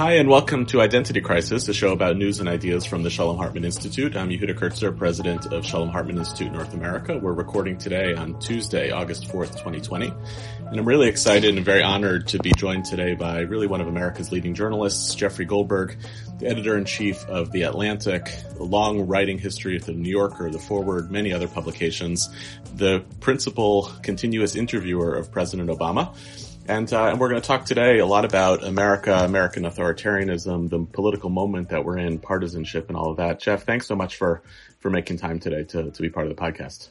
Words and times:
Hi, 0.00 0.12
and 0.12 0.30
welcome 0.30 0.64
to 0.64 0.80
Identity 0.80 1.20
Crisis, 1.20 1.68
a 1.68 1.74
show 1.74 1.92
about 1.92 2.16
news 2.16 2.40
and 2.40 2.48
ideas 2.48 2.86
from 2.86 3.02
the 3.02 3.10
Shalom 3.10 3.36
Hartman 3.36 3.66
Institute. 3.66 4.16
I'm 4.16 4.30
Yehuda 4.30 4.54
Kurtzer, 4.54 4.96
president 4.96 5.52
of 5.52 5.62
Shalom 5.66 5.90
Hartman 5.90 6.16
Institute 6.16 6.50
North 6.50 6.72
America. 6.72 7.18
We're 7.18 7.34
recording 7.34 7.76
today 7.76 8.14
on 8.14 8.40
Tuesday, 8.40 8.92
August 8.92 9.24
4th, 9.24 9.58
2020. 9.58 10.10
And 10.68 10.80
I'm 10.80 10.86
really 10.86 11.06
excited 11.06 11.54
and 11.54 11.62
very 11.62 11.82
honored 11.82 12.28
to 12.28 12.38
be 12.38 12.50
joined 12.56 12.86
today 12.86 13.12
by 13.12 13.40
really 13.40 13.66
one 13.66 13.82
of 13.82 13.88
America's 13.88 14.32
leading 14.32 14.54
journalists, 14.54 15.14
Jeffrey 15.14 15.44
Goldberg, 15.44 15.98
the 16.38 16.46
editor 16.46 16.78
in 16.78 16.86
chief 16.86 17.22
of 17.26 17.52
The 17.52 17.64
Atlantic, 17.64 18.32
a 18.58 18.62
long 18.62 19.06
writing 19.06 19.36
history 19.36 19.76
of 19.76 19.84
The 19.84 19.92
New 19.92 20.08
Yorker, 20.08 20.50
The 20.50 20.58
Forward, 20.58 21.10
many 21.10 21.34
other 21.34 21.46
publications, 21.46 22.30
the 22.74 23.04
principal 23.20 23.92
continuous 24.02 24.56
interviewer 24.56 25.14
of 25.14 25.30
President 25.30 25.68
Obama 25.68 26.16
and, 26.70 26.92
uh, 26.92 27.06
and 27.08 27.20
we're 27.20 27.28
going 27.28 27.40
to 27.40 27.46
talk 27.46 27.64
today 27.64 27.98
a 27.98 28.06
lot 28.06 28.24
about 28.24 28.62
America, 28.62 29.12
American 29.12 29.64
authoritarianism, 29.64 30.70
the 30.70 30.84
political 30.84 31.28
moment 31.28 31.70
that 31.70 31.84
we're 31.84 31.98
in, 31.98 32.18
partisanship, 32.18 32.88
and 32.88 32.96
all 32.96 33.10
of 33.10 33.16
that. 33.16 33.40
Jeff, 33.40 33.64
thanks 33.64 33.86
so 33.86 33.96
much 33.96 34.16
for 34.16 34.42
for 34.78 34.88
making 34.88 35.18
time 35.18 35.40
today 35.40 35.64
to 35.64 35.90
to 35.90 36.02
be 36.02 36.08
part 36.08 36.26
of 36.26 36.34
the 36.34 36.40
podcast. 36.40 36.88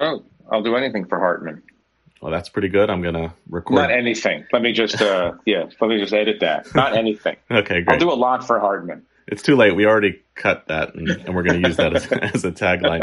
Oh, 0.00 0.24
I'll 0.50 0.62
do 0.62 0.76
anything 0.76 1.04
for 1.04 1.18
Hartman. 1.18 1.62
Well, 2.22 2.32
that's 2.32 2.48
pretty 2.48 2.68
good. 2.68 2.88
I'm 2.88 3.02
going 3.02 3.14
to 3.14 3.34
record. 3.48 3.74
Not 3.74 3.90
anything. 3.90 4.46
Let 4.52 4.62
me 4.62 4.72
just, 4.72 5.02
uh, 5.02 5.32
yeah, 5.46 5.64
let 5.80 5.88
me 5.88 5.98
just 5.98 6.12
edit 6.14 6.38
that. 6.40 6.72
Not 6.72 6.96
anything. 6.96 7.36
okay, 7.50 7.82
great. 7.82 7.88
I'll 7.88 7.98
do 7.98 8.12
a 8.12 8.14
lot 8.14 8.46
for 8.46 8.60
Hartman. 8.60 9.04
It's 9.26 9.42
too 9.42 9.56
late. 9.56 9.76
We 9.76 9.86
already 9.86 10.20
cut 10.34 10.66
that, 10.68 10.94
and, 10.94 11.08
and 11.08 11.34
we're 11.34 11.42
going 11.42 11.62
to 11.62 11.68
use 11.68 11.76
that 11.76 11.94
as, 11.94 12.06
as, 12.34 12.44
a 12.44 12.52
tagline. 12.52 13.02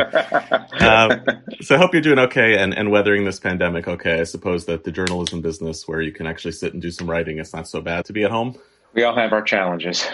Um, 0.82 1.42
so 1.62 1.76
I 1.76 1.78
hope 1.78 1.94
you're 1.94 2.02
doing 2.02 2.20
okay 2.20 2.58
and, 2.58 2.74
and 2.74 2.92
weathering 2.92 3.26
this 3.26 3.40
pandemic 3.40 3.88
okay. 3.88 4.20
I 4.20 4.24
suppose 4.24 4.66
that 4.66 4.84
the 4.84 4.92
journalism 4.92 5.42
business, 5.42 5.88
where 5.88 6.02
you 6.02 6.12
can 6.12 6.28
actually 6.28 6.52
sit 6.52 6.74
and 6.74 6.82
do 6.82 6.92
some 6.92 7.10
writing, 7.10 7.40
it's 7.40 7.54
not 7.54 7.68
so 7.68 7.82
bad 7.82 8.06
to 8.06 8.14
be 8.14 8.24
at 8.24 8.32
home. 8.32 8.58
We 8.94 9.04
all 9.04 9.16
have 9.16 9.32
our 9.34 9.42
challenges. 9.42 10.06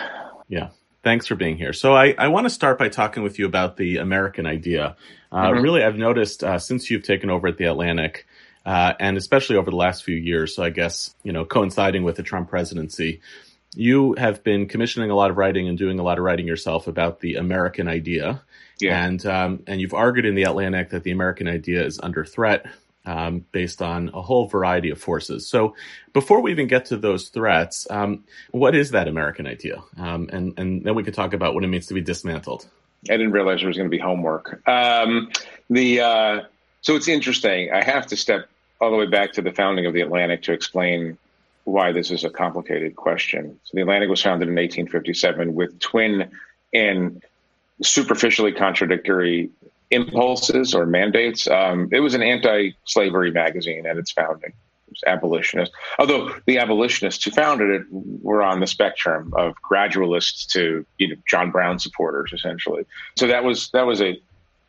Yeah. 0.47 0.69
Thanks 1.03 1.27
for 1.27 1.35
being 1.35 1.55
here. 1.55 1.71
So 1.71 1.93
I, 1.93 2.15
I 2.17 2.29
want 2.29 2.45
to 2.45 2.49
start 2.49 2.79
by 2.79 2.89
talking 2.89 3.21
with 3.21 3.37
you 3.37 3.45
about 3.45 3.77
the 3.77 3.97
American 3.97 4.47
idea. 4.47 4.95
Uh, 5.31 5.51
mm-hmm. 5.51 5.61
Really, 5.61 5.83
I've 5.83 5.97
noticed 5.97 6.43
uh, 6.43 6.57
since 6.57 6.89
you've 6.89 7.03
taken 7.03 7.29
over 7.29 7.47
at 7.47 7.57
the 7.57 7.65
Atlantic, 7.65 8.25
uh, 8.65 8.93
and 8.99 9.15
especially 9.15 9.57
over 9.57 9.69
the 9.69 9.77
last 9.77 10.03
few 10.03 10.15
years, 10.15 10.55
so 10.55 10.63
I 10.63 10.71
guess 10.71 11.13
you 11.23 11.31
know 11.31 11.45
coinciding 11.45 12.03
with 12.03 12.15
the 12.15 12.23
Trump 12.23 12.49
presidency, 12.49 13.21
you 13.75 14.15
have 14.17 14.43
been 14.43 14.67
commissioning 14.67 15.11
a 15.11 15.15
lot 15.15 15.31
of 15.31 15.37
writing 15.37 15.67
and 15.67 15.77
doing 15.77 15.99
a 15.99 16.03
lot 16.03 16.17
of 16.17 16.23
writing 16.23 16.47
yourself 16.47 16.87
about 16.87 17.19
the 17.19 17.35
American 17.35 17.87
idea. 17.87 18.41
Yeah. 18.79 19.05
And 19.05 19.25
um, 19.25 19.63
and 19.67 19.79
you've 19.79 19.93
argued 19.93 20.25
in 20.25 20.35
the 20.35 20.43
Atlantic 20.43 20.89
that 20.89 21.03
the 21.03 21.11
American 21.11 21.47
idea 21.47 21.85
is 21.85 21.99
under 22.01 22.25
threat 22.25 22.65
um, 23.05 23.45
based 23.51 23.81
on 23.81 24.09
a 24.13 24.21
whole 24.21 24.47
variety 24.47 24.89
of 24.89 24.99
forces. 24.99 25.47
So 25.47 25.75
before 26.13 26.41
we 26.41 26.51
even 26.51 26.67
get 26.67 26.85
to 26.85 26.97
those 26.97 27.29
threats, 27.29 27.87
um, 27.89 28.23
what 28.51 28.75
is 28.75 28.91
that 28.91 29.07
American 29.07 29.47
idea? 29.47 29.81
Um, 29.97 30.29
and 30.31 30.57
and 30.57 30.83
then 30.83 30.95
we 30.95 31.03
could 31.03 31.13
talk 31.13 31.33
about 31.33 31.53
what 31.53 31.63
it 31.63 31.67
means 31.67 31.87
to 31.87 31.93
be 31.93 32.01
dismantled. 32.01 32.67
I 33.09 33.13
didn't 33.17 33.31
realize 33.31 33.59
there 33.59 33.67
was 33.67 33.77
going 33.77 33.89
to 33.89 33.95
be 33.95 34.01
homework. 34.01 34.67
Um, 34.67 35.31
the 35.69 36.01
uh, 36.01 36.41
so 36.81 36.95
it's 36.95 37.07
interesting. 37.07 37.71
I 37.71 37.83
have 37.83 38.07
to 38.07 38.17
step 38.17 38.49
all 38.81 38.91
the 38.91 38.97
way 38.97 39.07
back 39.07 39.33
to 39.33 39.41
the 39.41 39.51
founding 39.51 39.85
of 39.85 39.93
the 39.93 40.01
Atlantic 40.01 40.43
to 40.43 40.53
explain 40.53 41.17
why 41.65 41.91
this 41.91 42.11
is 42.11 42.23
a 42.23 42.29
complicated 42.29 42.95
question. 42.95 43.59
So 43.63 43.71
the 43.73 43.81
Atlantic 43.81 44.09
was 44.09 44.21
founded 44.21 44.47
in 44.47 44.55
1857 44.55 45.53
with 45.53 45.77
twin 45.79 46.31
and 46.73 47.21
superficially 47.81 48.53
contradictory 48.53 49.49
impulses 49.91 50.73
or 50.73 50.85
mandates. 50.85 51.47
Um, 51.47 51.89
it 51.91 51.99
was 51.99 52.13
an 52.13 52.21
anti-slavery 52.21 53.31
magazine 53.31 53.85
at 53.85 53.97
its 53.97 54.11
founding. 54.11 54.51
It 54.51 54.91
was 54.91 55.03
abolitionist, 55.05 55.71
although 55.97 56.35
the 56.45 56.59
abolitionists 56.59 57.23
who 57.23 57.31
founded 57.31 57.81
it 57.81 57.87
were 57.91 58.43
on 58.43 58.59
the 58.59 58.67
spectrum 58.67 59.33
of 59.35 59.55
gradualists 59.61 60.47
to 60.53 60.85
you 60.99 61.07
know 61.09 61.15
John 61.27 61.51
Brown 61.51 61.79
supporters, 61.79 62.31
essentially. 62.33 62.85
So 63.17 63.27
that 63.27 63.43
was 63.43 63.69
that 63.71 63.87
was 63.87 64.01
a 64.01 64.19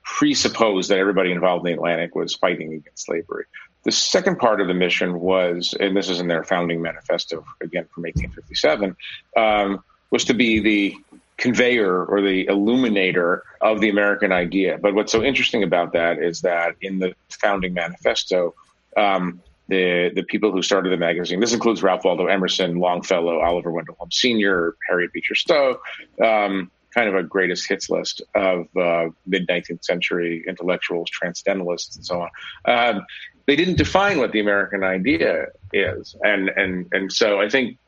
presupposed 0.03 0.89
that 0.89 0.99
everybody 0.99 1.33
involved 1.33 1.67
in 1.67 1.73
the 1.73 1.77
Atlantic 1.77 2.15
was 2.15 2.35
fighting 2.35 2.73
against 2.73 3.05
slavery. 3.05 3.45
The 3.87 3.93
second 3.93 4.41
part 4.41 4.61
of 4.61 4.67
the 4.67 4.75
mission 4.75 5.21
was, 5.21 5.73
and 5.79 5.97
this 5.97 6.09
is 6.09 6.19
in 6.19 6.27
their 6.27 6.43
founding 6.43 6.83
manifesto, 6.83 7.45
again 7.61 7.87
from 7.95 8.03
1857, 8.03 8.97
um, 9.37 9.85
was 10.11 10.25
to 10.25 10.35
be 10.35 10.59
the 10.59 10.97
conveyor 11.37 12.05
or 12.05 12.21
the 12.21 12.49
illuminator 12.49 13.45
of 13.61 13.81
the 13.81 13.89
American 13.89 14.33
idea. 14.33 14.77
But 14.77 14.95
what's 14.95 15.13
so 15.13 15.23
interesting 15.23 15.63
about 15.63 15.93
that 15.93 16.19
is 16.19 16.41
that 16.41 16.75
in 16.81 16.99
the 16.99 17.15
founding 17.31 17.75
manifesto, 17.75 18.57
um, 18.97 19.41
the 19.69 20.11
the 20.13 20.25
people 20.25 20.51
who 20.51 20.63
started 20.63 20.91
the 20.91 20.97
magazine, 20.97 21.39
this 21.39 21.55
includes 21.55 21.81
Ralph 21.81 22.05
Waldo 22.05 22.27
Emerson, 22.27 22.81
Longfellow, 22.81 23.39
Oliver 23.39 23.71
Wendell 23.71 23.95
Holmes 24.01 24.19
Sr., 24.19 24.75
Harriet 24.89 25.13
Beecher 25.13 25.37
Stowe, 25.37 25.79
um, 26.21 26.73
kind 26.93 27.09
of 27.09 27.15
a 27.15 27.23
greatest 27.23 27.69
hits 27.69 27.89
list 27.89 28.21
of 28.35 28.67
uh, 28.77 29.11
mid 29.27 29.47
19th 29.47 29.85
century 29.85 30.43
intellectuals, 30.49 31.09
transcendentalists, 31.11 31.95
and 31.95 32.05
so 32.05 32.23
on. 32.23 32.31
Um, 32.65 33.07
they 33.47 33.57
didn't 33.57 33.77
define 33.77 34.19
what 34.19 34.33
the 34.33 34.41
American 34.41 34.83
idea 34.83 35.47
is, 35.73 36.17
and 36.23 36.49
and 36.51 36.87
and 36.93 37.13
so 37.13 37.41
I 37.41 37.49
think 37.49 37.79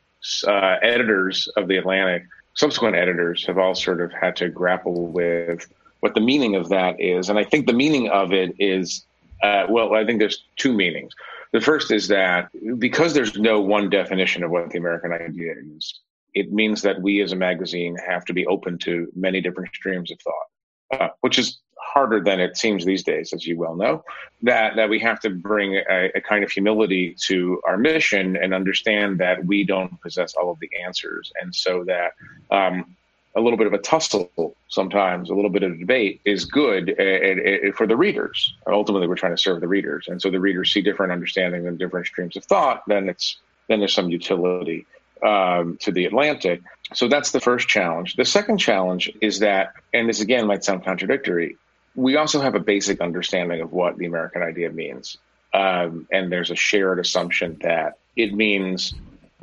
uh, 0.47 0.77
editors 0.81 1.47
of 1.57 1.67
the 1.67 1.77
Atlantic, 1.77 2.23
subsequent 2.55 2.95
editors, 2.95 3.45
have 3.45 3.57
all 3.57 3.75
sort 3.75 4.01
of 4.01 4.11
had 4.11 4.35
to 4.37 4.49
grapple 4.49 5.07
with 5.07 5.67
what 5.99 6.15
the 6.15 6.21
meaning 6.21 6.55
of 6.55 6.69
that 6.69 6.99
is, 6.99 7.29
and 7.29 7.37
I 7.37 7.43
think 7.43 7.67
the 7.67 7.73
meaning 7.73 8.09
of 8.09 8.31
it 8.31 8.55
is, 8.57 9.05
uh, 9.43 9.65
well, 9.69 9.93
I 9.93 10.05
think 10.05 10.19
there's 10.19 10.43
two 10.55 10.73
meanings. 10.73 11.13
The 11.51 11.61
first 11.61 11.91
is 11.91 12.07
that 12.09 12.49
because 12.77 13.13
there's 13.13 13.37
no 13.37 13.59
one 13.59 13.89
definition 13.89 14.43
of 14.43 14.51
what 14.51 14.69
the 14.69 14.77
American 14.77 15.11
idea 15.11 15.53
is, 15.75 15.99
it 16.33 16.53
means 16.53 16.83
that 16.83 17.01
we 17.01 17.21
as 17.21 17.31
a 17.31 17.35
magazine 17.35 17.97
have 18.07 18.23
to 18.25 18.33
be 18.33 18.45
open 18.45 18.77
to 18.79 19.11
many 19.15 19.41
different 19.41 19.73
streams 19.73 20.11
of 20.11 20.19
thought, 20.21 21.01
uh, 21.01 21.09
which 21.21 21.39
is 21.39 21.59
harder 21.93 22.21
than 22.21 22.39
it 22.39 22.57
seems 22.57 22.85
these 22.85 23.03
days, 23.03 23.33
as 23.33 23.45
you 23.45 23.57
well 23.57 23.75
know, 23.75 24.03
that, 24.43 24.75
that 24.75 24.89
we 24.89 24.99
have 24.99 25.19
to 25.21 25.29
bring 25.29 25.75
a, 25.75 26.11
a, 26.15 26.21
kind 26.21 26.43
of 26.43 26.51
humility 26.51 27.15
to 27.27 27.61
our 27.67 27.77
mission 27.77 28.35
and 28.37 28.53
understand 28.53 29.19
that 29.19 29.45
we 29.45 29.63
don't 29.63 29.99
possess 30.01 30.35
all 30.35 30.51
of 30.51 30.59
the 30.59 30.69
answers. 30.85 31.31
And 31.41 31.53
so 31.53 31.83
that 31.85 32.13
um, 32.51 32.95
a 33.35 33.41
little 33.41 33.57
bit 33.57 33.67
of 33.67 33.73
a 33.73 33.77
tussle 33.77 34.55
sometimes, 34.67 35.29
a 35.29 35.33
little 35.33 35.49
bit 35.49 35.63
of 35.63 35.79
debate 35.79 36.21
is 36.25 36.45
good 36.45 36.95
uh, 36.99 37.03
uh, 37.03 37.71
for 37.75 37.87
the 37.87 37.97
readers. 37.97 38.53
Ultimately, 38.67 39.07
we're 39.07 39.15
trying 39.15 39.35
to 39.35 39.41
serve 39.41 39.61
the 39.61 39.67
readers. 39.67 40.07
And 40.07 40.21
so 40.21 40.29
the 40.29 40.39
readers 40.39 40.71
see 40.71 40.81
different 40.81 41.11
understanding 41.11 41.67
and 41.67 41.77
different 41.77 42.07
streams 42.07 42.37
of 42.37 42.45
thought, 42.45 42.83
then 42.87 43.09
it's 43.09 43.37
then 43.67 43.79
there's 43.79 43.93
some 43.93 44.09
utility 44.09 44.87
um, 45.25 45.77
to 45.81 45.91
the 45.91 46.05
Atlantic. 46.05 46.61
So 46.93 47.07
that's 47.07 47.31
the 47.31 47.39
first 47.39 47.67
challenge. 47.67 48.15
The 48.15 48.25
second 48.25 48.57
challenge 48.57 49.11
is 49.21 49.39
that, 49.39 49.73
and 49.93 50.09
this 50.09 50.21
again 50.21 50.47
might 50.47 50.63
sound 50.63 50.83
contradictory, 50.83 51.57
we 51.99 52.15
also 52.15 52.39
have 52.39 52.55
a 52.55 52.59
basic 52.59 53.01
understanding 53.01 53.59
of 53.59 53.73
what 53.73 53.97
the 53.97 54.05
American 54.05 54.41
idea 54.41 54.69
means. 54.71 55.17
Um, 55.53 56.07
and 56.11 56.31
there's 56.31 56.49
a 56.49 56.55
shared 56.55 56.99
assumption 56.99 57.57
that 57.61 57.97
it 58.15 58.33
means 58.33 58.93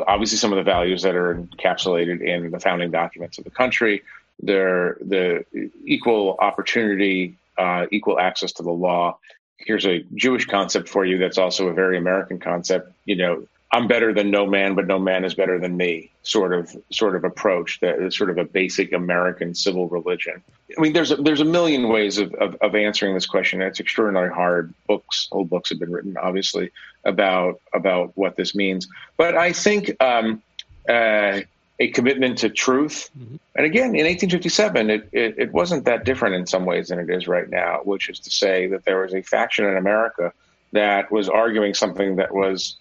obviously 0.06 0.38
some 0.38 0.52
of 0.52 0.56
the 0.56 0.62
values 0.62 1.02
that 1.02 1.14
are 1.14 1.34
encapsulated 1.34 2.22
in 2.22 2.50
the 2.50 2.60
founding 2.60 2.90
documents 2.90 3.36
of 3.38 3.44
the 3.44 3.50
country. 3.50 4.02
They're 4.42 4.96
the 5.00 5.44
equal 5.84 6.38
opportunity, 6.40 7.36
uh, 7.58 7.86
equal 7.90 8.18
access 8.18 8.52
to 8.52 8.62
the 8.62 8.72
law. 8.72 9.18
Here's 9.58 9.86
a 9.86 10.04
Jewish 10.14 10.46
concept 10.46 10.88
for 10.88 11.04
you 11.04 11.18
that's 11.18 11.38
also 11.38 11.68
a 11.68 11.74
very 11.74 11.98
American 11.98 12.38
concept. 12.38 12.90
You 13.04 13.16
know, 13.16 13.46
I'm 13.72 13.88
better 13.88 14.14
than 14.14 14.30
no 14.30 14.46
man, 14.46 14.74
but 14.74 14.86
no 14.86 14.98
man 14.98 15.24
is 15.24 15.34
better 15.34 15.58
than 15.58 15.76
me 15.76 16.12
sort 16.22 16.52
of 16.52 16.74
sort 16.92 17.16
of 17.16 17.24
approach 17.24 17.80
that 17.80 18.00
is 18.00 18.16
sort 18.16 18.30
of 18.30 18.38
a 18.38 18.44
basic 18.44 18.92
American 18.92 19.54
civil 19.54 19.88
religion. 19.88 20.42
I 20.76 20.80
mean, 20.80 20.92
there's 20.92 21.10
a, 21.10 21.16
there's 21.16 21.40
a 21.40 21.44
million 21.44 21.88
ways 21.88 22.18
of, 22.18 22.32
of, 22.34 22.54
of 22.60 22.74
answering 22.74 23.14
this 23.14 23.26
question. 23.26 23.62
It's 23.62 23.80
extraordinarily 23.80 24.32
hard. 24.32 24.72
Books, 24.86 25.28
old 25.32 25.50
books 25.50 25.70
have 25.70 25.80
been 25.80 25.90
written, 25.90 26.16
obviously, 26.16 26.70
about 27.04 27.60
about 27.74 28.12
what 28.16 28.36
this 28.36 28.54
means. 28.54 28.86
But 29.16 29.36
I 29.36 29.52
think 29.52 30.00
um, 30.00 30.42
uh, 30.88 31.40
a 31.78 31.88
commitment 31.88 32.38
to 32.38 32.50
truth, 32.50 33.10
mm-hmm. 33.18 33.36
and 33.56 33.66
again, 33.66 33.96
in 33.96 34.06
1857, 34.06 34.90
it, 34.90 35.08
it 35.12 35.34
it 35.38 35.52
wasn't 35.52 35.84
that 35.86 36.04
different 36.04 36.36
in 36.36 36.46
some 36.46 36.66
ways 36.66 36.88
than 36.88 37.00
it 37.00 37.10
is 37.10 37.26
right 37.26 37.50
now. 37.50 37.80
Which 37.82 38.08
is 38.10 38.20
to 38.20 38.30
say 38.30 38.68
that 38.68 38.84
there 38.84 39.02
was 39.02 39.12
a 39.12 39.22
faction 39.22 39.64
in 39.64 39.76
America 39.76 40.32
that 40.72 41.10
was 41.10 41.28
arguing 41.28 41.74
something 41.74 42.16
that 42.16 42.32
was 42.32 42.76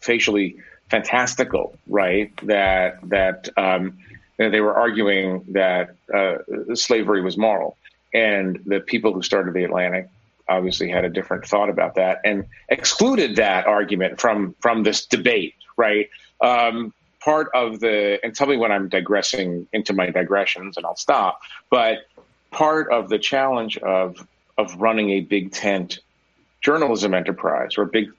facially 0.00 0.56
fantastical, 0.90 1.76
right? 1.86 2.32
That 2.46 2.98
that 3.08 3.48
um, 3.56 3.98
they 4.38 4.60
were 4.60 4.74
arguing 4.74 5.44
that 5.52 5.94
uh, 6.12 6.38
slavery 6.74 7.22
was 7.22 7.36
moral, 7.36 7.76
and 8.12 8.60
the 8.66 8.80
people 8.80 9.12
who 9.12 9.22
started 9.22 9.54
the 9.54 9.64
Atlantic 9.64 10.08
obviously 10.48 10.90
had 10.90 11.04
a 11.04 11.08
different 11.08 11.46
thought 11.46 11.70
about 11.70 11.94
that 11.94 12.20
and 12.24 12.44
excluded 12.68 13.36
that 13.36 13.66
argument 13.66 14.20
from 14.20 14.54
from 14.60 14.82
this 14.82 15.06
debate, 15.06 15.54
right? 15.76 16.10
Um, 16.40 16.92
part 17.20 17.48
of 17.54 17.80
the 17.80 18.18
and 18.24 18.34
tell 18.34 18.46
me 18.46 18.56
when 18.56 18.72
I'm 18.72 18.88
digressing 18.88 19.68
into 19.72 19.92
my 19.92 20.10
digressions, 20.10 20.76
and 20.76 20.84
I'll 20.84 20.96
stop. 20.96 21.40
But 21.70 21.98
part 22.50 22.92
of 22.92 23.08
the 23.08 23.18
challenge 23.18 23.78
of 23.78 24.26
of 24.58 24.74
running 24.80 25.10
a 25.10 25.20
big 25.20 25.52
tent 25.52 26.00
journalism 26.60 27.14
enterprise 27.14 27.78
or 27.78 27.84
a 27.84 27.86
big 27.86 28.10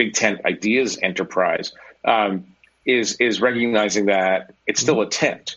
big 0.00 0.14
tent 0.14 0.40
ideas 0.46 0.98
enterprise 1.02 1.72
um, 2.06 2.46
is 2.86 3.16
is 3.16 3.34
recognizing 3.42 4.06
that 4.06 4.54
it's 4.66 4.80
still 4.80 5.02
a 5.02 5.08
tent. 5.22 5.56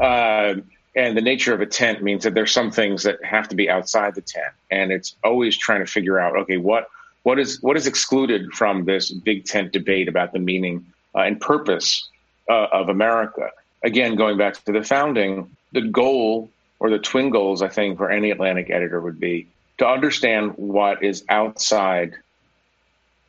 Uh, 0.00 0.54
and 0.94 1.16
the 1.16 1.26
nature 1.32 1.52
of 1.52 1.60
a 1.60 1.66
tent 1.66 2.00
means 2.00 2.22
that 2.22 2.34
there's 2.34 2.52
some 2.52 2.70
things 2.70 3.02
that 3.02 3.16
have 3.24 3.48
to 3.48 3.56
be 3.56 3.68
outside 3.68 4.14
the 4.14 4.20
tent, 4.20 4.54
and 4.70 4.92
it's 4.92 5.16
always 5.24 5.56
trying 5.56 5.84
to 5.84 5.90
figure 5.90 6.20
out, 6.20 6.36
okay, 6.36 6.56
what 6.56 6.88
what 7.24 7.40
is 7.40 7.60
what 7.62 7.76
is 7.76 7.86
excluded 7.88 8.52
from 8.52 8.84
this 8.84 9.10
big 9.10 9.44
tent 9.44 9.72
debate 9.72 10.06
about 10.08 10.32
the 10.32 10.38
meaning 10.38 10.86
uh, 11.16 11.22
and 11.28 11.40
purpose 11.40 12.08
uh, 12.48 12.68
of 12.80 12.88
America? 12.88 13.50
Again, 13.82 14.14
going 14.14 14.36
back 14.38 14.54
to 14.64 14.72
the 14.72 14.84
founding, 14.84 15.32
the 15.72 15.82
goal 15.82 16.48
or 16.78 16.90
the 16.90 16.98
twin 17.10 17.30
goals, 17.30 17.60
I 17.60 17.68
think, 17.68 17.98
for 17.98 18.08
any 18.08 18.30
Atlantic 18.30 18.70
editor 18.70 19.00
would 19.00 19.18
be 19.18 19.48
to 19.78 19.86
understand 19.88 20.52
what 20.56 21.02
is 21.02 21.24
outside 21.28 22.14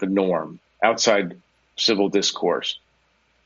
the 0.01 0.07
norm, 0.07 0.59
outside 0.83 1.39
civil 1.77 2.09
discourse. 2.09 2.77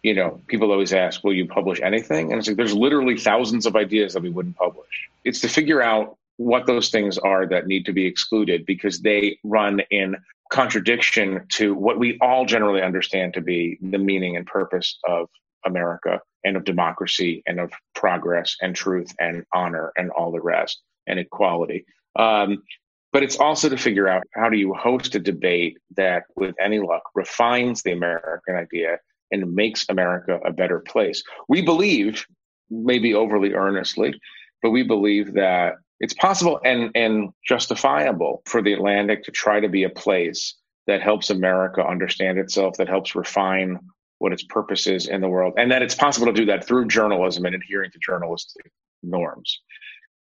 You 0.01 0.15
know, 0.15 0.41
people 0.47 0.71
always 0.71 0.93
ask, 0.93 1.23
"Will 1.23 1.33
you 1.33 1.47
publish 1.47 1.79
anything?" 1.81 2.31
And 2.31 2.39
it's 2.39 2.47
like 2.47 2.57
there's 2.57 2.75
literally 2.75 3.17
thousands 3.17 3.67
of 3.67 3.75
ideas 3.75 4.13
that 4.13 4.23
we 4.23 4.29
wouldn't 4.29 4.57
publish. 4.57 5.09
It's 5.23 5.41
to 5.41 5.47
figure 5.47 5.81
out 5.81 6.17
what 6.37 6.65
those 6.65 6.89
things 6.89 7.17
are 7.17 7.45
that 7.47 7.67
need 7.67 7.85
to 7.85 7.93
be 7.93 8.05
excluded 8.05 8.65
because 8.65 9.01
they 9.01 9.37
run 9.43 9.81
in 9.91 10.17
contradiction 10.51 11.45
to 11.49 11.73
what 11.73 11.97
we 11.97 12.17
all 12.21 12.45
generally 12.45 12.81
understand 12.81 13.33
to 13.33 13.41
be 13.41 13.77
the 13.81 13.97
meaning 13.97 14.35
and 14.37 14.45
purpose 14.45 14.99
of 15.07 15.29
America 15.65 16.21
and 16.43 16.55
of 16.55 16.63
democracy 16.63 17.41
and 17.47 17.59
of 17.59 17.71
progress 17.95 18.55
and 18.61 18.75
truth 18.75 19.11
and 19.19 19.45
honor 19.53 19.91
and 19.97 20.11
all 20.11 20.31
the 20.31 20.41
rest 20.41 20.81
and 21.07 21.19
equality. 21.19 21.85
Um, 22.15 22.63
but 23.15 23.23
it's 23.23 23.37
also 23.37 23.69
to 23.69 23.77
figure 23.77 24.09
out 24.09 24.23
how 24.33 24.49
do 24.49 24.57
you 24.57 24.73
host 24.73 25.15
a 25.15 25.19
debate 25.19 25.77
that, 25.95 26.23
with 26.35 26.53
any 26.59 26.81
luck, 26.81 27.03
refines 27.15 27.81
the 27.81 27.93
American 27.93 28.57
idea 28.57 28.97
and 29.31 29.53
makes 29.53 29.85
America 29.87 30.37
a 30.43 30.51
better 30.51 30.81
place. 30.81 31.23
We 31.47 31.61
believe, 31.61 32.25
maybe 32.69 33.13
overly 33.13 33.53
earnestly, 33.53 34.19
but 34.61 34.71
we 34.71 34.83
believe 34.83 35.33
that 35.35 35.75
it's 36.01 36.13
possible 36.15 36.59
and, 36.65 36.91
and 36.93 37.29
justifiable 37.47 38.41
for 38.47 38.61
the 38.61 38.73
Atlantic 38.73 39.23
to 39.23 39.31
try 39.31 39.61
to 39.61 39.69
be 39.69 39.83
a 39.83 39.89
place 39.89 40.53
that 40.85 41.01
helps 41.01 41.29
America 41.29 41.87
understand 41.87 42.37
itself, 42.37 42.75
that 42.75 42.89
helps 42.89 43.15
refine 43.15 43.79
what 44.17 44.33
its 44.33 44.43
purpose 44.43 44.87
is 44.87 45.07
in 45.07 45.21
the 45.21 45.29
world, 45.29 45.53
and 45.55 45.71
that 45.71 45.81
it's 45.81 45.95
possible 45.95 46.27
to 46.27 46.33
do 46.33 46.47
that 46.47 46.67
through 46.67 46.89
journalism 46.89 47.45
and 47.45 47.55
adhering 47.55 47.91
to 47.91 47.99
journalistic 47.99 48.69
norms. 49.03 49.61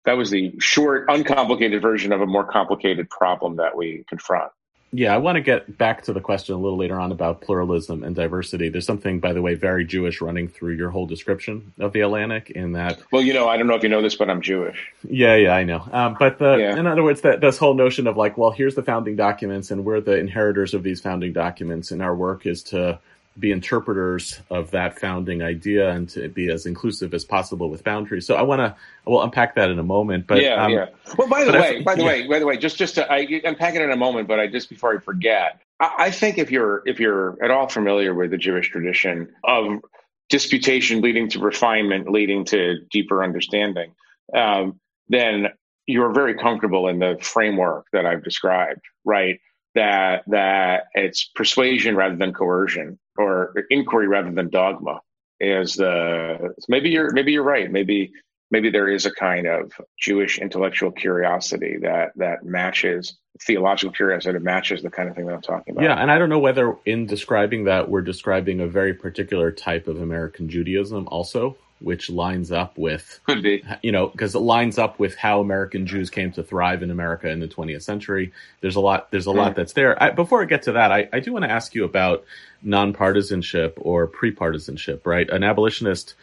That 0.04 0.16
was 0.16 0.31
the 0.31 0.54
short, 0.58 1.06
uncomplicated 1.08 1.81
version 1.81 2.12
of 2.12 2.20
a 2.20 2.26
more 2.26 2.44
complicated 2.44 3.08
problem 3.08 3.56
that 3.56 3.76
we 3.76 4.04
confront. 4.08 4.52
Yeah, 4.94 5.14
I 5.14 5.16
want 5.19 5.37
to 5.37 5.40
get 5.40 5.78
back 5.78 6.02
to 6.02 6.12
the 6.12 6.20
question 6.20 6.54
a 6.54 6.58
little 6.58 6.76
later 6.76 7.00
on 7.00 7.12
about 7.12 7.40
pluralism 7.40 8.02
and 8.02 8.14
diversity. 8.14 8.69
There's 8.69 8.84
something, 8.84 9.20
by 9.20 9.32
the 9.32 9.40
way, 9.40 9.54
very 9.54 9.87
Jewish 9.87 10.20
running 10.20 10.49
through 10.49 10.75
your 10.75 10.90
whole 10.90 11.06
description 11.06 11.72
of 11.81 11.94
the 11.94 12.00
Atlantic 12.00 12.50
in 12.50 12.72
that. 12.72 13.00
Well, 13.10 13.22
you 13.22 13.32
know, 13.32 13.49
I 13.49 13.56
don't 13.56 13.66
know 13.66 13.75
if 13.75 13.82
you 13.82 13.88
know 13.88 14.02
this, 14.02 14.16
but 14.16 14.28
I'm 14.28 14.43
Jewish. 14.43 14.93
Yeah, 15.08 15.34
yeah, 15.37 15.54
I 15.54 15.64
know. 15.64 15.88
Um, 15.90 16.16
but 16.19 16.38
the, 16.38 16.56
yeah. 16.56 16.76
in 16.76 16.87
other 16.87 17.02
words, 17.02 17.22
that 17.22 17.40
this 17.40 17.56
whole 17.56 17.72
notion 17.72 18.06
of 18.06 18.19
like, 18.19 18.37
well, 18.37 18.50
here's 18.50 18.75
the 18.75 18.82
founding 18.82 19.16
documents, 19.16 19.70
and 19.70 19.82
we're 19.82 20.02
the 20.02 20.19
inheritors 20.19 20.75
of 20.75 20.82
these 20.82 21.00
founding 21.00 21.32
documents, 21.32 21.90
and 21.90 22.02
our 22.02 22.14
work 22.14 22.44
is 22.44 22.62
to 22.64 22.98
be 23.38 23.50
interpreters 23.50 24.40
of 24.50 24.70
that 24.73 24.99
founding 24.99 25.43
idea 25.43 25.90
and 25.90 26.08
to 26.11 26.29
be 26.29 26.50
as 26.50 26.67
inclusive 26.67 27.14
as 27.14 27.25
possible 27.25 27.70
with 27.70 27.82
boundaries. 27.82 28.26
So 28.26 28.34
I 28.34 28.43
want 28.43 28.61
to 28.61 28.76
we'll 29.06 29.23
unpack 29.23 29.55
that 29.55 29.70
in 29.70 29.79
a 29.79 29.82
moment. 29.82 30.26
But 30.26 30.43
yeah, 30.43 30.62
um, 30.62 30.73
yeah. 30.73 30.87
Well, 31.17 31.29
by 31.29 31.44
the 31.44 31.52
way, 31.52 31.82
by 31.82 31.94
the 31.94 32.02
yeah. 32.02 32.06
way, 32.06 32.26
by 32.26 32.38
the 32.38 32.46
way, 32.46 32.56
just 32.56 32.76
just 32.76 32.96
to 32.96 33.11
I, 33.11 33.26
unpack 33.44 33.75
it 33.75 33.82
in 33.82 33.90
a 33.90 33.96
moment, 33.96 34.29
but 34.29 34.38
I 34.38 34.49
just 34.49 34.69
before 34.69 34.94
I 34.94 35.00
forget, 35.00 35.61
I, 35.81 35.94
I 35.99 36.11
think 36.11 36.38
if 36.38 36.50
you're 36.50 36.82
if 36.87 37.00
you're 37.00 37.43
at 37.43 37.50
all 37.50 37.69
familiar 37.69 38.14
with 38.14 38.31
the 38.31 38.38
Jewish 38.38 38.70
tradition 38.70 39.32
of 39.44 39.81
disputation 40.29 41.00
leading 41.00 41.29
to 41.31 41.38
refinement, 41.38 42.11
leading 42.11 42.44
to 42.46 42.81
deeper 42.90 43.25
understanding, 43.25 43.94
um, 44.34 44.79
then 45.08 45.49
you're 45.87 46.12
very 46.12 46.34
comfortable 46.34 46.88
in 46.88 46.99
the 46.99 47.19
framework 47.20 47.87
that 47.93 48.06
I've 48.06 48.23
described, 48.23 48.82
right? 49.05 49.40
That 49.75 50.25
that 50.26 50.84
it's 50.94 51.31
persuasion 51.34 51.96
rather 51.96 52.17
than 52.17 52.34
coercion 52.34 52.99
or 53.22 53.54
inquiry 53.70 54.08
rather 54.08 54.30
than 54.30 54.50
dogma 54.50 55.00
is 55.40 55.74
the 55.74 56.54
maybe 56.69 56.90
you're 56.90 57.12
maybe 57.12 57.32
you're 57.32 57.42
right 57.42 57.70
maybe 57.70 58.12
maybe 58.52 58.70
there 58.70 58.88
is 58.88 59.06
a 59.06 59.10
kind 59.10 59.48
of 59.48 59.72
Jewish 59.98 60.38
intellectual 60.38 60.92
curiosity 60.92 61.78
that 61.82 62.12
that 62.16 62.44
matches 62.44 63.19
theological 63.40 63.92
curiosity 63.92 64.34
that 64.34 64.42
matches 64.42 64.82
the 64.82 64.90
kind 64.90 65.08
of 65.08 65.16
thing 65.16 65.26
that 65.26 65.34
I'm 65.34 65.42
talking 65.42 65.72
about. 65.72 65.84
Yeah, 65.84 65.94
and 65.94 66.10
I 66.10 66.19
don't 66.19 66.28
know 66.28 66.38
whether 66.38 66.76
in 66.84 67.06
describing 67.06 67.64
that 67.64 67.88
we're 67.88 68.02
describing 68.02 68.60
a 68.60 68.69
very 68.69 68.94
particular 68.94 69.50
type 69.50 69.88
of 69.88 70.00
American 70.00 70.48
Judaism 70.48 71.08
also, 71.10 71.56
which 71.82 72.11
lines 72.11 72.52
up 72.52 72.79
with 72.79 73.20
could 73.26 73.43
be 73.43 73.64
you 73.82 73.93
know 73.93 74.08
because 74.08 74.34
it 74.34 74.40
lines 74.40 74.79
up 74.79 74.99
with 74.99 75.17
how 75.17 75.40
American 75.40 75.87
Jews 75.87 76.11
came 76.11 76.32
to 76.32 76.43
thrive 76.43 76.82
in 76.82 76.90
America 76.90 77.29
in 77.29 77.40
the 77.40 77.49
20th 77.49 77.82
century. 77.82 78.32
There's 78.61 78.76
a 78.76 78.81
lot 78.81 79.11
there's 79.11 79.26
a 79.26 79.31
mm. 79.31 79.37
lot 79.37 79.56
that's 79.56 79.73
there. 79.73 80.00
I, 80.02 80.11
before 80.11 80.43
I 80.43 80.46
get 80.46 80.62
to 80.62 80.73
that, 80.73 80.93
I, 80.93 81.08
I 81.12 81.20
do 81.20 81.32
want 81.32 81.44
to 81.44 81.50
ask 81.50 81.75
you 81.75 81.84
about 81.84 82.25
nonpartisanship 82.64 83.75
or 83.76 84.06
pre-partisanship. 84.06 85.06
Right, 85.06 85.29
an 85.29 85.43
abolitionist 85.43 86.14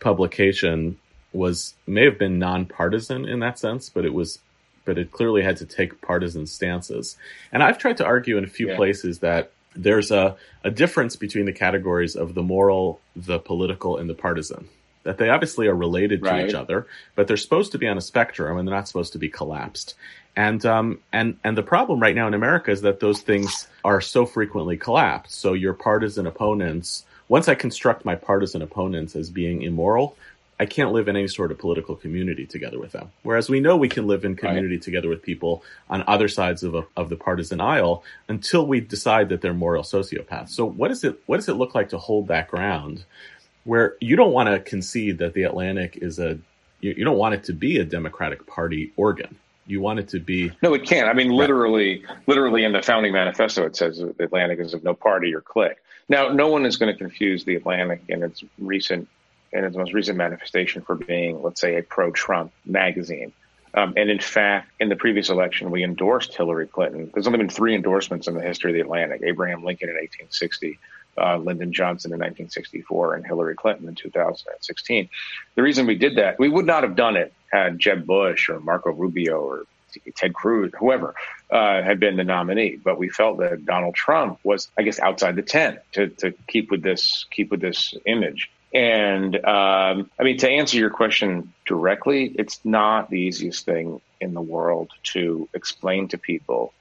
publication 0.00 0.98
was 1.32 1.74
may 1.86 2.04
have 2.04 2.18
been 2.18 2.38
nonpartisan 2.38 3.26
in 3.26 3.40
that 3.40 3.58
sense, 3.58 3.88
but 3.88 4.04
it 4.04 4.12
was 4.14 4.38
but 4.84 4.98
it 4.98 5.10
clearly 5.10 5.42
had 5.42 5.56
to 5.56 5.66
take 5.66 6.00
partisan 6.00 6.46
stances. 6.46 7.16
And 7.52 7.62
I've 7.62 7.78
tried 7.78 7.96
to 7.96 8.04
argue 8.06 8.38
in 8.38 8.44
a 8.44 8.48
few 8.48 8.68
yeah. 8.68 8.76
places 8.76 9.18
that 9.18 9.50
there's 9.74 10.10
a, 10.10 10.36
a 10.64 10.70
difference 10.70 11.16
between 11.16 11.44
the 11.44 11.52
categories 11.52 12.16
of 12.16 12.34
the 12.34 12.42
moral, 12.42 13.00
the 13.14 13.38
political, 13.38 13.98
and 13.98 14.08
the 14.08 14.14
partisan 14.14 14.68
that 15.06 15.18
they 15.18 15.30
obviously 15.30 15.68
are 15.68 15.74
related 15.74 16.22
to 16.24 16.46
each 16.46 16.54
other, 16.54 16.86
but 17.14 17.28
they're 17.28 17.36
supposed 17.36 17.72
to 17.72 17.78
be 17.78 17.86
on 17.86 17.96
a 17.96 18.00
spectrum 18.00 18.58
and 18.58 18.66
they're 18.66 18.74
not 18.74 18.88
supposed 18.88 19.12
to 19.12 19.18
be 19.18 19.28
collapsed. 19.28 19.94
And 20.34 20.66
um, 20.66 20.98
and 21.12 21.38
and 21.44 21.56
the 21.56 21.62
problem 21.62 22.00
right 22.00 22.14
now 22.14 22.26
in 22.26 22.34
America 22.34 22.70
is 22.70 22.82
that 22.82 23.00
those 23.00 23.22
things 23.22 23.68
are 23.84 24.00
so 24.00 24.26
frequently 24.26 24.76
collapsed. 24.76 25.34
So 25.34 25.54
your 25.54 25.72
partisan 25.72 26.26
opponents, 26.26 27.04
once 27.28 27.48
I 27.48 27.54
construct 27.54 28.04
my 28.04 28.16
partisan 28.16 28.62
opponents 28.62 29.16
as 29.16 29.30
being 29.30 29.62
immoral, 29.62 30.16
I 30.58 30.66
can't 30.66 30.92
live 30.92 31.06
in 31.08 31.16
any 31.16 31.28
sort 31.28 31.52
of 31.52 31.58
political 31.58 31.94
community 31.94 32.46
together 32.46 32.78
with 32.78 32.92
them. 32.92 33.12
Whereas 33.22 33.48
we 33.48 33.60
know 33.60 33.76
we 33.76 33.88
can 33.88 34.06
live 34.06 34.24
in 34.24 34.36
community 34.36 34.76
right. 34.76 34.82
together 34.82 35.08
with 35.08 35.22
people 35.22 35.62
on 35.88 36.02
other 36.06 36.28
sides 36.28 36.62
of, 36.62 36.74
a, 36.74 36.86
of 36.96 37.10
the 37.10 37.16
partisan 37.16 37.60
aisle 37.60 38.02
until 38.28 38.66
we 38.66 38.80
decide 38.80 39.28
that 39.28 39.40
they're 39.42 39.54
moral 39.54 39.82
sociopaths. 39.82 40.50
So 40.50 40.64
what 40.64 40.90
is 40.90 41.04
it? 41.04 41.22
What 41.26 41.36
does 41.36 41.48
it 41.48 41.54
look 41.54 41.74
like 41.74 41.90
to 41.90 41.98
hold 41.98 42.28
that 42.28 42.48
ground 42.48 43.04
where 43.66 43.96
you 44.00 44.16
don't 44.16 44.32
want 44.32 44.48
to 44.48 44.60
concede 44.60 45.18
that 45.18 45.34
the 45.34 45.42
Atlantic 45.42 45.98
is 46.00 46.18
a 46.18 46.38
you, 46.80 46.94
you, 46.98 47.04
don't 47.04 47.18
want 47.18 47.34
it 47.34 47.44
to 47.44 47.52
be 47.52 47.78
a 47.78 47.84
Democratic 47.84 48.46
Party 48.46 48.92
organ. 48.96 49.36
You 49.66 49.80
want 49.80 49.98
it 49.98 50.08
to 50.10 50.20
be 50.20 50.52
no, 50.62 50.72
it 50.74 50.84
can't. 50.86 51.08
I 51.08 51.12
mean, 51.12 51.30
literally, 51.30 52.04
literally 52.26 52.64
in 52.64 52.72
the 52.72 52.82
founding 52.82 53.12
manifesto, 53.12 53.66
it 53.66 53.74
says 53.74 53.98
the 53.98 54.24
Atlantic 54.24 54.60
is 54.60 54.72
of 54.72 54.84
no 54.84 54.94
party 54.94 55.34
or 55.34 55.40
clique. 55.40 55.78
Now, 56.08 56.28
no 56.28 56.46
one 56.48 56.64
is 56.64 56.76
going 56.76 56.92
to 56.92 56.96
confuse 56.96 57.44
the 57.44 57.56
Atlantic 57.56 58.02
in 58.08 58.22
its 58.22 58.44
recent 58.58 59.08
in 59.52 59.64
its 59.64 59.76
most 59.76 59.92
recent 59.92 60.16
manifestation 60.16 60.82
for 60.82 60.94
being, 60.94 61.42
let's 61.42 61.60
say, 61.60 61.76
a 61.78 61.82
pro-Trump 61.82 62.52
magazine. 62.64 63.32
Um, 63.74 63.94
and 63.96 64.10
in 64.10 64.18
fact, 64.18 64.70
in 64.80 64.88
the 64.88 64.96
previous 64.96 65.28
election, 65.28 65.70
we 65.70 65.82
endorsed 65.82 66.34
Hillary 66.34 66.66
Clinton. 66.66 67.10
There's 67.12 67.26
only 67.26 67.38
been 67.38 67.48
three 67.48 67.74
endorsements 67.74 68.26
in 68.26 68.34
the 68.34 68.42
history 68.42 68.70
of 68.70 68.74
the 68.74 68.80
Atlantic: 68.80 69.22
Abraham 69.24 69.64
Lincoln 69.64 69.88
in 69.88 69.96
1860, 69.96 70.78
uh, 71.18 71.36
Lyndon 71.38 71.72
Johnson 71.72 72.10
in 72.12 72.18
1964 72.18 73.14
and 73.14 73.26
Hillary 73.26 73.54
Clinton 73.54 73.88
in 73.88 73.94
2016. 73.94 75.08
The 75.54 75.62
reason 75.62 75.86
we 75.86 75.94
did 75.94 76.16
that, 76.16 76.38
we 76.38 76.48
would 76.48 76.66
not 76.66 76.82
have 76.82 76.96
done 76.96 77.16
it 77.16 77.32
had 77.50 77.78
Jeb 77.78 78.06
Bush 78.06 78.48
or 78.48 78.60
Marco 78.60 78.90
Rubio 78.90 79.40
or 79.40 79.64
Ted 80.14 80.34
Cruz, 80.34 80.72
whoever, 80.78 81.14
uh, 81.50 81.82
had 81.82 82.00
been 82.00 82.16
the 82.16 82.24
nominee. 82.24 82.76
But 82.76 82.98
we 82.98 83.08
felt 83.08 83.38
that 83.38 83.64
Donald 83.64 83.94
Trump 83.94 84.38
was, 84.44 84.68
I 84.78 84.82
guess, 84.82 85.00
outside 85.00 85.36
the 85.36 85.42
tent 85.42 85.78
to, 85.92 86.08
to 86.08 86.32
keep 86.46 86.70
with 86.70 86.82
this 86.82 87.26
keep 87.30 87.50
with 87.50 87.60
this 87.60 87.94
image. 88.04 88.50
And 88.74 89.36
um, 89.36 90.10
I 90.18 90.22
mean, 90.22 90.38
to 90.38 90.50
answer 90.50 90.76
your 90.76 90.90
question 90.90 91.52
directly, 91.64 92.34
it's 92.38 92.60
not 92.64 93.08
the 93.10 93.20
easiest 93.20 93.64
thing 93.64 94.00
in 94.20 94.34
the 94.34 94.42
world 94.42 94.90
to 95.14 95.48
explain 95.54 96.08
to 96.08 96.18
people 96.18 96.72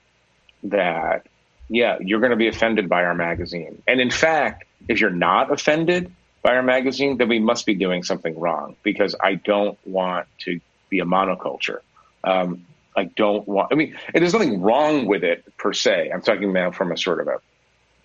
that 0.63 1.27
yeah, 1.69 1.98
you're 2.00 2.19
going 2.19 2.31
to 2.31 2.38
be 2.38 2.48
offended 2.48 2.89
by 2.89 3.03
our 3.03 3.15
magazine. 3.15 3.81
And 3.88 4.00
in 4.00 4.12
fact, 4.12 4.65
if 4.88 5.00
you're 5.01 5.10
not 5.10 5.51
offended 5.51 6.12
by 6.43 6.55
our 6.55 6.63
magazine, 6.63 7.17
then 7.17 7.27
we 7.27 7.39
must 7.39 7.65
be 7.65 7.74
doing 7.74 8.03
something 8.03 8.38
wrong 8.39 8.75
because 8.84 9.15
I 9.19 9.36
don't 9.36 9.77
want 9.86 10.27
to 10.39 10.60
be 10.89 11.00
a 11.00 11.05
monoculture. 11.05 11.79
Um, 12.24 12.65
I 12.95 13.05
don't 13.05 13.48
want, 13.48 13.69
I 13.72 13.75
mean, 13.75 13.98
there's 14.13 14.34
nothing 14.34 14.62
wrong 14.62 15.05
with 15.05 15.24
it 15.24 15.57
per 15.57 15.74
se. 15.74 16.12
I'm 16.13 16.22
talking 16.22 16.53
now 16.53 16.72
from 16.72 16.91
a 16.91 16.98
sort 16.98 17.19
of 17.19 17.27
a 17.27 17.39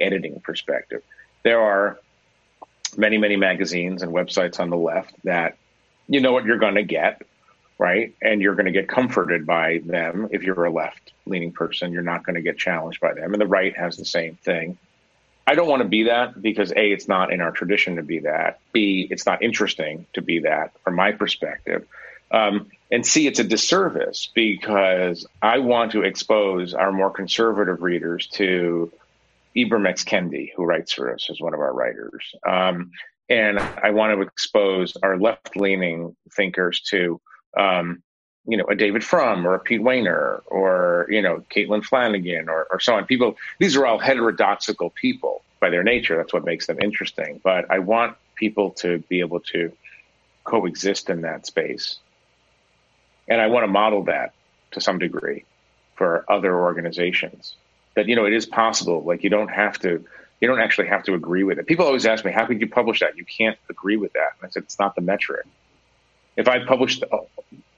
editing 0.00 0.40
perspective. 0.40 1.02
There 1.42 1.60
are 1.60 2.00
many, 2.96 3.18
many 3.18 3.36
magazines 3.36 4.02
and 4.02 4.12
websites 4.12 4.58
on 4.58 4.70
the 4.70 4.76
left 4.76 5.14
that 5.24 5.56
you 6.08 6.20
know 6.20 6.32
what 6.32 6.44
you're 6.44 6.58
going 6.58 6.74
to 6.74 6.82
get 6.82 7.22
right? 7.80 8.14
And 8.20 8.42
you're 8.42 8.54
going 8.54 8.66
to 8.66 8.72
get 8.72 8.88
comforted 8.88 9.46
by 9.46 9.80
them. 9.86 10.28
If 10.32 10.42
you're 10.42 10.66
a 10.66 10.70
left 10.70 11.14
leaning 11.24 11.50
person, 11.50 11.92
you're 11.92 12.02
not 12.02 12.26
going 12.26 12.34
to 12.34 12.42
get 12.42 12.58
challenged 12.58 13.00
by 13.00 13.14
them. 13.14 13.32
And 13.32 13.40
the 13.40 13.46
right 13.46 13.74
has 13.74 13.96
the 13.96 14.04
same 14.04 14.36
thing. 14.36 14.76
I 15.46 15.54
don't 15.54 15.66
want 15.66 15.82
to 15.82 15.88
be 15.88 16.02
that 16.02 16.40
because 16.42 16.72
A, 16.72 16.92
it's 16.92 17.08
not 17.08 17.32
in 17.32 17.40
our 17.40 17.52
tradition 17.52 17.96
to 17.96 18.02
be 18.02 18.18
that. 18.20 18.60
B, 18.72 19.08
it's 19.10 19.24
not 19.24 19.42
interesting 19.42 20.04
to 20.12 20.20
be 20.20 20.40
that 20.40 20.72
from 20.84 20.94
my 20.94 21.12
perspective. 21.12 21.86
Um, 22.30 22.66
and 22.92 23.04
C, 23.04 23.26
it's 23.26 23.38
a 23.38 23.44
disservice 23.44 24.28
because 24.34 25.26
I 25.40 25.60
want 25.60 25.92
to 25.92 26.02
expose 26.02 26.74
our 26.74 26.92
more 26.92 27.10
conservative 27.10 27.80
readers 27.80 28.26
to 28.34 28.92
Ibram 29.56 29.88
X. 29.88 30.04
Kendi, 30.04 30.52
who 30.54 30.66
writes 30.66 30.92
for 30.92 31.14
us 31.14 31.28
as 31.30 31.40
one 31.40 31.54
of 31.54 31.60
our 31.60 31.72
writers. 31.72 32.34
Um, 32.46 32.90
and 33.30 33.58
I 33.58 33.90
want 33.92 34.14
to 34.14 34.20
expose 34.20 34.98
our 35.02 35.16
left 35.16 35.56
leaning 35.56 36.14
thinkers 36.36 36.82
to, 36.90 37.22
um, 37.56 38.02
you 38.46 38.56
know, 38.56 38.64
a 38.64 38.74
David 38.74 39.04
Frum 39.04 39.46
or 39.46 39.54
a 39.54 39.60
Pete 39.60 39.80
Wehner 39.80 40.40
or, 40.46 41.06
you 41.08 41.22
know, 41.22 41.44
Caitlin 41.54 41.84
Flanagan 41.84 42.48
or, 42.48 42.66
or 42.70 42.80
so 42.80 42.94
on. 42.94 43.04
People, 43.04 43.36
these 43.58 43.76
are 43.76 43.86
all 43.86 43.98
heterodoxical 43.98 44.90
people 44.90 45.42
by 45.60 45.70
their 45.70 45.82
nature. 45.82 46.16
That's 46.16 46.32
what 46.32 46.44
makes 46.44 46.66
them 46.66 46.78
interesting. 46.80 47.40
But 47.44 47.70
I 47.70 47.80
want 47.80 48.16
people 48.34 48.70
to 48.72 48.98
be 49.08 49.20
able 49.20 49.40
to 49.40 49.72
coexist 50.44 51.10
in 51.10 51.20
that 51.20 51.46
space. 51.46 51.98
And 53.28 53.40
I 53.40 53.46
want 53.48 53.64
to 53.64 53.68
model 53.68 54.04
that 54.04 54.32
to 54.72 54.80
some 54.80 54.98
degree 54.98 55.44
for 55.96 56.24
other 56.28 56.58
organizations 56.58 57.54
that 57.94 58.08
you 58.08 58.16
know 58.16 58.24
it 58.24 58.32
is 58.32 58.46
possible. 58.46 59.02
Like 59.02 59.22
you 59.22 59.30
don't 59.30 59.50
have 59.50 59.78
to, 59.80 60.04
you 60.40 60.48
don't 60.48 60.60
actually 60.60 60.88
have 60.88 61.02
to 61.04 61.14
agree 61.14 61.44
with 61.44 61.58
it. 61.58 61.66
People 61.66 61.86
always 61.86 62.06
ask 62.06 62.24
me, 62.24 62.32
"How 62.32 62.46
could 62.46 62.60
you 62.60 62.68
publish 62.68 63.00
that? 63.00 63.16
You 63.16 63.24
can't 63.24 63.58
agree 63.68 63.96
with 63.96 64.12
that." 64.14 64.30
And 64.40 64.48
I 64.48 64.50
said, 64.50 64.62
"It's 64.64 64.78
not 64.78 64.94
the 64.94 65.02
metric." 65.02 65.46
If 66.36 66.48
I 66.48 66.64
published 66.64 67.04
uh, 67.10 67.18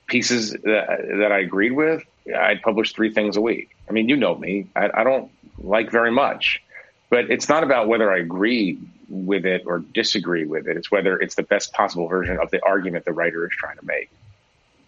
pieces 0.06 0.52
that, 0.52 1.06
that 1.18 1.32
I 1.32 1.40
agreed 1.40 1.72
with, 1.72 2.04
I'd 2.34 2.62
publish 2.62 2.92
three 2.92 3.12
things 3.12 3.36
a 3.36 3.40
week. 3.40 3.76
I 3.88 3.92
mean, 3.92 4.08
you 4.08 4.16
know 4.16 4.34
me; 4.34 4.68
I, 4.76 4.90
I 4.94 5.04
don't 5.04 5.30
like 5.58 5.90
very 5.90 6.12
much, 6.12 6.62
but 7.10 7.30
it's 7.30 7.48
not 7.48 7.64
about 7.64 7.88
whether 7.88 8.12
I 8.12 8.18
agree 8.18 8.78
with 9.08 9.44
it 9.44 9.64
or 9.66 9.80
disagree 9.80 10.46
with 10.46 10.66
it. 10.68 10.76
It's 10.76 10.90
whether 10.90 11.18
it's 11.18 11.34
the 11.34 11.42
best 11.42 11.72
possible 11.72 12.08
version 12.08 12.38
of 12.38 12.50
the 12.50 12.64
argument 12.64 13.04
the 13.04 13.12
writer 13.12 13.44
is 13.44 13.52
trying 13.58 13.78
to 13.78 13.84
make 13.84 14.10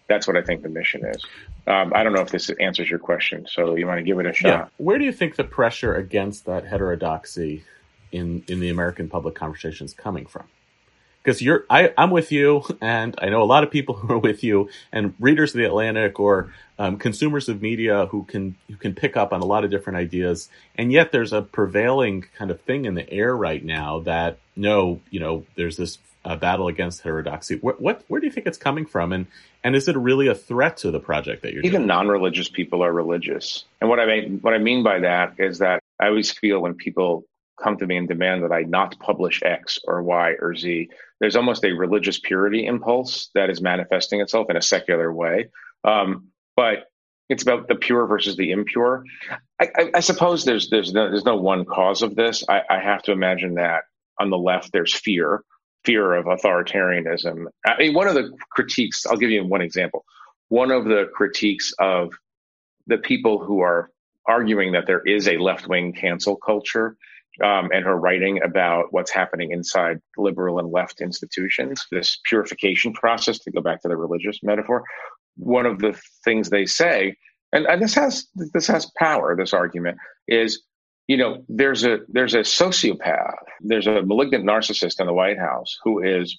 that's 0.07 0.27
what 0.27 0.37
I 0.37 0.41
think 0.41 0.61
the 0.61 0.69
mission 0.69 1.05
is. 1.05 1.23
Um, 1.67 1.91
I 1.95 2.03
don't 2.03 2.13
know 2.13 2.21
if 2.21 2.29
this 2.29 2.49
answers 2.59 2.89
your 2.89 2.99
question, 2.99 3.47
so 3.49 3.75
you 3.75 3.87
want 3.87 3.99
to 3.99 4.03
give 4.03 4.19
it 4.19 4.25
a 4.25 4.33
shot. 4.33 4.47
Yeah. 4.47 4.67
Where 4.77 4.99
do 4.99 5.05
you 5.05 5.11
think 5.11 5.35
the 5.35 5.43
pressure 5.43 5.95
against 5.95 6.45
that 6.45 6.65
heterodoxy 6.65 7.63
in 8.11 8.43
in 8.47 8.59
the 8.59 8.69
American 8.69 9.09
public 9.09 9.35
conversation 9.35 9.85
is 9.85 9.93
coming 9.93 10.25
from? 10.25 10.45
Because 11.25 11.41
you're, 11.41 11.65
I, 11.71 11.91
I'm 11.97 12.11
with 12.11 12.31
you, 12.31 12.63
and 12.81 13.15
I 13.19 13.29
know 13.29 13.41
a 13.41 13.45
lot 13.45 13.63
of 13.63 13.71
people 13.71 13.95
who 13.95 14.13
are 14.13 14.19
with 14.19 14.43
you, 14.43 14.69
and 14.91 15.15
readers 15.19 15.55
of 15.55 15.57
the 15.57 15.65
Atlantic 15.65 16.19
or 16.19 16.53
um, 16.77 16.97
consumers 16.97 17.49
of 17.49 17.63
media 17.63 18.05
who 18.05 18.25
can 18.25 18.55
who 18.67 18.75
can 18.75 18.93
pick 18.93 19.17
up 19.17 19.33
on 19.33 19.41
a 19.41 19.45
lot 19.45 19.63
of 19.63 19.71
different 19.71 19.97
ideas. 19.97 20.49
And 20.75 20.91
yet, 20.91 21.11
there's 21.11 21.33
a 21.33 21.41
prevailing 21.41 22.25
kind 22.37 22.51
of 22.51 22.61
thing 22.61 22.85
in 22.85 22.93
the 22.93 23.09
air 23.11 23.35
right 23.35 23.63
now 23.63 24.01
that 24.01 24.37
no, 24.55 25.01
you 25.09 25.19
know, 25.19 25.45
there's 25.55 25.77
this 25.77 25.97
uh, 26.23 26.35
battle 26.35 26.67
against 26.67 27.01
heterodoxy. 27.01 27.57
What, 27.57 27.81
what, 27.81 28.03
where 28.07 28.19
do 28.19 28.27
you 28.27 28.33
think 28.33 28.47
it's 28.47 28.57
coming 28.57 28.85
from, 28.85 29.11
and 29.11 29.27
and 29.63 29.75
is 29.75 29.87
it 29.87 29.97
really 29.97 30.27
a 30.27 30.35
threat 30.35 30.77
to 30.77 30.91
the 30.91 30.99
project 30.99 31.41
that 31.41 31.53
you're 31.53 31.63
even 31.63 31.81
doing? 31.81 31.87
non-religious 31.87 32.49
people 32.49 32.83
are 32.83 32.93
religious, 32.93 33.65
and 33.81 33.89
what 33.89 33.99
I 33.99 34.05
mean 34.05 34.39
what 34.41 34.53
I 34.53 34.59
mean 34.59 34.83
by 34.83 34.99
that 34.99 35.35
is 35.39 35.59
that 35.59 35.81
I 35.99 36.07
always 36.07 36.31
feel 36.31 36.59
when 36.59 36.75
people 36.75 37.25
come 37.61 37.77
to 37.77 37.85
me 37.85 37.97
and 37.97 38.07
demand 38.07 38.43
that 38.43 38.51
I 38.51 38.61
not 38.61 38.99
publish 38.99 39.41
X 39.43 39.79
or 39.85 40.03
Y 40.03 40.33
or 40.41 40.55
Z, 40.55 40.89
there's 41.19 41.35
almost 41.35 41.63
a 41.63 41.71
religious 41.71 42.19
purity 42.19 42.65
impulse 42.65 43.29
that 43.35 43.49
is 43.49 43.61
manifesting 43.61 44.21
itself 44.21 44.49
in 44.49 44.57
a 44.57 44.61
secular 44.61 45.13
way. 45.13 45.49
Um, 45.83 46.29
but 46.55 46.89
it's 47.29 47.43
about 47.43 47.67
the 47.67 47.75
pure 47.75 48.05
versus 48.07 48.35
the 48.35 48.51
impure. 48.51 49.03
I, 49.59 49.69
I, 49.75 49.91
I 49.95 49.99
suppose 49.99 50.45
there's 50.45 50.69
there's 50.69 50.93
no, 50.93 51.09
there's 51.09 51.25
no 51.25 51.37
one 51.37 51.65
cause 51.65 52.01
of 52.01 52.15
this. 52.15 52.43
I, 52.47 52.61
I 52.69 52.79
have 52.79 53.01
to 53.03 53.11
imagine 53.11 53.55
that 53.55 53.83
on 54.19 54.29
the 54.29 54.37
left 54.37 54.71
there's 54.71 54.93
fear 54.93 55.43
fear 55.85 56.13
of 56.13 56.25
authoritarianism. 56.25 57.45
I 57.65 57.77
mean, 57.77 57.93
one 57.93 58.07
of 58.07 58.15
the 58.15 58.35
critiques, 58.49 59.05
I'll 59.05 59.17
give 59.17 59.29
you 59.29 59.45
one 59.45 59.61
example. 59.61 60.03
One 60.49 60.71
of 60.71 60.85
the 60.85 61.09
critiques 61.13 61.73
of 61.79 62.11
the 62.87 62.97
people 62.97 63.43
who 63.43 63.61
are 63.61 63.91
arguing 64.27 64.71
that 64.71 64.87
there 64.87 65.01
is 65.01 65.27
a 65.27 65.37
left 65.37 65.67
wing 65.67 65.93
cancel 65.93 66.35
culture 66.35 66.97
um, 67.43 67.69
and 67.73 67.85
her 67.85 67.97
writing 67.97 68.41
about 68.43 68.85
what's 68.91 69.11
happening 69.11 69.51
inside 69.51 69.99
liberal 70.17 70.59
and 70.59 70.71
left 70.71 71.01
institutions, 71.01 71.85
this 71.91 72.19
purification 72.25 72.93
process, 72.93 73.39
to 73.39 73.51
go 73.51 73.61
back 73.61 73.81
to 73.81 73.87
the 73.87 73.97
religious 73.97 74.39
metaphor. 74.43 74.83
One 75.37 75.65
of 75.65 75.79
the 75.79 75.99
things 76.23 76.49
they 76.49 76.65
say, 76.65 77.15
and, 77.51 77.65
and 77.65 77.81
this 77.81 77.93
has 77.95 78.27
this 78.53 78.67
has 78.67 78.91
power, 78.97 79.35
this 79.35 79.53
argument, 79.53 79.97
is 80.27 80.63
you 81.07 81.17
know, 81.17 81.43
there's 81.49 81.83
a 81.85 81.99
there's 82.07 82.33
a 82.33 82.39
sociopath, 82.39 83.35
there's 83.61 83.87
a 83.87 84.01
malignant 84.01 84.45
narcissist 84.45 84.99
in 84.99 85.05
the 85.05 85.13
White 85.13 85.37
House 85.37 85.77
who 85.83 86.01
is 86.01 86.37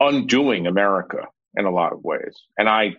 undoing 0.00 0.66
America 0.66 1.26
in 1.56 1.66
a 1.66 1.70
lot 1.70 1.92
of 1.92 2.02
ways, 2.04 2.34
and 2.56 2.68
I 2.68 2.94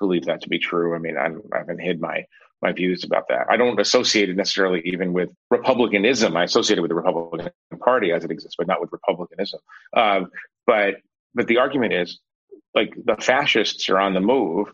believe 0.00 0.24
that 0.26 0.42
to 0.42 0.48
be 0.48 0.58
true. 0.58 0.94
I 0.94 0.98
mean, 0.98 1.16
I'm, 1.16 1.40
I 1.54 1.58
haven't 1.58 1.80
hid 1.80 2.00
my 2.00 2.24
my 2.62 2.72
views 2.72 3.04
about 3.04 3.28
that. 3.28 3.46
I 3.48 3.56
don't 3.56 3.80
associate 3.80 4.28
it 4.28 4.36
necessarily 4.36 4.82
even 4.84 5.14
with 5.14 5.30
republicanism. 5.50 6.36
I 6.36 6.44
associate 6.44 6.76
it 6.76 6.82
with 6.82 6.90
the 6.90 6.94
Republican 6.94 7.50
Party 7.82 8.12
as 8.12 8.22
it 8.22 8.30
exists, 8.30 8.56
but 8.58 8.66
not 8.66 8.82
with 8.82 8.90
republicanism. 8.92 9.60
Um, 9.96 10.30
but 10.66 10.96
but 11.34 11.46
the 11.46 11.58
argument 11.58 11.94
is 11.94 12.18
like 12.74 12.92
the 13.04 13.16
fascists 13.16 13.88
are 13.88 13.98
on 13.98 14.14
the 14.14 14.20
move, 14.20 14.68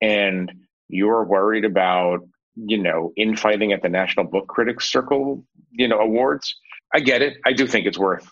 and 0.00 0.52
you're 0.88 1.24
worried 1.24 1.64
about 1.64 2.20
you 2.66 2.78
know, 2.78 3.12
infighting 3.16 3.72
at 3.72 3.82
the 3.82 3.88
National 3.88 4.26
Book 4.26 4.48
Critics 4.48 4.90
Circle, 4.90 5.44
you 5.70 5.86
know, 5.86 5.98
awards. 5.98 6.56
I 6.92 7.00
get 7.00 7.22
it. 7.22 7.36
I 7.46 7.52
do 7.52 7.66
think 7.66 7.86
it's 7.86 7.98
worth 7.98 8.30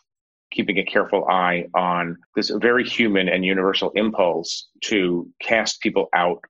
keeping 0.56 0.78
a 0.78 0.84
careful 0.84 1.26
eye 1.28 1.66
on 1.74 2.16
this 2.34 2.50
very 2.50 2.84
human 2.84 3.28
and 3.28 3.44
universal 3.44 3.90
impulse 3.90 4.68
to 4.80 5.28
cast 5.40 5.80
people 5.80 6.08
out 6.14 6.42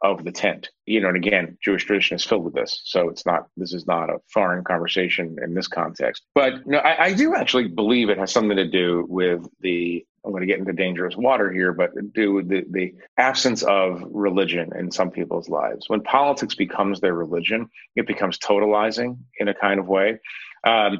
of 0.00 0.24
the 0.24 0.30
tent. 0.30 0.68
You 0.86 1.00
know, 1.00 1.08
and 1.08 1.16
again, 1.16 1.58
Jewish 1.62 1.84
tradition 1.84 2.14
is 2.14 2.24
filled 2.24 2.44
with 2.44 2.54
this. 2.54 2.82
So 2.84 3.08
it's 3.08 3.26
not, 3.26 3.48
this 3.56 3.72
is 3.72 3.86
not 3.86 4.10
a 4.10 4.18
foreign 4.32 4.62
conversation 4.62 5.36
in 5.42 5.54
this 5.54 5.66
context. 5.66 6.22
But 6.34 6.66
no, 6.66 6.78
I, 6.78 7.06
I 7.06 7.12
do 7.14 7.34
actually 7.34 7.66
believe 7.66 8.08
it 8.08 8.18
has 8.18 8.30
something 8.30 8.56
to 8.56 8.68
do 8.68 9.04
with 9.08 9.46
the 9.60 10.06
I'm 10.24 10.32
going 10.32 10.42
to 10.42 10.46
get 10.46 10.58
into 10.58 10.72
dangerous 10.72 11.16
water 11.16 11.50
here, 11.50 11.72
but 11.72 11.90
do 12.12 12.34
with 12.34 12.48
the, 12.48 12.64
the 12.70 12.94
absence 13.16 13.62
of 13.62 14.02
religion 14.04 14.70
in 14.78 14.90
some 14.90 15.10
people's 15.10 15.48
lives. 15.48 15.88
When 15.88 16.02
politics 16.02 16.54
becomes 16.54 17.00
their 17.00 17.14
religion, 17.14 17.68
it 17.96 18.06
becomes 18.06 18.38
totalizing 18.38 19.16
in 19.38 19.48
a 19.48 19.54
kind 19.54 19.80
of 19.80 19.86
way. 19.86 20.18
Um, 20.64 20.98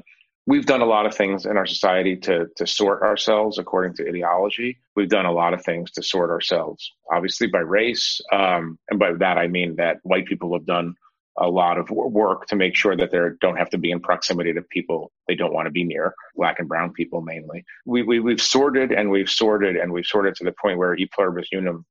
we've 0.49 0.65
done 0.65 0.81
a 0.81 0.87
lot 0.87 1.05
of 1.05 1.15
things 1.15 1.45
in 1.45 1.59
our 1.59 1.67
society 1.67 2.17
to 2.17 2.47
to 2.57 2.67
sort 2.67 3.03
ourselves 3.03 3.59
according 3.59 3.95
to 3.95 4.09
ideology. 4.09 4.79
We've 4.97 5.09
done 5.09 5.27
a 5.27 5.33
lot 5.33 5.53
of 5.53 5.63
things 5.63 5.91
to 5.93 6.03
sort 6.03 6.31
ourselves, 6.31 6.91
obviously 7.13 7.49
by 7.49 7.59
race, 7.59 8.21
um, 8.33 8.79
and 8.89 8.99
by 8.99 9.13
that 9.13 9.37
I 9.37 9.47
mean 9.47 9.77
that 9.77 9.99
white 10.03 10.27
people 10.27 10.55
have 10.55 10.65
done 10.65 10.95
a 11.41 11.49
lot 11.49 11.79
of 11.79 11.89
work 11.91 12.47
to 12.47 12.57
make 12.57 12.75
sure 12.75 12.97
that 12.97 13.13
they 13.13 13.19
don't 13.41 13.59
have 13.59 13.71
to 13.71 13.79
be 13.79 13.93
in 13.93 14.01
proximity 14.01 14.53
to 14.55 14.63
people 14.63 15.13
they 15.29 15.37
don't 15.37 15.53
want 15.53 15.67
to 15.67 15.71
be 15.71 15.85
near, 15.85 16.13
black 16.35 16.59
and 16.59 16.67
brown 16.67 16.93
people 16.93 17.21
mainly. 17.21 17.65
We, 17.85 18.03
we 18.03 18.19
we've 18.19 18.41
sorted 18.41 18.91
and 18.91 19.11
we've 19.11 19.31
sorted 19.31 19.77
and 19.77 19.93
we've 19.93 20.07
sorted 20.07 20.35
to 20.37 20.45
the 20.45 20.55
point 20.61 20.79
where 20.79 20.97
e 20.97 21.07
pluribus 21.15 21.49
unum, 21.53 21.85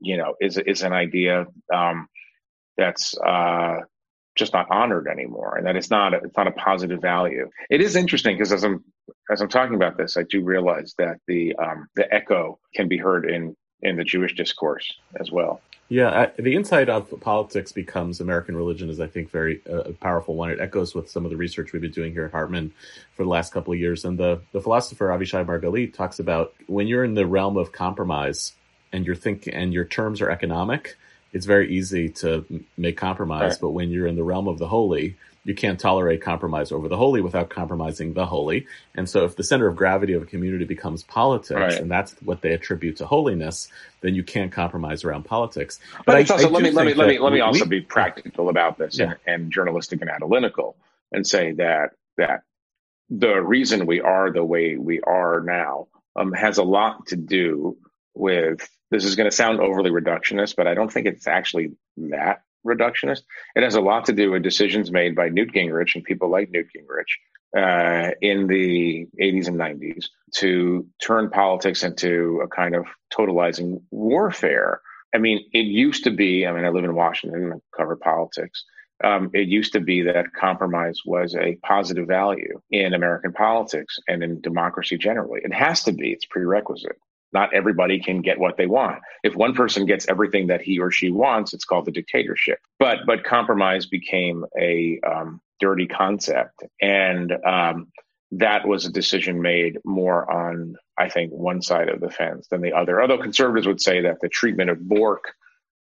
you 0.00 0.16
know, 0.16 0.34
is 0.40 0.58
is 0.58 0.82
an 0.82 0.92
idea 0.92 1.46
um, 1.72 2.08
that's 2.76 3.16
uh, 3.18 3.78
just 4.36 4.52
not 4.52 4.70
honored 4.70 5.08
anymore, 5.08 5.56
and 5.56 5.66
that 5.66 5.76
it's 5.76 5.90
not 5.90 6.14
a, 6.14 6.18
it's 6.18 6.36
not 6.36 6.46
a 6.46 6.52
positive 6.52 7.00
value. 7.00 7.50
It 7.70 7.80
is 7.80 7.96
interesting 7.96 8.36
because 8.36 8.52
as 8.52 8.64
I'm 8.64 8.84
as 9.30 9.40
I'm 9.40 9.48
talking 9.48 9.74
about 9.74 9.96
this, 9.96 10.16
I 10.16 10.22
do 10.22 10.42
realize 10.42 10.94
that 10.98 11.16
the 11.26 11.56
um, 11.56 11.88
the 11.96 12.12
echo 12.14 12.58
can 12.74 12.88
be 12.88 12.98
heard 12.98 13.28
in 13.28 13.56
in 13.82 13.96
the 13.96 14.04
Jewish 14.04 14.34
discourse 14.34 14.94
as 15.18 15.30
well. 15.30 15.60
Yeah, 15.88 16.30
the 16.36 16.56
insight 16.56 16.88
of 16.88 17.20
politics 17.20 17.70
becomes 17.70 18.20
American 18.20 18.56
religion 18.56 18.90
is, 18.90 18.98
I 18.98 19.06
think, 19.06 19.30
very 19.30 19.62
uh, 19.72 19.92
powerful 20.00 20.34
one. 20.34 20.50
It 20.50 20.60
echoes 20.60 20.96
with 20.96 21.08
some 21.08 21.24
of 21.24 21.30
the 21.30 21.36
research 21.36 21.72
we've 21.72 21.82
been 21.82 21.92
doing 21.92 22.12
here 22.12 22.24
at 22.24 22.32
Hartman 22.32 22.72
for 23.14 23.22
the 23.22 23.28
last 23.28 23.52
couple 23.52 23.72
of 23.72 23.78
years. 23.78 24.04
And 24.04 24.18
the, 24.18 24.40
the 24.50 24.60
philosopher 24.60 25.06
Avishai 25.08 25.46
Margalit 25.46 25.94
talks 25.94 26.18
about 26.18 26.54
when 26.66 26.88
you're 26.88 27.04
in 27.04 27.14
the 27.14 27.24
realm 27.24 27.56
of 27.56 27.70
compromise 27.70 28.52
and 28.92 29.06
you're 29.06 29.14
thinking 29.14 29.54
and 29.54 29.72
your 29.72 29.84
terms 29.84 30.20
are 30.20 30.28
economic, 30.28 30.96
it's 31.36 31.44
very 31.44 31.76
easy 31.76 32.08
to 32.08 32.46
make 32.78 32.96
compromise. 32.96 33.52
Right. 33.52 33.60
But 33.60 33.70
when 33.70 33.90
you're 33.90 34.06
in 34.06 34.16
the 34.16 34.24
realm 34.24 34.48
of 34.48 34.58
the 34.58 34.66
holy, 34.66 35.16
you 35.44 35.54
can't 35.54 35.78
tolerate 35.78 36.22
compromise 36.22 36.72
over 36.72 36.88
the 36.88 36.96
holy 36.96 37.20
without 37.20 37.50
compromising 37.50 38.14
the 38.14 38.24
holy. 38.24 38.66
And 38.94 39.06
so 39.06 39.26
if 39.26 39.36
the 39.36 39.44
center 39.44 39.68
of 39.68 39.76
gravity 39.76 40.14
of 40.14 40.22
a 40.22 40.26
community 40.26 40.64
becomes 40.64 41.02
politics 41.02 41.60
right. 41.60 41.74
and 41.74 41.90
that's 41.90 42.12
what 42.22 42.40
they 42.40 42.52
attribute 42.52 42.96
to 42.96 43.06
holiness, 43.06 43.68
then 44.00 44.14
you 44.14 44.24
can't 44.24 44.50
compromise 44.50 45.04
around 45.04 45.24
politics. 45.26 45.78
But, 45.98 46.06
but 46.06 46.16
I, 46.16 46.20
also, 46.20 46.48
I 46.48 46.50
let 46.50 46.62
me 46.62 46.70
let 46.70 46.86
me 46.86 46.94
let 46.94 47.06
me 47.06 47.18
let 47.18 47.32
me 47.34 47.40
also 47.40 47.64
we, 47.64 47.68
be 47.68 47.80
practical 47.82 48.48
about 48.48 48.78
this 48.78 48.98
yeah. 48.98 49.04
and, 49.04 49.16
and 49.26 49.52
journalistic 49.52 50.00
and 50.00 50.10
analytical 50.10 50.74
and 51.12 51.26
say 51.26 51.52
that 51.52 51.90
that 52.16 52.44
the 53.10 53.34
reason 53.34 53.84
we 53.84 54.00
are 54.00 54.32
the 54.32 54.42
way 54.42 54.76
we 54.76 55.00
are 55.02 55.40
now 55.40 55.86
um, 56.16 56.32
has 56.32 56.56
a 56.56 56.64
lot 56.64 57.06
to 57.08 57.16
do 57.16 57.76
with 58.16 58.68
this 58.90 59.04
is 59.04 59.16
going 59.16 59.28
to 59.28 59.34
sound 59.36 59.60
overly 59.60 59.90
reductionist, 59.90 60.54
but 60.56 60.66
I 60.66 60.74
don't 60.74 60.92
think 60.92 61.06
it's 61.06 61.26
actually 61.26 61.72
that 61.96 62.42
reductionist. 62.66 63.22
It 63.54 63.62
has 63.62 63.74
a 63.74 63.80
lot 63.80 64.06
to 64.06 64.12
do 64.12 64.30
with 64.30 64.42
decisions 64.42 64.90
made 64.90 65.14
by 65.14 65.28
Newt 65.28 65.52
Gingrich 65.52 65.94
and 65.94 66.04
people 66.04 66.30
like 66.30 66.50
Newt 66.50 66.66
Gingrich 66.66 67.16
uh, 67.56 68.10
in 68.20 68.46
the 68.46 69.06
80s 69.20 69.48
and 69.48 69.56
90s 69.56 70.06
to 70.36 70.86
turn 71.02 71.30
politics 71.30 71.82
into 71.82 72.40
a 72.44 72.48
kind 72.48 72.74
of 72.74 72.86
totalizing 73.12 73.82
warfare. 73.90 74.80
I 75.14 75.18
mean, 75.18 75.48
it 75.52 75.66
used 75.66 76.04
to 76.04 76.10
be, 76.10 76.46
I 76.46 76.52
mean, 76.52 76.64
I 76.64 76.68
live 76.68 76.84
in 76.84 76.94
Washington 76.94 77.44
and 77.44 77.54
I 77.54 77.56
cover 77.76 77.96
politics. 77.96 78.64
Um, 79.04 79.30
it 79.34 79.48
used 79.48 79.72
to 79.74 79.80
be 79.80 80.02
that 80.02 80.32
compromise 80.32 81.00
was 81.04 81.34
a 81.34 81.56
positive 81.62 82.06
value 82.08 82.60
in 82.70 82.94
American 82.94 83.32
politics 83.32 83.98
and 84.08 84.22
in 84.22 84.40
democracy 84.40 84.96
generally. 84.96 85.40
It 85.44 85.52
has 85.52 85.84
to 85.84 85.92
be, 85.92 86.12
it's 86.12 86.24
prerequisite. 86.24 86.96
Not 87.32 87.52
everybody 87.54 88.00
can 88.00 88.22
get 88.22 88.38
what 88.38 88.56
they 88.56 88.66
want. 88.66 89.00
If 89.22 89.34
one 89.34 89.54
person 89.54 89.84
gets 89.86 90.08
everything 90.08 90.46
that 90.46 90.62
he 90.62 90.78
or 90.78 90.90
she 90.90 91.10
wants, 91.10 91.52
it's 91.52 91.64
called 91.64 91.88
a 91.88 91.90
dictatorship. 91.90 92.58
But 92.78 93.00
but 93.06 93.24
compromise 93.24 93.86
became 93.86 94.44
a 94.58 95.00
um, 95.06 95.40
dirty 95.60 95.86
concept, 95.86 96.62
and 96.80 97.32
um, 97.44 97.88
that 98.32 98.66
was 98.66 98.86
a 98.86 98.92
decision 98.92 99.40
made 99.40 99.78
more 99.84 100.30
on, 100.30 100.76
I 100.98 101.08
think, 101.08 101.32
one 101.32 101.62
side 101.62 101.88
of 101.88 102.00
the 102.00 102.10
fence 102.10 102.46
than 102.48 102.60
the 102.60 102.72
other. 102.72 103.00
Although 103.00 103.18
conservatives 103.18 103.66
would 103.66 103.80
say 103.80 104.02
that 104.02 104.20
the 104.20 104.28
treatment 104.28 104.70
of 104.70 104.80
Bork 104.80 105.34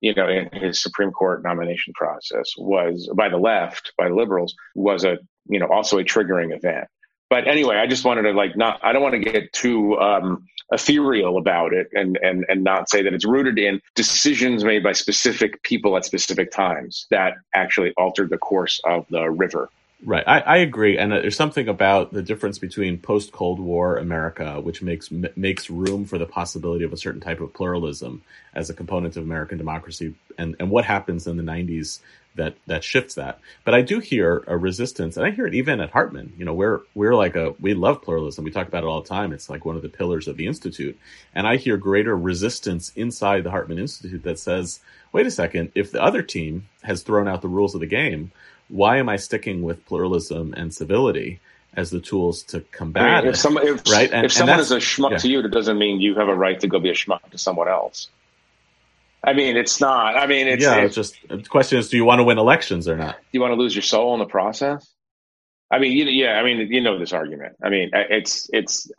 you 0.01 0.13
know, 0.13 0.27
in 0.27 0.49
his 0.51 0.81
Supreme 0.81 1.11
Court 1.11 1.43
nomination 1.43 1.93
process 1.93 2.53
was 2.57 3.09
by 3.15 3.29
the 3.29 3.37
left, 3.37 3.91
by 3.97 4.07
liberals, 4.09 4.53
was 4.75 5.03
a, 5.03 5.17
you 5.47 5.59
know, 5.59 5.67
also 5.67 5.97
a 5.97 6.03
triggering 6.03 6.55
event. 6.55 6.87
But 7.35 7.49
anyway, 7.49 7.75
I 7.75 7.85
just 7.85 8.05
wanted 8.05 8.21
to 8.21 8.31
like 8.31 8.55
not, 8.55 8.79
I 8.81 8.93
don't 8.93 9.01
want 9.01 9.15
to 9.15 9.19
get 9.19 9.51
too 9.51 9.99
um, 9.99 10.47
ethereal 10.71 11.37
about 11.37 11.73
it 11.73 11.89
and, 11.91 12.17
and, 12.23 12.45
and 12.47 12.63
not 12.63 12.89
say 12.89 13.01
that 13.01 13.13
it's 13.13 13.25
rooted 13.25 13.59
in 13.59 13.81
decisions 13.93 14.63
made 14.63 14.83
by 14.83 14.93
specific 14.93 15.61
people 15.61 15.97
at 15.97 16.05
specific 16.05 16.49
times 16.49 17.07
that 17.11 17.33
actually 17.53 17.91
altered 17.97 18.29
the 18.29 18.37
course 18.37 18.79
of 18.85 19.05
the 19.09 19.29
river. 19.29 19.69
Right, 20.05 20.23
I, 20.25 20.39
I 20.39 20.57
agree, 20.57 20.97
and 20.97 21.11
uh, 21.11 21.19
there's 21.19 21.35
something 21.35 21.67
about 21.67 22.13
the 22.13 22.21
difference 22.21 22.57
between 22.57 22.99
post 22.99 23.33
Cold 23.33 23.59
War 23.59 23.97
America, 23.97 24.61
which 24.61 24.81
makes 24.81 25.11
m- 25.11 25.25
makes 25.35 25.69
room 25.69 26.05
for 26.05 26.17
the 26.17 26.25
possibility 26.25 26.85
of 26.85 26.93
a 26.93 26.97
certain 26.97 27.21
type 27.21 27.39
of 27.39 27.53
pluralism 27.53 28.21
as 28.53 28.69
a 28.69 28.73
component 28.73 29.17
of 29.17 29.23
American 29.23 29.57
democracy, 29.57 30.13
and 30.37 30.55
and 30.59 30.69
what 30.69 30.85
happens 30.85 31.27
in 31.27 31.37
the 31.37 31.43
'90s 31.43 31.99
that 32.35 32.55
that 32.67 32.83
shifts 32.83 33.15
that. 33.15 33.39
But 33.63 33.73
I 33.73 33.81
do 33.81 33.99
hear 33.99 34.43
a 34.47 34.57
resistance, 34.57 35.17
and 35.17 35.25
I 35.25 35.31
hear 35.31 35.47
it 35.47 35.53
even 35.53 35.79
at 35.79 35.91
Hartman. 35.91 36.33
You 36.37 36.45
know, 36.45 36.53
we're 36.53 36.81
we're 36.93 37.15
like 37.15 37.35
a 37.35 37.55
we 37.59 37.73
love 37.73 38.01
pluralism. 38.01 38.45
We 38.45 38.51
talk 38.51 38.67
about 38.67 38.83
it 38.83 38.87
all 38.87 39.01
the 39.01 39.09
time. 39.09 39.33
It's 39.33 39.49
like 39.49 39.65
one 39.65 39.75
of 39.75 39.81
the 39.81 39.89
pillars 39.89 40.27
of 40.27 40.37
the 40.37 40.47
institute, 40.47 40.97
and 41.33 41.47
I 41.47 41.57
hear 41.57 41.77
greater 41.77 42.15
resistance 42.15 42.91
inside 42.95 43.43
the 43.43 43.51
Hartman 43.51 43.79
Institute 43.79 44.23
that 44.23 44.39
says, 44.39 44.79
"Wait 45.11 45.27
a 45.27 45.31
second, 45.31 45.71
if 45.75 45.91
the 45.91 46.01
other 46.01 46.21
team 46.21 46.67
has 46.83 47.03
thrown 47.03 47.27
out 47.27 47.41
the 47.41 47.47
rules 47.47 47.73
of 47.75 47.81
the 47.81 47.87
game." 47.87 48.31
why 48.69 48.97
am 48.97 49.09
I 49.09 49.17
sticking 49.17 49.61
with 49.61 49.85
pluralism 49.85 50.53
and 50.55 50.73
civility 50.73 51.39
as 51.75 51.89
the 51.89 51.99
tools 51.99 52.43
to 52.43 52.61
combat 52.61 53.03
I 53.03 53.21
mean, 53.21 53.29
if 53.29 53.37
some, 53.37 53.57
if, 53.57 53.81
it? 53.81 53.89
Right? 53.89 54.11
And, 54.11 54.25
if 54.25 54.31
someone 54.31 54.59
is 54.59 54.71
a 54.71 54.77
schmuck 54.77 55.11
yeah. 55.11 55.17
to 55.17 55.29
you, 55.29 55.41
that 55.41 55.51
doesn't 55.51 55.77
mean 55.77 55.99
you 55.99 56.15
have 56.15 56.29
a 56.29 56.35
right 56.35 56.59
to 56.61 56.67
go 56.67 56.79
be 56.79 56.89
a 56.89 56.93
schmuck 56.93 57.29
to 57.31 57.37
someone 57.37 57.67
else. 57.67 58.09
I 59.25 59.33
mean, 59.33 59.57
it's 59.57 59.81
not. 59.81 60.15
I 60.17 60.27
mean, 60.27 60.47
it's 60.47 60.63
yeah. 60.63 60.77
It's, 60.77 60.95
just 60.95 61.17
the 61.27 61.41
question 61.43 61.79
is, 61.79 61.89
do 61.89 61.97
you 61.97 62.05
want 62.05 62.19
to 62.19 62.23
win 62.23 62.37
elections 62.37 62.87
or 62.87 62.95
not? 62.95 63.15
Do 63.15 63.27
you 63.31 63.41
want 63.41 63.51
to 63.51 63.55
lose 63.55 63.75
your 63.75 63.81
soul 63.81 64.13
in 64.13 64.19
the 64.19 64.25
process? 64.25 64.87
I 65.71 65.79
mean, 65.79 65.93
you, 65.93 66.05
yeah. 66.05 66.33
I 66.33 66.43
mean, 66.43 66.71
you 66.71 66.81
know 66.81 66.99
this 66.99 67.11
argument. 67.11 67.55
I 67.63 67.69
mean, 67.69 67.89
it's 67.93 68.47
it's. 68.53 68.89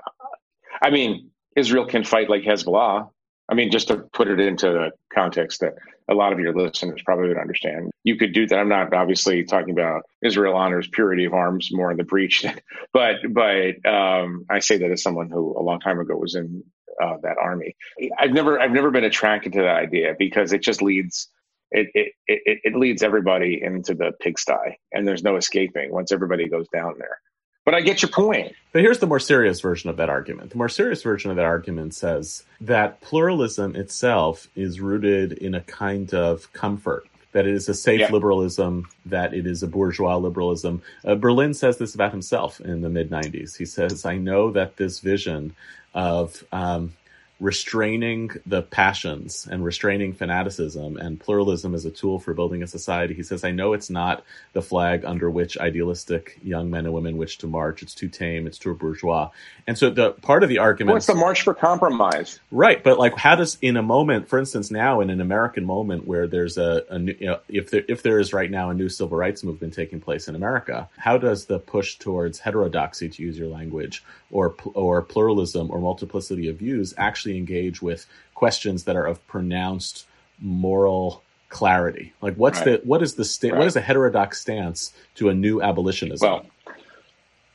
I 0.83 0.91
mean, 0.91 1.31
Israel 1.55 1.87
can 1.87 2.05
fight 2.05 2.29
like 2.29 2.43
Hezbollah. 2.43 3.09
I 3.49 3.55
mean, 3.55 3.71
just 3.71 3.89
to 3.89 3.99
put 4.13 4.27
it 4.27 4.41
into 4.41 4.67
the 4.67 4.91
context 5.15 5.61
that 5.61 5.75
a 6.09 6.15
lot 6.15 6.33
of 6.33 6.41
your 6.41 6.55
listeners 6.55 7.03
probably 7.05 7.29
would 7.29 7.39
understand. 7.39 7.91
You 8.03 8.17
could 8.17 8.33
do 8.33 8.47
that. 8.49 8.59
I'm 8.59 8.69
not 8.69 8.93
obviously 8.93 9.45
talking 9.45 9.71
about 9.71 10.03
Israel 10.23 10.55
honors 10.55 10.89
purity 10.89 11.25
of 11.25 11.35
arms 11.35 11.71
more 11.73 11.91
in 11.91 11.97
the 11.97 12.05
breach, 12.05 12.45
but 12.93 13.17
but 13.31 13.87
um, 13.89 14.45
I 14.51 14.59
say 14.59 14.79
that 14.79 14.91
as 14.91 15.03
someone 15.03 15.31
who 15.31 15.57
a 15.59 15.63
long 15.63 15.81
time 15.81 16.01
ago 16.01 16.17
was 16.17 16.35
in 16.35 16.65
uh, 17.03 17.17
that 17.23 17.37
army. 17.39 17.77
I've 18.19 18.33
never 18.33 18.61
I've 18.61 18.73
never 18.73 18.91
been 18.91 19.05
attracted 19.05 19.53
to 19.55 19.63
that 19.63 19.77
idea 19.77 20.15
because 20.19 20.53
it 20.53 20.63
just 20.63 20.83
leads 20.83 21.29
it, 21.71 21.89
it 21.95 22.13
it 22.27 22.61
it 22.65 22.77
leads 22.77 23.03
everybody 23.03 23.61
into 23.63 23.95
the 23.95 24.13
pigsty, 24.21 24.79
and 24.93 25.07
there's 25.07 25.23
no 25.23 25.37
escaping 25.37 25.93
once 25.93 26.13
everybody 26.13 26.49
goes 26.49 26.69
down 26.69 26.95
there. 26.99 27.19
But 27.67 27.75
I 27.75 27.81
get 27.81 28.01
your 28.01 28.11
point. 28.11 28.55
But 28.73 28.83
here's 28.83 29.01
the 29.01 29.09
more 29.09 29.19
serious 29.19 29.61
version 29.61 29.91
of 29.91 29.97
that 29.97 30.09
argument. 30.09 30.51
The 30.51 30.57
more 30.57 30.69
serious 30.69 31.03
version 31.03 31.31
of 31.31 31.37
that 31.37 31.45
argument 31.45 31.95
says 31.95 32.45
that 32.61 33.01
pluralism 33.01 33.75
itself 33.75 34.47
is 34.55 34.81
rooted 34.81 35.33
in 35.33 35.53
a 35.53 35.61
kind 35.63 36.15
of 36.15 36.53
comfort. 36.53 37.09
That 37.33 37.45
it 37.45 37.53
is 37.53 37.69
a 37.69 37.75
safe 37.75 38.01
yeah. 38.01 38.13
liberalism, 38.13 38.87
that 39.05 39.35
it 39.35 39.49
is 39.49 39.65
a 39.65 39.67
bourgeois 39.67 40.17
liberalism. 40.17 40.81
Uh, 41.05 41.17
Berlin 41.17 41.55
says 41.55 41.77
this 41.77 41.95
about 41.95 42.13
himself 42.13 42.61
in 42.61 42.83
the 42.83 42.89
mid 42.89 43.11
90s. 43.11 43.57
He 43.57 43.67
says, 43.67 44.07
I 44.07 44.17
know 44.17 44.53
that 44.53 44.77
this 44.77 45.01
vision 45.01 45.55
of 45.97 46.45
um, 46.53 46.93
restraining 47.39 48.31
the 48.47 48.63
passions 48.63 49.47
and 49.51 49.63
restraining 49.63 50.15
fanaticism 50.15 50.97
and 50.97 51.21
pluralism 51.21 51.75
as 51.75 51.85
a 51.85 51.91
tool 51.91 52.19
for 52.19 52.33
building 52.33 52.63
a 52.63 52.67
society. 52.67 53.13
He 53.13 53.23
says, 53.23 53.45
I 53.45 53.51
know 53.51 53.75
it's 53.75 53.91
not 53.91 54.25
the 54.55 54.63
flag 54.63 55.05
under 55.05 55.31
which 55.31 55.59
idealistic 55.59 56.39
young 56.43 56.71
men 56.71 56.87
and 56.87 56.95
women 56.95 57.19
wish 57.19 57.37
to 57.39 57.47
march. 57.47 57.83
It's 57.83 57.95
too 57.95 58.09
tame. 58.09 58.47
It's 58.47 58.59
too 58.59 58.75
bourgeois. 58.75 59.31
And 59.67 59.77
so 59.77 59.91
the 59.91 60.13
part 60.13 60.45
of 60.45 60.49
the 60.49 60.59
argument. 60.59 60.95
What's 60.95 61.09
well, 61.09 61.17
the 61.17 61.21
march 61.21 61.43
for 61.43 61.53
compromise? 61.53 62.41
Right. 62.51 62.83
But 62.83 62.99
like, 62.99 63.17
how 63.17 63.35
does, 63.35 63.59
in 63.61 63.77
a 63.77 63.83
moment, 63.83 64.29
for 64.29 64.39
instance, 64.39 64.71
now 64.71 65.01
in 65.01 65.11
an 65.11 65.21
American 65.21 65.67
moment 65.67 66.07
where 66.07 66.27
there's 66.27 66.57
a, 66.57 66.85
a 66.89 66.99
new, 66.99 67.17
you 67.19 67.27
know, 67.27 67.41
if 67.49 67.71
there, 67.71 67.83
if 67.87 68.03
there 68.03 68.19
is 68.19 68.33
right 68.33 68.51
now 68.51 68.71
a 68.71 68.75
new 68.75 68.89
civil 68.89 69.19
rights 69.19 69.45
movement 69.45 69.75
taking 69.75 70.01
place 70.01 70.27
in 70.29 70.35
America, 70.35 70.89
how 70.97 71.19
does 71.19 71.45
the 71.45 71.59
push 71.59 71.97
towards 71.97 72.39
heterodoxy, 72.39 73.11
to 73.11 73.23
use 73.23 73.39
your 73.39 73.49
language, 73.49 74.03
or, 74.31 74.55
or 74.73 75.03
pluralism 75.03 75.71
or 75.71 75.81
multiplicity 75.81 76.49
of 76.49 76.57
views 76.57 76.95
actually 76.97 77.26
actually 77.27 77.39
engage 77.39 77.83
with 77.83 78.07
questions 78.35 78.85
that 78.85 78.97
are 78.97 79.07
of 79.07 79.27
pronounced 79.27 80.07
moral 80.41 81.23
clarity. 81.49 82.13
Like, 82.21 82.37
what's 82.37 82.59
right. 82.59 82.83
the 82.83 82.89
what 82.89 83.03
is 83.03 83.15
the 83.15 83.25
sta- 83.25 83.51
right. 83.51 83.59
what 83.59 83.67
is 83.67 83.77
a 83.77 83.81
heterodox 83.81 84.41
stance 84.41 84.93
to 85.17 85.29
a 85.29 85.35
new 85.35 85.61
abolitionism? 85.61 86.29
Well, 86.29 86.47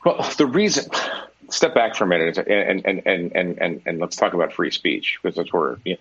well, 0.04 0.30
the 0.36 0.46
reason. 0.46 0.90
Step 1.50 1.74
back 1.74 1.94
for 1.94 2.04
a 2.04 2.06
minute 2.06 2.38
and 2.38 2.86
and 2.86 3.02
and 3.04 3.36
and 3.36 3.58
and, 3.58 3.82
and 3.84 3.98
let's 3.98 4.16
talk 4.16 4.32
about 4.32 4.54
free 4.54 4.70
speech 4.70 5.18
because 5.22 5.36
that's 5.36 5.52
where 5.52 5.76
you 5.84 5.94
know, 5.94 5.98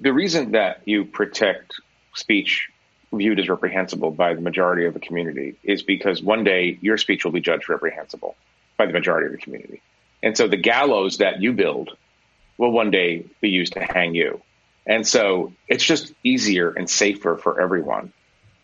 the 0.00 0.14
reason 0.14 0.52
that 0.52 0.80
you 0.86 1.04
protect 1.04 1.74
speech 2.14 2.70
viewed 3.12 3.38
as 3.38 3.50
reprehensible 3.50 4.10
by 4.10 4.32
the 4.32 4.40
majority 4.40 4.86
of 4.86 4.94
the 4.94 5.00
community 5.00 5.56
is 5.62 5.82
because 5.82 6.22
one 6.22 6.42
day 6.42 6.78
your 6.80 6.96
speech 6.96 7.22
will 7.24 7.32
be 7.32 7.40
judged 7.40 7.68
reprehensible 7.68 8.34
by 8.78 8.86
the 8.86 8.92
majority 8.92 9.26
of 9.26 9.32
the 9.32 9.38
community. 9.38 9.82
And 10.22 10.36
so 10.36 10.48
the 10.48 10.56
gallows 10.56 11.18
that 11.18 11.42
you 11.42 11.52
build 11.52 11.96
will 12.58 12.70
one 12.70 12.90
day 12.90 13.24
be 13.40 13.48
used 13.48 13.72
to 13.74 13.80
hang 13.80 14.14
you. 14.14 14.42
And 14.86 15.06
so 15.06 15.52
it's 15.68 15.84
just 15.84 16.12
easier 16.22 16.70
and 16.70 16.88
safer 16.88 17.36
for 17.36 17.60
everyone 17.60 18.12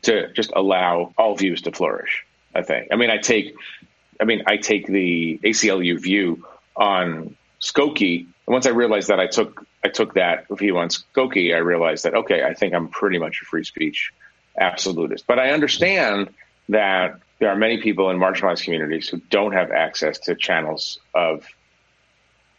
to 0.03 0.33
just 0.33 0.53
allow 0.55 1.15
all 1.17 1.37
views 1.37 1.63
to 1.63 1.73
flourish. 1.73 2.25
I 2.55 2.63
think. 2.63 2.89
I 2.93 2.97
mean, 2.97 3.11
I 3.11 3.19
take, 3.19 3.55
I 4.21 4.25
mean, 4.25 4.45
I 4.47 4.57
take 4.59 4.87
the 4.87 5.41
ACLU 5.43 6.01
view 6.01 6.47
on 6.77 7.37
Skokie. 7.61 8.21
And 8.21 8.53
once 8.53 8.67
I 8.67 8.71
realized 8.71 9.09
that 9.09 9.21
I 9.21 9.27
took, 9.27 9.67
I 9.85 9.89
took 9.89 10.15
that 10.15 10.47
view 10.51 10.79
on 10.79 10.89
Skokie, 10.89 11.55
I 11.55 11.59
realized 11.59 12.05
that 12.05 12.15
okay, 12.15 12.45
I 12.45 12.55
think 12.55 12.75
I'm 12.75 12.89
pretty 12.89 13.19
much 13.19 13.41
a 13.43 13.45
free 13.45 13.65
speech 13.65 14.13
absolutist. 14.59 15.27
But 15.27 15.39
I 15.39 15.51
understand 15.51 16.31
that 16.69 17.19
there 17.41 17.51
are 17.51 17.57
many 17.57 17.79
people 17.79 18.11
in 18.11 18.19
marginalized 18.19 18.63
communities 18.63 19.09
who 19.09 19.21
don't 19.31 19.53
have 19.53 19.71
access 19.71 20.19
to 20.21 20.35
channels 20.35 20.99
of 21.15 21.45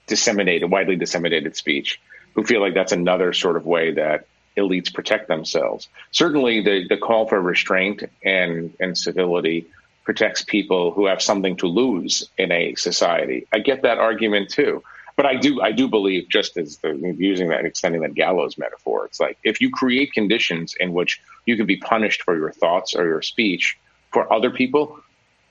disseminated, 0.08 0.70
widely 0.70 0.96
disseminated 0.96 1.56
speech, 1.56 2.00
who 2.34 2.44
feel 2.44 2.62
like 2.62 2.74
that's 2.74 2.91
another 2.91 3.34
sort 3.34 3.58
of 3.58 3.65
way 3.65 3.91
that 3.94 4.28
elites 4.58 4.94
protect 4.94 5.28
themselves. 5.28 5.88
Certainly, 6.12 6.63
the, 6.63 6.88
the 6.88 6.98
call 6.98 7.28
for 7.28 7.41
restraint 7.41 8.04
and, 8.24 8.74
and 8.80 8.98
civility 8.98 9.68
protects 10.04 10.44
people 10.44 10.91
who 10.91 11.08
have 11.08 11.22
something 11.22 11.56
to 11.58 11.68
lose 11.68 12.30
in 12.38 12.52
a 12.52 12.76
society. 12.76 13.48
I 13.52 13.60
get 13.60 13.82
that 13.82 13.98
argument 13.98 14.50
too. 14.50 14.84
But 15.15 15.26
I 15.26 15.36
do, 15.36 15.62
I 15.62 15.72
do 15.72 15.88
believe, 15.88 16.28
just 16.28 16.58
as 16.58 16.78
the, 16.78 16.94
using 17.18 17.48
that, 17.50 17.65
extending 17.65 18.02
that 18.02 18.15
gallows 18.15 18.58
metaphor, 18.58 19.06
it's 19.06 19.20
like 19.20 19.38
if 19.44 19.62
you 19.62 19.70
create 19.72 20.12
conditions 20.12 20.76
in 20.78 20.91
which 20.91 21.22
you 21.46 21.56
can 21.56 21.65
be 21.65 21.78
punished 21.78 22.24
for 22.24 22.38
your 22.38 22.52
thoughts 22.52 22.96
or 22.96 23.06
your 23.06 23.22
speech 23.22 23.78
for 24.12 24.32
other 24.32 24.52
people, 24.52 25.00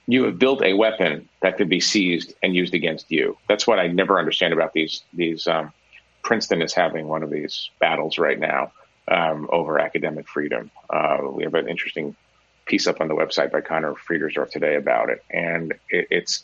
you 0.07 0.23
have 0.23 0.37
built 0.37 0.61
a 0.61 0.73
weapon 0.73 1.27
that 1.41 1.57
could 1.57 1.69
be 1.69 1.79
seized 1.79 2.33
and 2.43 2.55
used 2.55 2.73
against 2.73 3.11
you. 3.11 3.37
That's 3.47 3.65
what 3.65 3.79
I 3.79 3.87
never 3.87 4.19
understand 4.19 4.53
about 4.53 4.73
these 4.73 5.03
these. 5.13 5.47
Um, 5.47 5.73
Princeton 6.23 6.61
is 6.61 6.73
having 6.73 7.07
one 7.07 7.21
of 7.21 7.29
these 7.29 7.69
battles 7.79 8.17
right 8.17 8.39
now 8.39 8.71
um, 9.07 9.47
over 9.51 9.79
academic 9.79 10.27
freedom. 10.27 10.71
Uh, 10.89 11.19
we 11.29 11.43
have 11.43 11.53
an 11.53 11.69
interesting 11.69 12.15
piece 12.65 12.87
up 12.87 12.99
on 12.99 13.07
the 13.07 13.13
website 13.13 13.51
by 13.51 13.61
Conor 13.61 13.93
Friedersdorf 13.93 14.49
today 14.49 14.75
about 14.75 15.09
it, 15.09 15.23
and 15.29 15.73
it, 15.89 16.07
it's 16.09 16.43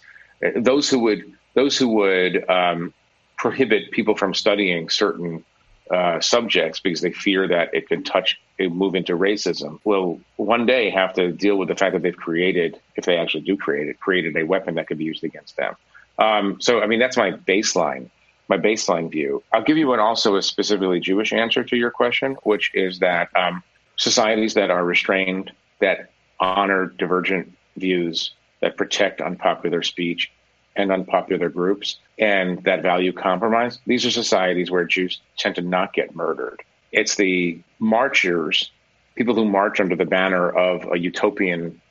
those 0.55 0.89
who 0.89 0.99
would 0.99 1.33
those 1.53 1.77
who 1.77 1.89
would 1.89 2.49
um, 2.49 2.93
prohibit 3.37 3.91
people 3.91 4.15
from 4.15 4.33
studying 4.33 4.89
certain 4.89 5.43
uh, 5.91 6.21
subjects 6.21 6.79
because 6.79 7.01
they 7.01 7.11
fear 7.11 7.47
that 7.47 7.73
it 7.73 7.87
could 7.87 8.05
touch, 8.05 8.39
it 8.57 8.71
move 8.71 8.95
into 8.95 9.17
racism, 9.17 9.79
will 9.83 10.19
one 10.37 10.65
day 10.65 10.89
have 10.89 11.13
to 11.13 11.31
deal 11.31 11.57
with 11.57 11.67
the 11.67 11.75
fact 11.75 11.93
that 11.93 12.01
they've 12.01 12.15
created, 12.15 12.79
if 12.95 13.05
they 13.05 13.17
actually 13.17 13.41
do 13.41 13.57
create 13.57 13.89
it, 13.89 13.99
created 13.99 14.37
a 14.37 14.43
weapon 14.43 14.75
that 14.75 14.87
could 14.87 14.97
be 14.97 15.03
used 15.03 15.23
against 15.23 15.57
them. 15.57 15.75
Um, 16.17 16.61
so, 16.61 16.81
I 16.81 16.87
mean, 16.87 16.99
that's 16.99 17.17
my 17.17 17.31
baseline, 17.31 18.09
my 18.47 18.57
baseline 18.57 19.11
view. 19.11 19.43
I'll 19.51 19.63
give 19.63 19.77
you 19.77 19.91
an 19.93 19.99
also 19.99 20.35
a 20.37 20.41
specifically 20.41 20.99
Jewish 20.99 21.33
answer 21.33 21.63
to 21.63 21.75
your 21.75 21.91
question, 21.91 22.37
which 22.43 22.71
is 22.73 22.99
that 22.99 23.29
um, 23.35 23.63
societies 23.97 24.53
that 24.53 24.71
are 24.71 24.85
restrained, 24.85 25.51
that 25.79 26.11
honor 26.39 26.85
divergent 26.85 27.53
views, 27.75 28.33
that 28.61 28.77
protect 28.77 29.19
unpopular 29.19 29.83
speech 29.83 30.31
and 30.75 30.91
unpopular 30.91 31.49
groups, 31.49 31.97
and 32.17 32.63
that 32.63 32.81
value 32.81 33.11
compromise, 33.11 33.79
these 33.85 34.05
are 34.05 34.11
societies 34.11 34.71
where 34.71 34.85
Jews 34.85 35.21
tend 35.37 35.55
to 35.55 35.61
not 35.61 35.93
get 35.93 36.15
murdered. 36.15 36.61
It's 36.91 37.15
the 37.15 37.61
marchers, 37.79 38.71
people 39.15 39.35
who 39.35 39.45
march 39.45 39.79
under 39.79 39.95
the 39.95 40.05
banner 40.05 40.49
of 40.49 40.91
a 40.91 40.97
utopian 40.97 41.81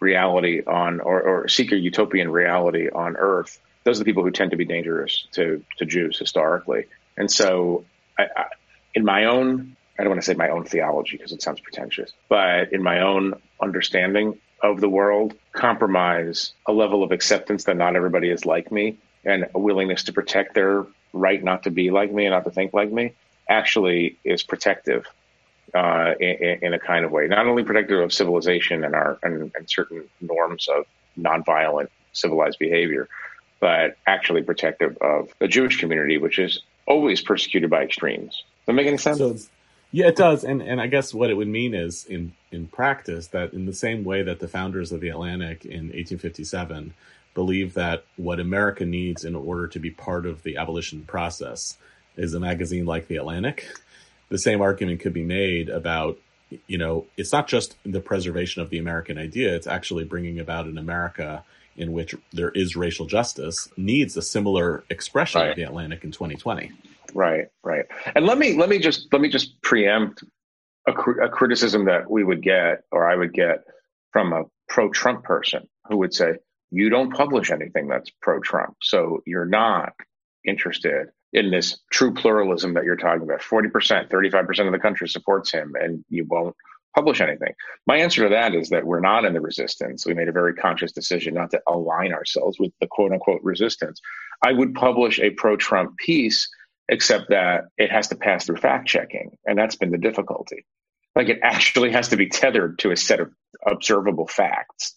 reality 0.00 0.62
on, 0.66 1.00
or, 1.00 1.22
or 1.22 1.48
seek 1.48 1.72
a 1.72 1.76
utopian 1.76 2.30
reality 2.30 2.88
on 2.88 3.16
earth. 3.16 3.60
Those 3.84 3.96
are 3.96 4.00
the 4.00 4.04
people 4.04 4.24
who 4.24 4.30
tend 4.30 4.50
to 4.50 4.56
be 4.56 4.64
dangerous 4.64 5.26
to, 5.32 5.62
to 5.78 5.84
Jews 5.84 6.18
historically. 6.18 6.86
And 7.16 7.30
so, 7.30 7.84
I, 8.18 8.24
I, 8.36 8.44
in 8.94 9.04
my 9.04 9.24
own, 9.24 9.76
I 9.98 10.02
don't 10.02 10.10
want 10.10 10.22
to 10.22 10.26
say 10.26 10.34
my 10.34 10.48
own 10.48 10.64
theology 10.64 11.16
because 11.16 11.32
it 11.32 11.42
sounds 11.42 11.60
pretentious, 11.60 12.12
but 12.28 12.72
in 12.72 12.82
my 12.82 13.00
own 13.00 13.34
understanding 13.60 14.40
of 14.64 14.80
the 14.80 14.88
world, 14.88 15.34
compromise 15.52 16.54
a 16.66 16.72
level 16.72 17.02
of 17.02 17.12
acceptance 17.12 17.64
that 17.64 17.76
not 17.76 17.96
everybody 17.96 18.30
is 18.30 18.46
like 18.46 18.72
me 18.72 18.96
and 19.24 19.46
a 19.54 19.58
willingness 19.58 20.04
to 20.04 20.12
protect 20.12 20.54
their 20.54 20.86
right 21.12 21.44
not 21.44 21.62
to 21.64 21.70
be 21.70 21.90
like 21.90 22.10
me 22.12 22.24
and 22.24 22.32
not 22.32 22.44
to 22.44 22.50
think 22.50 22.72
like 22.72 22.90
me 22.90 23.12
actually 23.48 24.16
is 24.24 24.42
protective 24.42 25.06
uh, 25.74 26.14
in, 26.18 26.58
in, 26.62 26.72
a 26.72 26.78
kind 26.78 27.04
of 27.04 27.10
way. 27.10 27.26
Not 27.26 27.46
only 27.46 27.62
protective 27.62 28.00
of 28.00 28.12
civilization 28.12 28.84
and 28.84 28.94
our 28.94 29.18
and, 29.22 29.52
and, 29.54 29.68
certain 29.68 30.04
norms 30.20 30.66
of 30.68 30.86
nonviolent 31.18 31.88
civilized 32.12 32.58
behavior, 32.58 33.08
but 33.60 33.96
actually 34.06 34.42
protective 34.42 34.96
of 34.98 35.28
the 35.40 35.48
Jewish 35.48 35.78
community, 35.78 36.16
which 36.16 36.38
is 36.38 36.62
always 36.86 37.20
persecuted 37.20 37.68
by 37.68 37.82
extremes. 37.82 38.30
Does 38.32 38.66
that 38.66 38.72
make 38.72 38.86
any 38.86 38.98
sense? 38.98 39.18
So 39.18 39.36
yeah, 39.94 40.08
it 40.08 40.16
does, 40.16 40.42
and 40.42 40.60
and 40.60 40.80
I 40.80 40.88
guess 40.88 41.14
what 41.14 41.30
it 41.30 41.34
would 41.34 41.46
mean 41.46 41.72
is 41.72 42.04
in 42.04 42.32
in 42.50 42.66
practice 42.66 43.28
that 43.28 43.52
in 43.52 43.64
the 43.64 43.72
same 43.72 44.02
way 44.02 44.24
that 44.24 44.40
the 44.40 44.48
founders 44.48 44.90
of 44.90 45.00
the 45.00 45.10
Atlantic 45.10 45.64
in 45.64 45.92
1857 45.92 46.94
believe 47.32 47.74
that 47.74 48.04
what 48.16 48.40
America 48.40 48.84
needs 48.84 49.24
in 49.24 49.36
order 49.36 49.68
to 49.68 49.78
be 49.78 49.92
part 49.92 50.26
of 50.26 50.42
the 50.42 50.56
abolition 50.56 51.02
process 51.02 51.78
is 52.16 52.34
a 52.34 52.40
magazine 52.40 52.86
like 52.86 53.06
the 53.06 53.18
Atlantic. 53.18 53.68
The 54.30 54.38
same 54.38 54.60
argument 54.60 54.98
could 54.98 55.12
be 55.12 55.22
made 55.22 55.68
about, 55.68 56.18
you 56.66 56.76
know, 56.76 57.06
it's 57.16 57.32
not 57.32 57.46
just 57.46 57.76
the 57.84 58.00
preservation 58.00 58.62
of 58.62 58.70
the 58.70 58.78
American 58.78 59.16
idea, 59.16 59.54
it's 59.54 59.68
actually 59.68 60.02
bringing 60.02 60.40
about 60.40 60.66
an 60.66 60.76
America 60.76 61.44
in 61.76 61.92
which 61.92 62.16
there 62.32 62.50
is 62.50 62.74
racial 62.74 63.06
justice 63.06 63.68
needs 63.76 64.16
a 64.16 64.22
similar 64.22 64.82
expression 64.90 65.40
right. 65.40 65.50
of 65.50 65.56
the 65.56 65.62
Atlantic 65.62 66.02
in 66.02 66.10
2020. 66.10 66.72
Right, 67.14 67.46
right. 67.62 67.84
And 68.14 68.26
let 68.26 68.38
me 68.38 68.54
let 68.54 68.68
me 68.68 68.78
just 68.78 69.08
let 69.12 69.22
me 69.22 69.28
just 69.28 69.60
preempt 69.62 70.24
a, 70.86 70.92
a 70.92 71.28
criticism 71.28 71.84
that 71.86 72.10
we 72.10 72.24
would 72.24 72.42
get 72.42 72.82
or 72.90 73.08
I 73.08 73.14
would 73.14 73.32
get 73.32 73.64
from 74.12 74.32
a 74.32 74.44
pro-Trump 74.68 75.24
person 75.24 75.68
who 75.88 75.98
would 75.98 76.14
say, 76.14 76.34
you 76.70 76.88
don't 76.88 77.12
publish 77.12 77.50
anything 77.50 77.88
that's 77.88 78.10
pro 78.20 78.40
Trump. 78.40 78.76
So 78.82 79.22
you're 79.26 79.44
not 79.44 79.92
interested 80.44 81.08
in 81.32 81.50
this 81.50 81.80
true 81.90 82.14
pluralism 82.14 82.74
that 82.74 82.84
you're 82.84 82.96
talking 82.96 83.22
about. 83.22 83.40
40%, 83.40 84.10
35% 84.10 84.66
of 84.66 84.72
the 84.72 84.78
country 84.78 85.08
supports 85.08 85.52
him, 85.52 85.74
and 85.80 86.04
you 86.08 86.24
won't 86.28 86.54
publish 86.94 87.20
anything. 87.20 87.52
My 87.86 87.96
answer 87.96 88.22
to 88.22 88.28
that 88.28 88.54
is 88.54 88.68
that 88.70 88.84
we're 88.84 89.00
not 89.00 89.24
in 89.24 89.34
the 89.34 89.40
resistance. 89.40 90.06
We 90.06 90.14
made 90.14 90.28
a 90.28 90.32
very 90.32 90.54
conscious 90.54 90.92
decision 90.92 91.34
not 91.34 91.50
to 91.50 91.60
align 91.68 92.12
ourselves 92.12 92.58
with 92.58 92.72
the 92.80 92.86
quote 92.86 93.12
unquote 93.12 93.42
resistance. 93.42 94.00
I 94.44 94.52
would 94.52 94.74
publish 94.74 95.18
a 95.18 95.30
pro 95.30 95.56
Trump 95.56 95.96
piece, 95.98 96.48
except 96.88 97.30
that 97.30 97.64
it 97.78 97.90
has 97.90 98.08
to 98.08 98.16
pass 98.16 98.46
through 98.46 98.56
fact 98.56 98.88
checking. 98.88 99.36
And 99.46 99.58
that's 99.58 99.76
been 99.76 99.90
the 99.90 99.98
difficulty. 99.98 100.64
Like 101.16 101.28
it 101.28 101.40
actually 101.42 101.90
has 101.92 102.08
to 102.08 102.16
be 102.16 102.28
tethered 102.28 102.78
to 102.80 102.90
a 102.90 102.96
set 102.96 103.20
of 103.20 103.32
observable 103.66 104.26
facts. 104.26 104.94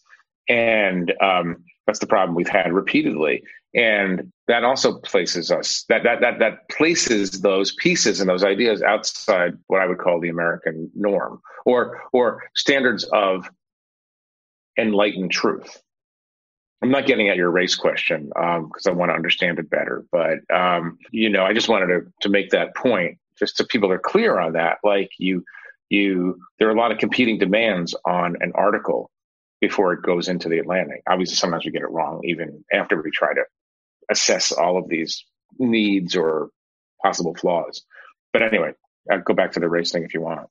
And 0.49 1.13
um, 1.21 1.63
that's 1.85 1.99
the 1.99 2.07
problem 2.07 2.35
we've 2.35 2.47
had 2.47 2.73
repeatedly. 2.73 3.43
And 3.75 4.31
that 4.47 4.63
also 4.63 4.99
places 4.99 5.51
us 5.51 5.83
that, 5.89 6.03
that 6.03 6.21
that 6.21 6.39
that 6.39 6.69
places 6.69 7.41
those 7.41 7.73
pieces 7.75 8.19
and 8.19 8.29
those 8.29 8.43
ideas 8.43 8.81
outside 8.81 9.57
what 9.67 9.81
I 9.81 9.85
would 9.85 9.99
call 9.99 10.19
the 10.19 10.29
American 10.29 10.89
norm 10.95 11.41
or 11.65 12.01
or 12.13 12.43
standards 12.55 13.03
of 13.03 13.49
enlightened 14.79 15.31
truth. 15.31 15.81
I'm 16.81 16.91
not 16.91 17.07
getting 17.07 17.29
at 17.29 17.37
your 17.37 17.49
race 17.49 17.75
question 17.75 18.27
because 18.27 18.87
um, 18.87 18.93
I 18.93 18.95
want 18.95 19.09
to 19.09 19.15
understand 19.15 19.57
it 19.57 19.69
better, 19.69 20.05
but 20.11 20.39
um, 20.53 20.99
you 21.11 21.29
know, 21.29 21.43
I 21.43 21.53
just 21.53 21.69
wanted 21.69 21.87
to 21.87 22.01
to 22.21 22.29
make 22.29 22.51
that 22.51 22.75
point 22.75 23.17
just 23.37 23.57
so 23.57 23.65
people 23.65 23.91
are 23.91 23.99
clear 23.99 24.39
on 24.39 24.53
that. 24.53 24.77
Like 24.83 25.09
you, 25.17 25.43
you, 25.89 26.39
there 26.59 26.67
are 26.67 26.75
a 26.75 26.79
lot 26.79 26.91
of 26.91 26.97
competing 26.97 27.37
demands 27.37 27.95
on 28.05 28.35
an 28.41 28.51
article 28.55 29.09
before 29.61 29.93
it 29.93 30.03
goes 30.03 30.27
into 30.27 30.49
the 30.49 30.59
Atlantic. 30.59 31.01
Obviously, 31.09 31.35
sometimes 31.35 31.65
we 31.65 31.71
get 31.71 31.81
it 31.81 31.91
wrong 31.91 32.21
even 32.23 32.63
after 32.71 33.01
we 33.01 33.11
try 33.11 33.33
to 33.33 33.43
assess 34.09 34.51
all 34.51 34.77
of 34.77 34.87
these 34.87 35.25
needs 35.59 36.15
or 36.15 36.49
possible 37.01 37.35
flaws. 37.35 37.83
But 38.33 38.41
anyway, 38.43 38.73
I'll 39.11 39.21
go 39.21 39.33
back 39.33 39.53
to 39.53 39.59
the 39.59 39.69
race 39.69 39.91
thing 39.91 40.03
if 40.03 40.13
you 40.13 40.21
want. 40.21 40.47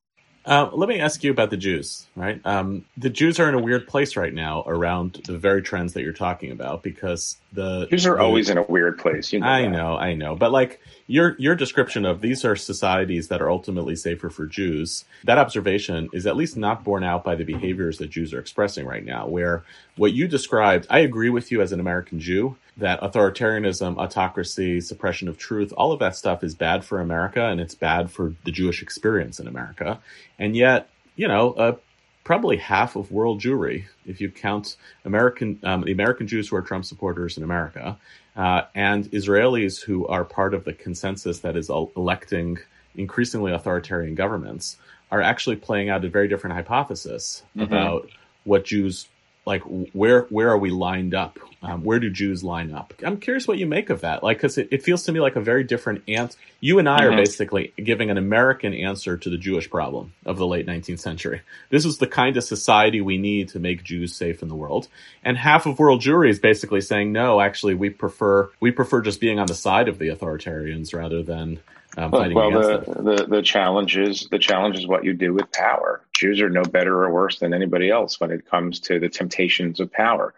Uh, 0.46 0.70
let 0.72 0.88
me 0.88 1.00
ask 1.00 1.24
you 1.24 1.32
about 1.32 1.50
the 1.50 1.56
Jews, 1.56 2.06
right? 2.14 2.40
Um, 2.44 2.84
the 2.96 3.10
Jews 3.10 3.40
are 3.40 3.48
in 3.48 3.56
a 3.56 3.60
weird 3.60 3.88
place 3.88 4.14
right 4.14 4.32
now 4.32 4.62
around 4.64 5.20
the 5.26 5.36
very 5.36 5.60
trends 5.60 5.94
that 5.94 6.02
you're 6.02 6.12
talking 6.12 6.52
about 6.52 6.84
because 6.84 7.36
the 7.52 7.86
Jews 7.88 8.06
are 8.06 8.14
the, 8.14 8.22
always 8.22 8.48
in 8.48 8.56
a 8.56 8.62
weird 8.62 8.96
place. 8.96 9.32
You 9.32 9.40
know 9.40 9.48
I 9.48 9.62
that. 9.62 9.70
know, 9.70 9.96
I 9.96 10.14
know, 10.14 10.36
but 10.36 10.52
like 10.52 10.80
your 11.08 11.34
your 11.40 11.56
description 11.56 12.04
of 12.04 12.20
these 12.20 12.44
are 12.44 12.54
societies 12.54 13.26
that 13.26 13.42
are 13.42 13.50
ultimately 13.50 13.96
safer 13.96 14.30
for 14.30 14.46
Jews. 14.46 15.04
That 15.24 15.38
observation 15.38 16.10
is 16.12 16.26
at 16.26 16.36
least 16.36 16.56
not 16.56 16.84
borne 16.84 17.02
out 17.02 17.24
by 17.24 17.34
the 17.34 17.44
behaviors 17.44 17.98
that 17.98 18.10
Jews 18.10 18.32
are 18.32 18.38
expressing 18.38 18.86
right 18.86 19.04
now. 19.04 19.26
Where 19.26 19.64
what 19.96 20.12
you 20.12 20.28
described, 20.28 20.86
I 20.90 21.00
agree 21.00 21.30
with 21.30 21.50
you 21.50 21.62
as 21.62 21.72
an 21.72 21.80
American 21.80 22.20
Jew 22.20 22.56
that 22.76 23.00
authoritarianism, 23.00 23.96
autocracy, 23.96 24.80
suppression 24.80 25.28
of 25.28 25.38
truth, 25.38 25.72
all 25.76 25.92
of 25.92 25.98
that 26.00 26.14
stuff 26.14 26.44
is 26.44 26.54
bad 26.54 26.84
for 26.84 27.00
America 27.00 27.42
and 27.42 27.60
it's 27.60 27.74
bad 27.74 28.10
for 28.10 28.34
the 28.44 28.52
Jewish 28.52 28.82
experience 28.82 29.40
in 29.40 29.48
America. 29.48 29.98
And 30.38 30.54
yet, 30.54 30.90
you 31.16 31.26
know, 31.26 31.52
uh, 31.52 31.76
probably 32.24 32.58
half 32.58 32.96
of 32.96 33.10
world 33.10 33.40
Jewry, 33.40 33.84
if 34.04 34.20
you 34.20 34.30
count 34.30 34.76
American 35.04 35.58
um, 35.62 35.82
the 35.82 35.92
American 35.92 36.26
Jews 36.26 36.48
who 36.48 36.56
are 36.56 36.62
Trump 36.62 36.84
supporters 36.84 37.38
in 37.38 37.42
America, 37.42 37.96
uh, 38.36 38.62
and 38.74 39.04
Israelis 39.12 39.82
who 39.82 40.06
are 40.08 40.24
part 40.24 40.52
of 40.52 40.64
the 40.64 40.74
consensus 40.74 41.38
that 41.38 41.56
is 41.56 41.70
electing 41.70 42.58
increasingly 42.96 43.52
authoritarian 43.52 44.14
governments, 44.14 44.76
are 45.10 45.22
actually 45.22 45.56
playing 45.56 45.88
out 45.88 46.04
a 46.04 46.08
very 46.08 46.28
different 46.28 46.56
hypothesis 46.56 47.42
mm-hmm. 47.50 47.62
about 47.62 48.08
what 48.44 48.64
Jews 48.64 49.08
like 49.46 49.62
where 49.92 50.22
where 50.22 50.50
are 50.50 50.58
we 50.58 50.70
lined 50.70 51.14
up? 51.14 51.38
Um, 51.62 51.82
where 51.84 51.98
do 51.98 52.10
jews 52.10 52.44
line 52.44 52.72
up? 52.72 52.92
I'm 53.02 53.18
curious 53.18 53.48
what 53.48 53.58
you 53.58 53.66
make 53.66 53.90
of 53.90 54.02
that. 54.02 54.22
Like 54.22 54.38
because 54.38 54.58
it, 54.58 54.68
it, 54.70 54.82
feels 54.82 55.04
to 55.04 55.12
me 55.12 55.20
like 55.20 55.36
a 55.36 55.40
very 55.40 55.64
different 55.64 56.02
answer 56.06 56.38
you 56.60 56.78
and 56.78 56.88
i 56.88 57.00
mm-hmm. 57.00 57.12
are 57.12 57.16
basically 57.16 57.72
giving 57.76 58.10
an 58.10 58.18
american 58.18 58.72
answer 58.72 59.16
to 59.16 59.30
the 59.30 59.38
jewish 59.38 59.68
problem 59.70 60.12
of 60.24 60.36
the 60.36 60.46
late 60.46 60.66
19th 60.66 61.00
century. 61.00 61.42
This 61.70 61.84
is 61.84 61.98
the 61.98 62.06
kind 62.06 62.36
of 62.36 62.44
society 62.44 63.00
we 63.00 63.18
need 63.18 63.48
to 63.50 63.58
make 63.58 63.84
jews 63.84 64.14
safe 64.14 64.42
in 64.42 64.48
the 64.48 64.54
world. 64.54 64.88
And 65.24 65.36
half 65.36 65.66
of 65.66 65.78
world 65.78 66.00
jewry 66.00 66.30
is 66.30 66.38
basically 66.38 66.80
saying 66.80 67.12
no 67.12 67.40
actually 67.40 67.74
we 67.74 67.90
prefer 67.90 68.50
we 68.60 68.70
prefer 68.70 69.00
just 69.00 69.20
being 69.20 69.38
on 69.38 69.46
the 69.46 69.54
side 69.54 69.88
of 69.88 69.98
the 69.98 70.08
authoritarians 70.08 70.94
rather 70.94 71.22
than 71.22 71.60
um, 71.98 72.10
well, 72.10 72.50
the, 72.50 72.84
the, 72.84 73.26
the 73.26 73.42
challenge 73.42 73.96
is 73.96 74.28
the 74.30 74.38
challenge 74.38 74.76
is 74.76 74.86
what 74.86 75.04
you 75.04 75.14
do 75.14 75.32
with 75.32 75.50
power. 75.50 76.02
Jews 76.16 76.40
are 76.40 76.50
no 76.50 76.62
better 76.62 77.04
or 77.04 77.12
worse 77.12 77.38
than 77.38 77.54
anybody 77.54 77.90
else 77.90 78.20
when 78.20 78.30
it 78.30 78.48
comes 78.48 78.80
to 78.80 78.98
the 78.98 79.08
temptations 79.08 79.80
of 79.80 79.92
power. 79.92 80.34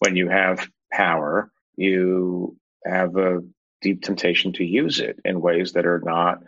When 0.00 0.16
you 0.16 0.28
have 0.28 0.68
power, 0.92 1.50
you 1.76 2.56
have 2.84 3.16
a 3.16 3.42
deep 3.80 4.02
temptation 4.02 4.52
to 4.54 4.64
use 4.64 5.00
it 5.00 5.18
in 5.24 5.40
ways 5.40 5.72
that 5.72 5.86
are 5.86 6.00
not 6.04 6.42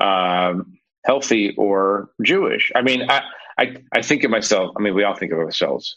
um, 0.00 0.78
healthy 1.04 1.54
or 1.56 2.10
Jewish. 2.22 2.70
I 2.74 2.82
mean, 2.82 3.10
I, 3.10 3.22
I 3.58 3.76
I 3.92 4.02
think 4.02 4.24
of 4.24 4.30
myself. 4.30 4.74
I 4.76 4.82
mean, 4.82 4.94
we 4.94 5.04
all 5.04 5.14
think 5.14 5.32
of 5.32 5.38
ourselves 5.38 5.96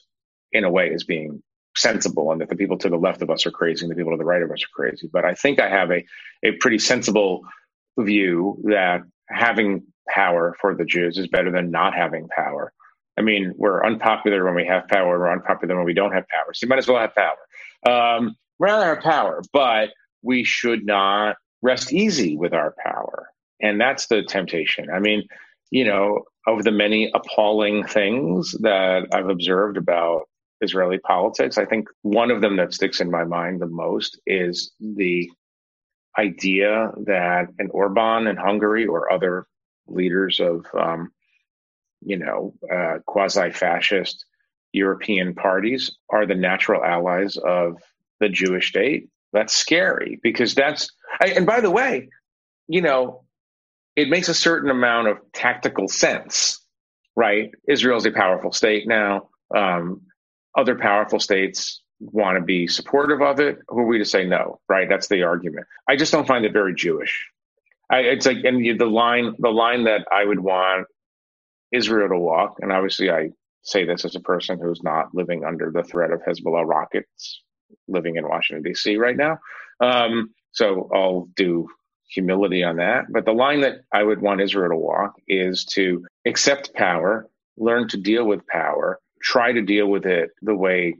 in 0.51 0.63
a 0.63 0.71
way 0.71 0.93
as 0.93 1.03
being 1.03 1.41
sensible, 1.77 2.31
and 2.31 2.41
that 2.41 2.49
the 2.49 2.55
people 2.55 2.77
to 2.79 2.89
the 2.89 2.97
left 2.97 3.21
of 3.21 3.29
us 3.29 3.45
are 3.45 3.51
crazy, 3.51 3.85
and 3.85 3.91
the 3.91 3.95
people 3.95 4.11
to 4.11 4.17
the 4.17 4.25
right 4.25 4.41
of 4.41 4.51
us 4.51 4.63
are 4.63 4.73
crazy. 4.73 5.09
But 5.11 5.25
I 5.25 5.33
think 5.33 5.59
I 5.59 5.69
have 5.69 5.91
a 5.91 6.03
a 6.43 6.53
pretty 6.53 6.79
sensible 6.79 7.41
view 7.99 8.59
that 8.65 9.01
having 9.29 9.83
power 10.09 10.55
for 10.59 10.75
the 10.75 10.85
Jews 10.85 11.17
is 11.17 11.27
better 11.27 11.51
than 11.51 11.71
not 11.71 11.93
having 11.93 12.27
power. 12.29 12.73
I 13.17 13.21
mean, 13.21 13.53
we're 13.55 13.85
unpopular 13.85 14.43
when 14.45 14.55
we 14.55 14.65
have 14.65 14.87
power, 14.87 15.19
we're 15.19 15.31
unpopular 15.31 15.75
when 15.75 15.85
we 15.85 15.93
don't 15.93 16.13
have 16.13 16.27
power. 16.27 16.53
So 16.53 16.65
you 16.65 16.69
might 16.69 16.79
as 16.79 16.87
well 16.87 16.99
have 16.99 17.15
power. 17.15 18.17
Um, 18.17 18.35
rather 18.59 18.85
have 18.85 18.97
our 18.97 19.01
power, 19.01 19.41
but 19.53 19.89
we 20.21 20.43
should 20.43 20.85
not 20.85 21.35
rest 21.61 21.93
easy 21.93 22.37
with 22.37 22.53
our 22.53 22.73
power. 22.83 23.29
And 23.61 23.79
that's 23.79 24.07
the 24.07 24.23
temptation. 24.23 24.89
I 24.89 24.99
mean, 24.99 25.27
you 25.69 25.85
know, 25.85 26.23
of 26.47 26.63
the 26.63 26.71
many 26.71 27.11
appalling 27.13 27.85
things 27.85 28.51
that 28.61 29.07
I've 29.13 29.29
observed 29.29 29.77
about 29.77 30.23
Israeli 30.61 30.99
politics, 30.99 31.57
I 31.57 31.65
think 31.65 31.87
one 32.01 32.31
of 32.31 32.41
them 32.41 32.55
that 32.57 32.73
sticks 32.73 32.99
in 32.99 33.11
my 33.11 33.23
mind 33.23 33.61
the 33.61 33.67
most 33.67 34.19
is 34.25 34.71
the 34.79 35.29
idea 36.17 36.91
that 37.05 37.47
an 37.59 37.69
Orban 37.71 38.27
in 38.27 38.35
Hungary 38.35 38.85
or 38.85 39.11
other 39.11 39.47
leaders 39.93 40.39
of, 40.39 40.65
um, 40.79 41.11
you 42.01 42.17
know, 42.17 42.53
uh, 42.71 42.99
quasi 43.05 43.51
fascist 43.51 44.25
European 44.73 45.35
parties 45.35 45.95
are 46.09 46.25
the 46.25 46.35
natural 46.35 46.83
allies 46.83 47.37
of 47.37 47.77
the 48.19 48.29
Jewish 48.29 48.69
state. 48.69 49.09
That's 49.33 49.53
scary 49.53 50.19
because 50.21 50.55
that's, 50.55 50.89
and 51.19 51.45
by 51.45 51.61
the 51.61 51.71
way, 51.71 52.09
you 52.67 52.81
know, 52.81 53.23
it 53.95 54.09
makes 54.09 54.29
a 54.29 54.33
certain 54.33 54.69
amount 54.69 55.07
of 55.07 55.17
tactical 55.33 55.87
sense, 55.87 56.59
right? 57.15 57.51
Israel's 57.67 58.05
a 58.05 58.11
powerful 58.11 58.51
state 58.51 58.87
now. 58.87 59.29
Um, 59.55 60.01
other 60.57 60.75
powerful 60.75 61.19
states 61.19 61.81
want 61.99 62.37
to 62.37 62.43
be 62.43 62.67
supportive 62.67 63.21
of 63.21 63.39
it. 63.39 63.59
Who 63.67 63.79
are 63.79 63.87
we 63.87 63.99
to 63.99 64.05
say 64.05 64.25
no, 64.25 64.59
right? 64.67 64.89
That's 64.89 65.07
the 65.07 65.23
argument. 65.23 65.67
I 65.87 65.95
just 65.95 66.11
don't 66.11 66.27
find 66.27 66.45
it 66.45 66.53
very 66.53 66.73
Jewish. 66.75 67.27
I, 67.91 67.99
it's 68.01 68.27
like, 68.27 68.39
and 68.45 68.79
the 68.79 68.87
line, 68.87 69.35
the 69.39 69.49
line 69.51 69.85
that 69.85 70.07
I 70.11 70.25
would 70.25 70.41
want 70.41 70.87
Israel 71.73 72.09
to 72.09 72.19
walk, 72.19 72.57
and 72.61 72.73
obviously 72.73 73.11
I 73.11 73.31
say 73.63 73.85
this 73.85 74.05
as 74.05 74.15
a 74.17 74.21
person 74.21 74.59
who's 74.61 74.83
not 74.83 75.15
living 75.15 75.45
under 75.45 75.71
the 75.71 75.83
threat 75.83 76.11
of 76.11 76.21
Hezbollah 76.23 76.67
rockets, 76.67 77.43
living 77.89 78.17
in 78.17 78.27
Washington 78.29 78.63
D.C. 78.63 78.97
right 78.97 79.17
now. 79.17 79.39
Um, 79.81 80.31
so 80.53 80.89
I'll 80.95 81.29
do 81.37 81.69
humility 82.09 82.63
on 82.65 82.77
that. 82.77 83.05
But 83.11 83.25
the 83.25 83.33
line 83.33 83.61
that 83.61 83.81
I 83.93 84.03
would 84.03 84.21
want 84.21 84.41
Israel 84.41 84.71
to 84.71 84.77
walk 84.77 85.15
is 85.27 85.65
to 85.73 86.05
accept 86.27 86.73
power, 86.75 87.29
learn 87.57 87.89
to 87.89 87.97
deal 87.97 88.25
with 88.25 88.47
power, 88.47 88.99
try 89.23 89.53
to 89.53 89.61
deal 89.63 89.87
with 89.87 90.07
it 90.07 90.31
the 90.41 90.55
way 90.55 90.95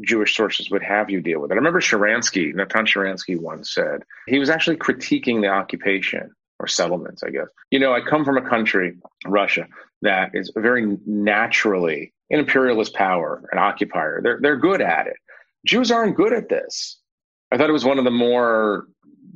Jewish 0.00 0.36
sources 0.36 0.70
would 0.70 0.82
have 0.82 1.10
you 1.10 1.20
deal 1.20 1.40
with 1.40 1.50
it. 1.50 1.54
I 1.54 1.56
remember 1.56 1.80
Sharansky, 1.80 2.54
Natan 2.54 2.86
Sharansky 2.86 3.40
once 3.40 3.74
said, 3.74 4.02
he 4.26 4.38
was 4.38 4.50
actually 4.50 4.76
critiquing 4.76 5.40
the 5.40 5.48
occupation 5.48 6.30
or 6.58 6.66
settlements, 6.66 7.22
I 7.22 7.30
guess. 7.30 7.46
You 7.70 7.78
know, 7.78 7.92
I 7.92 8.00
come 8.00 8.24
from 8.24 8.36
a 8.36 8.48
country, 8.48 8.96
Russia, 9.26 9.66
that 10.02 10.30
is 10.34 10.52
very 10.56 10.96
naturally 11.06 12.12
an 12.30 12.40
imperialist 12.40 12.94
power, 12.94 13.48
an 13.52 13.58
occupier. 13.58 14.20
They're, 14.22 14.38
they're 14.40 14.56
good 14.56 14.80
at 14.80 15.06
it. 15.06 15.16
Jews 15.66 15.90
aren't 15.90 16.16
good 16.16 16.32
at 16.32 16.48
this. 16.48 16.98
I 17.52 17.56
thought 17.56 17.70
it 17.70 17.74
was 17.74 17.84
one 17.84 17.98
of 17.98 18.04
the 18.04 18.10
more 18.10 18.86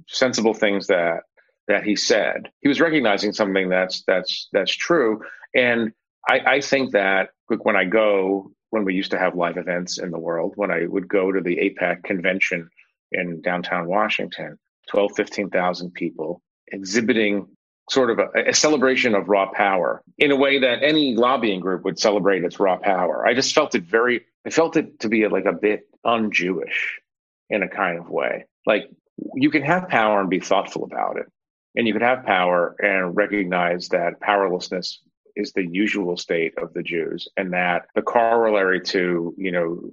sensible 0.09 0.55
things 0.55 0.87
that 0.89 1.21
that 1.69 1.85
he 1.85 1.95
said. 1.97 2.49
He 2.63 2.69
was 2.69 2.81
recognizing 2.81 3.33
something 3.33 3.69
that's 3.69 4.03
that's 4.07 4.49
that's 4.53 4.75
true, 4.75 5.21
and 5.55 5.93
I, 6.29 6.41
I 6.47 6.61
think 6.61 6.93
that 6.93 7.31
when 7.63 7.77
I 7.77 7.85
go 7.85 8.51
when 8.71 8.85
we 8.85 8.95
used 8.95 9.11
to 9.11 9.19
have 9.19 9.35
live 9.35 9.57
events 9.57 9.99
in 9.99 10.11
the 10.11 10.19
world, 10.19 10.53
when 10.57 10.71
I 10.71 10.87
would 10.87 11.09
go 11.09 11.33
to 11.33 11.41
the 11.41 11.57
AIPAC 11.57 12.05
convention 12.05 12.69
in 13.13 13.41
downtown 13.41 13.87
Washington, 13.87 14.59
12, 14.89 15.13
15,000 15.17 15.93
people 15.93 16.43
exhibiting 16.73 17.47
sort 17.91 18.11
of 18.11 18.19
a, 18.19 18.51
a, 18.51 18.55
celebration 18.55 19.15
of 19.15 19.29
raw 19.29 19.51
power 19.51 20.03
in 20.19 20.31
a 20.31 20.37
way 20.37 20.59
that 20.59 20.83
any 20.83 21.15
lobbying 21.15 21.61
group 21.61 21.85
would 21.85 21.99
celebrate 21.99 22.45
its 22.45 22.61
raw 22.61 22.77
power. 22.77 23.27
I 23.27 23.33
just 23.33 23.55
felt 23.55 23.75
it 23.75 23.85
very, 23.85 24.27
I 24.47 24.51
felt 24.51 24.77
it 24.77 25.01
to 25.01 25.09
be 25.09 25.27
like 25.29 25.47
a 25.47 25.53
bit 25.53 25.89
un-Jewish 26.05 27.01
in 27.49 27.63
a 27.63 27.69
kind 27.69 27.99
of 27.99 28.11
way. 28.11 28.45
Like 28.67 28.91
you 29.35 29.51
can 29.51 29.63
have 29.63 29.89
power 29.89 30.21
and 30.21 30.29
be 30.29 30.41
thoughtful 30.41 30.85
about 30.85 31.17
it. 31.17 31.27
And 31.75 31.87
you 31.87 31.93
can 31.93 32.03
have 32.03 32.27
power 32.27 32.77
and 32.81 33.17
recognize 33.17 33.89
that 33.89 34.21
powerlessness 34.21 35.01
is 35.39 35.53
the 35.53 35.67
usual 35.67 36.17
state 36.17 36.55
of 36.59 36.75
the 36.75 36.83
Jews 36.83 37.29
and 37.37 37.53
that 37.53 37.87
the 37.95 38.03
corollary 38.03 38.81
to, 38.93 39.35
you 39.39 39.53
know, 39.53 39.91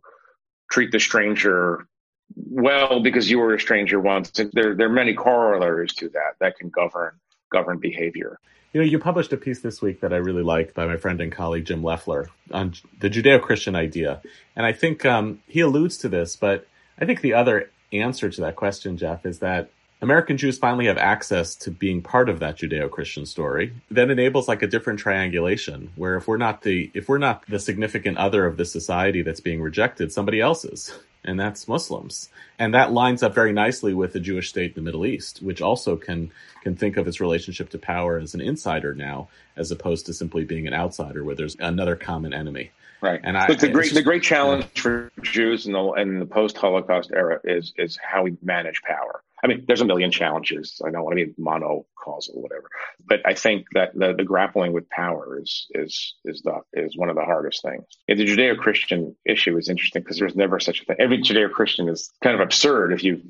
treat 0.69 0.91
the 0.91 0.99
stranger 0.99 1.88
well 2.36 2.99
because 3.01 3.29
you 3.29 3.38
were 3.39 3.53
a 3.53 3.60
stranger 3.60 3.99
once. 3.99 4.31
There, 4.31 4.75
there 4.75 4.88
are 4.88 4.89
many 4.89 5.13
corollaries 5.13 5.93
to 5.95 6.10
that 6.10 6.34
that 6.39 6.58
can 6.58 6.69
govern 6.69 7.13
govern 7.51 7.77
behavior. 7.79 8.39
You 8.73 8.81
know, 8.81 8.88
you 8.88 8.99
published 8.99 9.31
a 9.31 9.38
piece 9.38 9.62
this 9.62 9.81
week 9.81 10.01
that 10.01 10.12
I 10.12 10.17
really 10.17 10.43
liked 10.43 10.73
by 10.73 10.86
my 10.86 10.97
friend 10.97 11.21
and 11.21 11.31
colleague 11.31 11.65
Jim 11.65 11.81
Loeffler 11.81 12.27
on 12.51 12.73
the 12.99 13.10
Judeo-Christian 13.10 13.75
idea, 13.75 14.21
and 14.55 14.65
I 14.65 14.73
think 14.73 15.05
um, 15.05 15.41
he 15.47 15.62
alludes 15.62 15.95
to 15.99 16.10
this. 16.10 16.36
But 16.36 16.67
I 16.99 17.05
think 17.05 17.21
the 17.21 17.36
other 17.36 17.69
answer 17.93 18.29
to 18.29 18.41
that 18.41 18.58
question, 18.58 18.97
Jeff, 18.97 19.25
is 19.25 19.39
that 19.39 19.69
American 20.01 20.38
Jews 20.38 20.58
finally 20.58 20.86
have 20.86 20.97
access 20.97 21.55
to 21.55 21.71
being 21.71 22.01
part 22.01 22.29
of 22.29 22.39
that 22.39 22.58
Judeo-Christian 22.58 23.25
story. 23.25 23.73
That 23.89 24.10
enables 24.10 24.47
like 24.47 24.62
a 24.62 24.67
different 24.67 24.99
triangulation 24.99 25.91
where 25.95 26.15
if 26.15 26.27
we're 26.27 26.38
not 26.38 26.62
the 26.62 26.91
if 26.93 27.10
we're 27.10 27.17
not 27.17 27.45
the 27.47 27.60
significant 27.60 28.17
other 28.17 28.45
of 28.45 28.58
the 28.58 28.65
society 28.65 29.21
that's 29.21 29.39
being 29.39 29.62
rejected, 29.62 30.12
somebody 30.12 30.41
else 30.41 30.65
is. 30.65 30.93
And 31.23 31.39
that's 31.39 31.67
Muslims. 31.67 32.29
And 32.60 32.75
that 32.75 32.91
lines 32.91 33.23
up 33.23 33.34
very 33.34 33.51
nicely 33.51 33.95
with 33.95 34.13
the 34.13 34.19
Jewish 34.19 34.49
state 34.49 34.71
in 34.71 34.75
the 34.75 34.81
Middle 34.81 35.08
East, 35.08 35.41
which 35.41 35.62
also 35.62 35.95
can 35.95 36.31
can 36.62 36.75
think 36.75 36.97
of 36.97 37.08
its 37.08 37.19
relationship 37.19 37.69
to 37.69 37.79
power 37.79 38.19
as 38.19 38.36
an 38.36 38.41
insider 38.41 38.93
now, 38.93 39.29
as 39.55 39.71
opposed 39.71 40.05
to 40.05 40.13
simply 40.13 40.43
being 40.43 40.67
an 40.67 40.73
outsider 40.73 41.23
where 41.23 41.36
there's 41.36 41.55
another 41.60 41.95
common 41.95 42.34
enemy. 42.34 42.71
Right. 43.01 43.19
And 43.23 43.38
I, 43.38 43.53
the 43.53 43.69
great 43.69 43.86
just, 43.86 43.95
the 43.95 44.03
great 44.03 44.23
challenge 44.23 44.65
for 44.79 45.12
Jews 45.21 45.65
in 45.65 45.73
the 45.73 45.91
in 45.93 46.19
the 46.19 46.25
post 46.25 46.58
Holocaust 46.58 47.12
era 47.13 47.39
is 47.43 47.73
is 47.77 47.97
how 48.03 48.23
we 48.23 48.38
manage 48.43 48.81
power. 48.84 49.23
I 49.45 49.47
mean, 49.47 49.63
there's 49.67 49.81
a 49.81 49.86
million 49.86 50.10
challenges. 50.10 50.81
I 50.84 50.89
don't 50.89 51.03
want 51.03 51.19
to 51.19 51.27
be 51.27 51.34
monocausal, 51.39 52.34
whatever, 52.34 52.67
but 53.08 53.21
I 53.27 53.36
think 53.36 53.67
that 53.75 53.93
the, 53.93 54.15
the 54.17 54.23
grappling 54.23 54.73
with 54.73 54.89
power 54.89 55.39
is 55.39 55.67
is 55.75 56.15
is 56.25 56.41
the 56.41 56.62
is 56.73 56.97
one 56.97 57.10
of 57.10 57.15
the 57.15 57.23
hardest 57.23 57.62
things. 57.62 57.86
the 58.08 58.15
Judeo-Christian 58.15 59.15
issue 59.23 59.55
is 59.55 59.69
interesting 59.69 60.01
because 60.01 60.17
there's 60.17 60.36
never 60.36 60.60
such 60.60 60.81
a 60.81 60.86
thing. 60.86 60.95
Every 60.97 61.19
Judeo-Christian 61.19 61.88
is 61.89 62.12
kind 62.23 62.34
of 62.34 62.41
absurd 62.41 62.91
if 62.91 63.03
you 63.03 63.21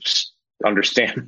understand 0.65 1.27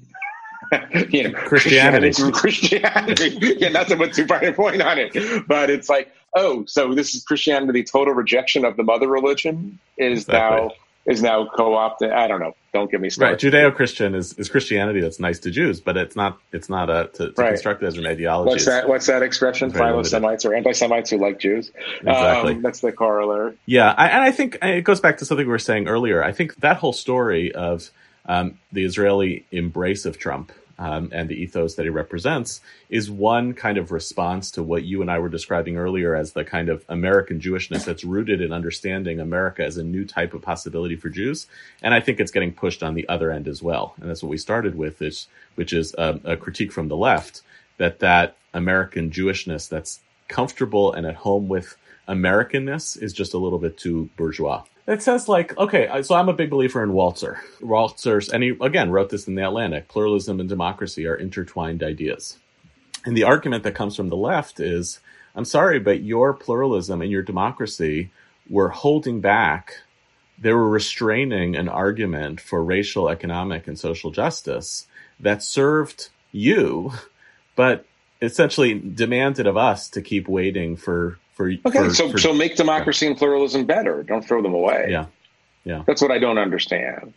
you 1.10 1.30
know, 1.30 1.38
Christianity. 1.38 2.32
Christianity. 2.32 3.38
yeah, 3.60 3.68
not 3.68 3.90
to 3.90 3.98
put 3.98 4.14
too 4.14 4.26
fine 4.26 4.46
a 4.46 4.54
point 4.54 4.82
on 4.82 5.00
it, 5.00 5.46
but 5.48 5.70
it's 5.70 5.90
like, 5.90 6.14
oh, 6.34 6.64
so 6.66 6.94
this 6.96 7.14
is 7.14 7.26
Christianity, 7.26 7.84
total 7.84 8.14
rejection 8.14 8.64
of 8.64 8.78
the 8.78 8.84
mother 8.84 9.10
religion 9.10 9.80
is 9.98 10.24
exactly. 10.24 10.68
now 10.68 10.72
is 11.08 11.22
now 11.22 11.48
co-opted. 11.48 12.12
I 12.12 12.28
don't 12.28 12.40
know. 12.40 12.54
Don't 12.74 12.92
get 12.92 13.02
me 13.02 13.10
started. 13.10 13.44
Right, 13.44 13.54
Judeo-Christian 13.54 14.14
is, 14.14 14.34
is 14.34 14.50
Christianity 14.50 15.00
that's 15.02 15.20
nice 15.20 15.40
to 15.40 15.50
Jews, 15.50 15.80
but 15.80 15.98
it's 15.98 16.16
not. 16.16 16.38
It's 16.52 16.70
not 16.70 16.90
a 16.90 17.10
to, 17.14 17.32
to 17.32 17.42
right. 17.42 17.50
construct 17.50 17.82
it 17.82 17.88
as 17.88 17.98
an 17.98 18.06
ideology. 18.06 18.50
What's 18.50 18.66
that? 18.66 18.88
What's 18.88 19.08
that 19.08 19.24
expression? 19.24 19.72
Philo-Semites 19.72 20.46
or 20.46 20.54
anti-Semites 20.54 21.10
who 21.10 21.18
like 21.18 21.40
Jews. 21.40 21.72
Exactly. 22.02 22.54
Um, 22.54 22.62
that's 22.62 22.82
the 22.82 22.92
corollary. 22.92 23.58
Yeah, 23.66 23.96
I, 23.98 24.10
and 24.10 24.24
I 24.24 24.32
think 24.32 24.58
it 24.62 24.84
goes 24.84 25.00
back 25.00 25.18
to 25.20 25.26
something 25.26 25.48
we 25.48 25.52
were 25.52 25.58
saying 25.58 25.88
earlier. 25.88 26.24
I 26.24 26.34
think 26.34 26.56
that 26.58 26.78
whole 26.78 26.94
story 26.94 27.56
of 27.56 27.90
um, 28.26 28.60
the 28.72 28.84
Israeli 28.84 29.46
embrace 29.52 30.06
of 30.06 30.20
Trump 30.20 30.52
um, 30.80 31.10
and 31.12 31.28
the 31.28 31.36
ethos 31.36 31.76
that 31.76 31.84
he 31.84 31.90
represents 31.90 32.62
is 32.90 33.10
one 33.10 33.54
kind 33.54 33.78
of 33.78 33.92
response 33.92 34.52
to 34.52 34.64
what 34.64 34.84
you 34.84 35.02
and 35.02 35.10
I 35.10 35.20
were 35.20 35.30
describing 35.30 35.78
earlier 35.78 36.16
as 36.16 36.34
the 36.34 36.44
kind 36.44 36.70
of 36.70 36.86
American 36.88 37.40
Jewishness 37.40 37.86
that's 37.86 38.04
rooted 38.04 38.42
in 38.42 38.54
understanding 38.54 39.20
America 39.20 39.64
as 39.64 39.78
a 39.78 39.84
new 39.84 40.06
type 40.06 40.34
of 40.34 40.42
possibility 40.42 40.96
for 40.96 41.10
Jews. 41.10 41.48
And 41.82 41.94
I 41.94 42.00
think 42.00 42.20
it's 42.20 42.32
getting 42.32 42.54
pushed 42.54 42.84
on 42.84 42.94
the 42.94 43.08
other 43.10 43.32
end 43.32 43.48
as 43.48 43.64
well. 43.64 43.96
And 44.00 44.10
that's 44.10 44.22
what 44.22 44.30
we 44.30 44.38
started 44.38 44.76
with, 44.76 45.02
is, 45.02 45.28
which 45.56 45.74
is 45.74 45.96
a, 45.98 46.20
a 46.24 46.38
critique 46.38 46.72
from 46.72 46.88
the 46.88 46.98
left 46.98 47.42
that 47.78 48.00
that 48.00 48.38
American 48.54 49.10
Jewishness 49.10 49.70
that's 49.70 50.00
comfortable 50.28 50.94
and 50.94 51.06
at 51.06 51.16
home 51.16 51.48
with 51.48 51.78
Americanness 52.08 53.02
is 53.02 53.14
just 53.14 53.34
a 53.34 53.38
little 53.38 53.60
bit 53.60 53.78
too 53.78 54.10
bourgeois. 54.18 54.64
It 54.88 55.04
says 55.04 55.28
like 55.28 55.58
okay 55.58 55.90
so 56.02 56.16
i'm 56.16 56.30
a 56.30 56.34
big 56.34 56.50
believer 56.50 56.82
in 56.82 56.92
walzer. 56.92 57.40
Walzer's 57.60 58.30
and 58.30 58.44
he 58.44 58.58
again 58.62 58.90
wrote 58.90 59.10
this 59.10 59.28
in 59.28 59.36
the 59.36 59.46
atlantic 59.46 59.90
pluralism 59.90 60.40
and 60.40 60.48
democracy 60.48 61.06
are 61.06 61.16
intertwined 61.16 61.84
ideas. 61.84 62.38
And 63.06 63.16
the 63.16 63.24
argument 63.24 63.64
that 63.64 63.76
comes 63.76 63.96
from 63.96 64.08
the 64.08 64.16
left 64.16 64.60
is 64.60 65.02
i'm 65.36 65.46
sorry 65.46 65.80
but 65.80 66.02
your 66.02 66.34
pluralism 66.34 67.02
and 67.02 67.12
your 67.12 67.22
democracy 67.22 68.12
were 68.50 68.70
holding 68.70 69.20
back 69.20 69.82
they 70.40 70.54
were 70.54 70.70
restraining 70.70 71.56
an 71.56 71.68
argument 71.68 72.40
for 72.40 72.64
racial 72.64 73.10
economic 73.10 73.68
and 73.68 73.78
social 73.78 74.12
justice 74.12 74.88
that 75.20 75.44
served 75.44 76.10
you 76.32 76.94
but 77.58 77.86
essentially 78.22 78.74
demanded 78.74 79.48
of 79.48 79.58
us 79.58 79.90
to 79.90 80.02
keep 80.02 80.28
waiting 80.28 80.78
for 80.78 81.20
for 81.38 81.52
okay. 81.52 81.84
For, 81.86 81.94
so 81.94 82.10
for, 82.10 82.18
so 82.18 82.34
make 82.34 82.56
democracy 82.56 83.06
yeah. 83.06 83.12
and 83.12 83.18
pluralism 83.18 83.66
better. 83.66 84.04
Don't 84.04 84.26
throw 84.26 84.42
them 84.42 84.56
away. 84.56 84.88
Yeah, 84.90 85.06
yeah. 85.64 85.84
That's 85.86 86.02
what 86.02 86.12
I 86.12 86.18
don't 86.18 86.40
understand. 86.40 87.14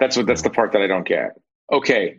That's 0.00 0.16
what 0.16 0.26
that's 0.26 0.42
yeah. 0.42 0.48
the 0.48 0.54
part 0.54 0.72
that 0.72 0.82
I 0.82 0.86
don't 0.86 1.06
get. 1.06 1.38
Okay, 1.70 2.16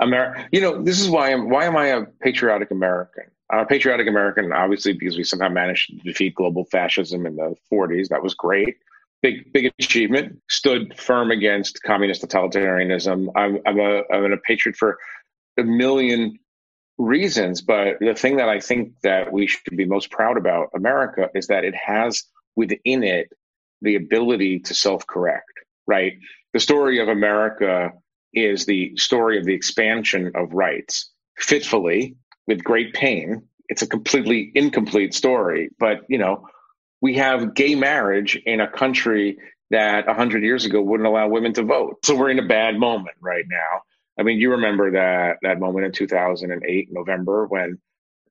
America. 0.00 0.46
You 0.52 0.60
know, 0.60 0.82
this 0.82 1.00
is 1.00 1.08
why 1.08 1.32
I'm. 1.32 1.48
Why 1.48 1.64
am 1.64 1.76
I 1.76 1.86
a 1.86 2.02
patriotic 2.20 2.70
American? 2.70 3.24
I'm 3.50 3.60
a 3.60 3.66
patriotic 3.66 4.06
American, 4.06 4.52
obviously, 4.52 4.92
because 4.92 5.16
we 5.16 5.24
somehow 5.24 5.48
managed 5.48 5.88
to 5.88 5.96
defeat 5.96 6.34
global 6.34 6.66
fascism 6.66 7.24
in 7.24 7.36
the 7.36 7.56
40s. 7.72 8.08
That 8.08 8.22
was 8.22 8.34
great. 8.34 8.76
Big, 9.22 9.50
big 9.52 9.72
achievement. 9.80 10.38
Stood 10.50 10.98
firm 10.98 11.30
against 11.30 11.82
communist 11.82 12.22
totalitarianism. 12.22 13.28
I'm, 13.34 13.58
I'm 13.66 13.80
a, 13.80 14.02
I'm 14.12 14.30
a 14.32 14.36
patriot 14.36 14.76
for 14.76 14.98
a 15.58 15.64
million 15.64 16.38
reasons. 16.98 17.62
But 17.62 17.98
the 18.00 18.14
thing 18.14 18.36
that 18.36 18.48
I 18.48 18.60
think 18.60 18.92
that 19.02 19.32
we 19.32 19.46
should 19.46 19.76
be 19.76 19.84
most 19.84 20.10
proud 20.10 20.36
about 20.36 20.70
America 20.74 21.30
is 21.34 21.46
that 21.46 21.64
it 21.64 21.74
has 21.74 22.24
within 22.56 23.04
it 23.04 23.32
the 23.80 23.94
ability 23.94 24.60
to 24.60 24.74
self 24.74 25.06
correct, 25.06 25.52
right? 25.86 26.14
The 26.52 26.60
story 26.60 27.00
of 27.00 27.08
America 27.08 27.92
is 28.34 28.66
the 28.66 28.96
story 28.96 29.38
of 29.38 29.44
the 29.44 29.54
expansion 29.54 30.32
of 30.34 30.52
rights 30.52 31.10
fitfully 31.36 32.16
with 32.46 32.64
great 32.64 32.92
pain. 32.94 33.42
It's 33.68 33.82
a 33.82 33.86
completely 33.86 34.50
incomplete 34.54 35.14
story, 35.14 35.70
but 35.78 36.00
you 36.08 36.18
know, 36.18 36.48
we 37.00 37.14
have 37.14 37.54
gay 37.54 37.74
marriage 37.74 38.40
in 38.44 38.60
a 38.60 38.68
country 38.68 39.38
that 39.70 40.06
100 40.06 40.42
years 40.42 40.64
ago 40.64 40.82
wouldn't 40.82 41.06
allow 41.06 41.28
women 41.28 41.52
to 41.54 41.62
vote. 41.62 41.98
So 42.04 42.16
we're 42.16 42.30
in 42.30 42.38
a 42.38 42.46
bad 42.46 42.78
moment 42.78 43.16
right 43.20 43.44
now. 43.48 43.82
I 44.18 44.24
mean, 44.24 44.38
you 44.40 44.50
remember 44.50 44.92
that 44.92 45.38
that 45.42 45.60
moment 45.60 45.86
in 45.86 45.92
2008 45.92 46.88
November 46.90 47.46
when 47.46 47.78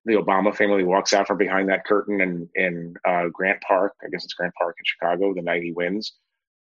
the 0.06 0.14
Obama 0.16 0.56
family 0.56 0.84
walks 0.84 1.14
out 1.14 1.28
from 1.28 1.38
behind 1.38 1.70
that 1.70 1.86
curtain 1.86 2.22
in 2.22 2.50
in 2.56 2.96
uh, 3.06 3.28
Grant 3.32 3.62
Park. 3.62 3.94
I 4.04 4.10
guess 4.10 4.24
it's 4.24 4.34
Grant 4.34 4.54
Park 4.56 4.76
in 4.80 4.84
Chicago. 4.86 5.34
The 5.34 5.42
night 5.42 5.64
he 5.64 5.72
wins, 5.72 6.14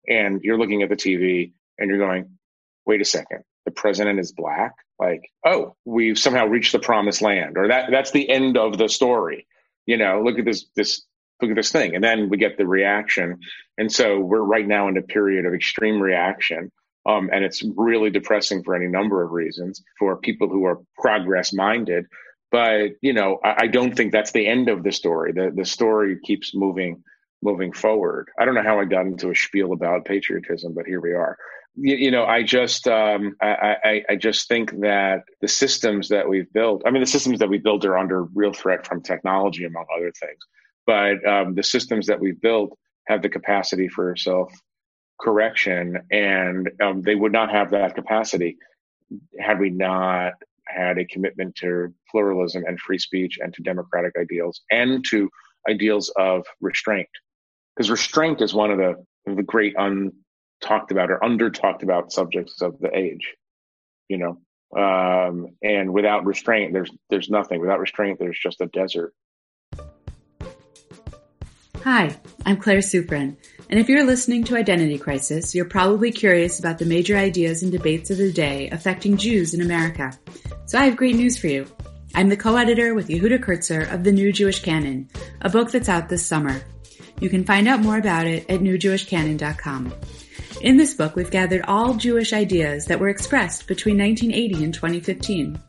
and 0.07 0.41
you're 0.43 0.57
looking 0.57 0.81
at 0.83 0.89
the 0.89 0.95
TV 0.95 1.53
and 1.77 1.89
you're 1.89 1.99
going, 1.99 2.37
"Wait 2.85 3.01
a 3.01 3.05
second, 3.05 3.43
the 3.65 3.71
president 3.71 4.19
is 4.19 4.31
black." 4.31 4.73
Like, 4.99 5.29
oh, 5.45 5.75
we've 5.85 6.17
somehow 6.17 6.47
reached 6.47 6.71
the 6.71 6.79
promised 6.79 7.21
land, 7.21 7.57
or 7.57 7.67
that 7.67 7.91
that's 7.91 8.11
the 8.11 8.29
end 8.29 8.57
of 8.57 8.77
the 8.77 8.87
story. 8.87 9.45
You 9.85 9.97
know, 9.97 10.21
look 10.23 10.39
at 10.39 10.45
this 10.45 10.67
this 10.75 11.05
look 11.41 11.51
at 11.51 11.57
this 11.57 11.71
thing, 11.71 11.95
and 11.95 12.03
then 12.03 12.29
we 12.29 12.37
get 12.37 12.57
the 12.57 12.67
reaction, 12.67 13.39
and 13.77 13.91
so 13.91 14.19
we're 14.19 14.41
right 14.41 14.67
now 14.67 14.87
in 14.87 14.97
a 14.97 15.01
period 15.01 15.45
of 15.45 15.53
extreme 15.53 16.01
reaction 16.01 16.71
um, 17.07 17.29
and 17.31 17.43
it's 17.43 17.63
really 17.75 18.09
depressing 18.09 18.63
for 18.63 18.75
any 18.75 18.87
number 18.87 19.23
of 19.23 19.31
reasons 19.31 19.81
for 19.97 20.17
people 20.17 20.49
who 20.49 20.65
are 20.65 20.81
progress 20.97 21.53
minded. 21.53 22.05
But 22.51 22.91
you 23.01 23.13
know, 23.13 23.39
I, 23.43 23.63
I, 23.63 23.67
don't 23.67 23.95
think 23.95 24.11
that's 24.11 24.31
the 24.31 24.45
end 24.45 24.69
of 24.69 24.83
the 24.83 24.91
story. 24.91 25.31
The 25.31 25.51
the 25.55 25.65
story 25.65 26.17
keeps 26.23 26.53
moving 26.53 27.03
moving 27.41 27.71
forward. 27.71 28.29
I 28.39 28.45
don't 28.45 28.55
know 28.55 28.63
how 28.63 28.79
I 28.79 28.85
got 28.85 29.05
into 29.05 29.29
a 29.29 29.35
spiel 29.35 29.73
about 29.73 30.05
patriotism, 30.05 30.73
but 30.73 30.85
here 30.85 31.01
we 31.01 31.13
are. 31.13 31.37
You, 31.75 31.95
you 31.95 32.11
know, 32.11 32.25
I 32.25 32.43
just 32.43 32.87
um, 32.87 33.35
I, 33.41 33.75
I, 33.83 34.03
I 34.11 34.15
just 34.15 34.47
think 34.47 34.71
that 34.81 35.23
the 35.41 35.47
systems 35.47 36.09
that 36.09 36.27
we've 36.27 36.51
built. 36.53 36.83
I 36.85 36.91
mean, 36.91 37.01
the 37.01 37.07
systems 37.07 37.39
that 37.39 37.49
we 37.49 37.57
built 37.57 37.85
are 37.85 37.97
under 37.97 38.23
real 38.33 38.53
threat 38.53 38.85
from 38.85 39.01
technology, 39.01 39.65
among 39.65 39.85
other 39.95 40.11
things. 40.11 40.39
But 40.85 41.25
um, 41.27 41.53
the 41.53 41.63
systems 41.63 42.07
that 42.07 42.19
we've 42.19 42.39
built 42.39 42.77
have 43.07 43.21
the 43.21 43.29
capacity 43.29 43.87
for 43.87 44.15
self 44.15 44.53
correction, 45.19 45.97
and 46.11 46.69
um, 46.81 47.01
they 47.01 47.15
would 47.15 47.31
not 47.31 47.51
have 47.51 47.71
that 47.71 47.95
capacity 47.95 48.57
had 49.39 49.59
we 49.59 49.69
not 49.69 50.33
had 50.67 50.97
a 50.97 51.05
commitment 51.05 51.55
to 51.55 51.93
pluralism 52.11 52.63
and 52.67 52.79
free 52.79 52.99
speech 52.99 53.39
and 53.41 53.53
to 53.53 53.61
democratic 53.63 54.13
ideals 54.19 54.61
and 54.71 55.03
to 55.09 55.29
ideals 55.69 56.11
of 56.17 56.45
restraint. 56.61 57.07
Because 57.75 57.89
restraint 57.89 58.41
is 58.41 58.53
one 58.53 58.71
of 58.71 58.77
the, 58.77 58.95
the 59.33 59.43
great 59.43 59.75
untalked 59.75 60.91
about 60.91 61.11
or 61.11 61.23
under 61.23 61.49
talked 61.49 61.83
about 61.83 62.11
subjects 62.11 62.61
of 62.61 62.79
the 62.79 62.95
age, 62.95 63.35
you 64.09 64.17
know. 64.17 64.39
Um, 64.75 65.55
and 65.63 65.93
without 65.93 66.25
restraint, 66.25 66.73
there's 66.73 66.91
there's 67.09 67.29
nothing. 67.29 67.61
Without 67.61 67.79
restraint, 67.79 68.19
there's 68.19 68.37
just 68.37 68.59
a 68.59 68.65
desert. 68.65 69.13
Hi, 71.83 72.17
I'm 72.45 72.57
Claire 72.57 72.79
Sufrin. 72.79 73.37
And 73.69 73.79
if 73.79 73.89
you're 73.89 74.05
listening 74.05 74.45
to 74.45 74.55
Identity 74.55 74.97
Crisis, 74.97 75.53
you're 75.53 75.65
probably 75.65 76.09
curious 76.11 76.57
about 76.57 76.77
the 76.77 76.85
major 76.85 77.17
ideas 77.17 77.63
and 77.63 77.71
debates 77.71 78.09
of 78.09 78.17
the 78.17 78.31
day 78.31 78.69
affecting 78.69 79.17
Jews 79.17 79.53
in 79.53 79.61
America. 79.61 80.17
So 80.67 80.79
I 80.79 80.85
have 80.85 80.95
great 80.95 81.17
news 81.17 81.37
for 81.37 81.47
you. 81.47 81.67
I'm 82.15 82.29
the 82.29 82.37
co-editor 82.37 82.93
with 82.93 83.09
Yehuda 83.09 83.43
Kurtzer 83.43 83.91
of 83.91 84.05
The 84.05 84.13
New 84.13 84.31
Jewish 84.31 84.61
Canon, 84.61 85.09
a 85.41 85.49
book 85.49 85.69
that's 85.69 85.89
out 85.89 86.07
this 86.07 86.25
summer. 86.25 86.61
You 87.19 87.29
can 87.29 87.43
find 87.43 87.67
out 87.67 87.81
more 87.81 87.97
about 87.97 88.25
it 88.25 88.49
at 88.49 88.61
newjewishcanon.com. 88.61 89.93
In 90.61 90.77
this 90.77 90.93
book, 90.93 91.17
we've 91.17 91.29
gathered 91.29 91.65
all 91.67 91.95
Jewish 91.95 92.31
ideas 92.31 92.85
that 92.85 93.01
were 93.01 93.09
expressed 93.09 93.67
between 93.67 93.97
1980 93.97 94.63
and 94.63 94.73
2015. 94.73 95.59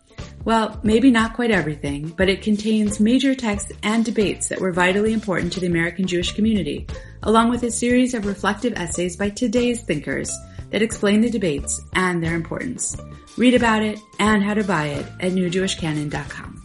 Well, 0.44 0.78
maybe 0.82 1.10
not 1.10 1.34
quite 1.34 1.50
everything, 1.50 2.08
but 2.16 2.28
it 2.28 2.42
contains 2.42 3.00
major 3.00 3.34
texts 3.34 3.72
and 3.82 4.04
debates 4.04 4.48
that 4.48 4.60
were 4.60 4.72
vitally 4.72 5.12
important 5.12 5.52
to 5.54 5.60
the 5.60 5.66
American 5.66 6.06
Jewish 6.06 6.32
community, 6.32 6.86
along 7.22 7.50
with 7.50 7.62
a 7.62 7.70
series 7.70 8.14
of 8.14 8.26
reflective 8.26 8.72
essays 8.74 9.16
by 9.16 9.30
today's 9.30 9.82
thinkers 9.82 10.30
that 10.70 10.82
explain 10.82 11.20
the 11.20 11.30
debates 11.30 11.80
and 11.94 12.22
their 12.22 12.34
importance. 12.34 12.96
Read 13.36 13.54
about 13.54 13.82
it 13.82 13.98
and 14.18 14.42
how 14.42 14.54
to 14.54 14.64
buy 14.64 14.86
it 14.86 15.06
at 15.20 15.32
newjewishcanon.com. 15.32 16.62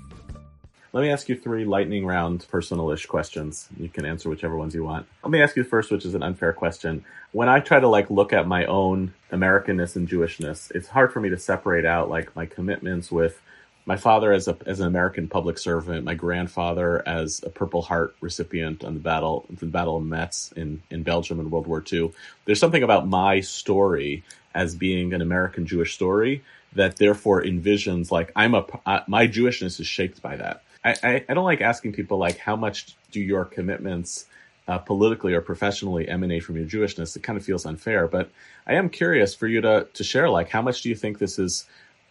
Let 0.93 1.01
me 1.01 1.09
ask 1.09 1.27
you 1.27 1.35
three 1.35 1.65
lightning 1.65 2.05
round 2.05 2.45
personal-ish 2.49 3.07
questions. 3.07 3.67
You 3.79 3.89
can 3.89 4.05
answer 4.05 4.29
whichever 4.29 4.55
ones 4.55 4.75
you 4.75 4.83
want. 4.83 5.07
Let 5.23 5.31
me 5.31 5.41
ask 5.41 5.55
you 5.55 5.63
the 5.63 5.69
first, 5.69 5.89
which 5.89 6.05
is 6.05 6.13
an 6.13 6.21
unfair 6.21 6.53
question. 6.53 7.03
When 7.31 7.49
I 7.49 7.61
try 7.61 7.79
to 7.79 7.87
like 7.87 8.11
look 8.11 8.31
at 8.31 8.47
my 8.47 8.65
own 8.65 9.11
Americanness 9.31 9.95
and 9.95 10.07
Jewishness, 10.07 10.71
it's 10.75 10.87
hard 10.87 11.11
for 11.11 11.19
me 11.19 11.29
to 11.29 11.37
separate 11.37 11.85
out 11.85 12.09
like 12.09 12.35
my 12.35 12.45
commitments 12.45 13.11
with 13.11 13.41
my 13.85 13.97
father 13.97 14.31
as 14.31 14.47
a 14.47 14.57
as 14.65 14.79
an 14.79 14.87
American 14.87 15.27
public 15.27 15.57
servant, 15.57 16.05
my 16.05 16.13
grandfather 16.13 17.05
as 17.07 17.41
a 17.43 17.49
Purple 17.49 17.81
Heart 17.81 18.15
recipient 18.21 18.83
on 18.83 18.93
the 18.93 18.99
battle 18.99 19.45
the 19.49 19.65
Battle 19.65 19.97
of 19.97 20.03
Metz 20.03 20.51
in 20.53 20.81
in 20.89 21.03
Belgium 21.03 21.39
in 21.39 21.49
World 21.49 21.67
War 21.67 21.83
II. 21.91 22.11
There's 22.45 22.59
something 22.59 22.83
about 22.83 23.07
my 23.07 23.41
story 23.41 24.23
as 24.55 24.75
being 24.75 25.13
an 25.13 25.21
American 25.21 25.65
Jewish 25.65 25.95
story 25.95 26.43
that 26.73 26.97
therefore 26.97 27.43
envisions 27.43 28.11
like 28.11 28.31
I'm 28.35 28.55
a 28.55 28.65
my 29.07 29.27
Jewishness 29.27 29.79
is 29.79 29.87
shaped 29.87 30.21
by 30.21 30.37
that. 30.37 30.63
I, 30.83 30.95
I, 31.03 31.25
I 31.29 31.33
don't 31.33 31.45
like 31.45 31.61
asking 31.61 31.93
people 31.93 32.17
like 32.17 32.37
how 32.37 32.55
much 32.55 32.95
do 33.11 33.19
your 33.19 33.45
commitments 33.45 34.25
uh, 34.67 34.77
politically 34.77 35.33
or 35.33 35.41
professionally 35.41 36.07
emanate 36.07 36.43
from 36.43 36.55
your 36.55 36.65
Jewishness. 36.65 37.15
It 37.15 37.23
kind 37.23 37.37
of 37.37 37.45
feels 37.45 37.65
unfair, 37.65 38.07
but 38.07 38.29
I 38.65 38.75
am 38.75 38.89
curious 38.89 39.35
for 39.35 39.47
you 39.47 39.59
to 39.61 39.87
to 39.93 40.03
share 40.03 40.29
like 40.29 40.49
how 40.49 40.61
much 40.61 40.81
do 40.81 40.89
you 40.89 40.95
think 40.95 41.19
this 41.19 41.37
is 41.37 41.65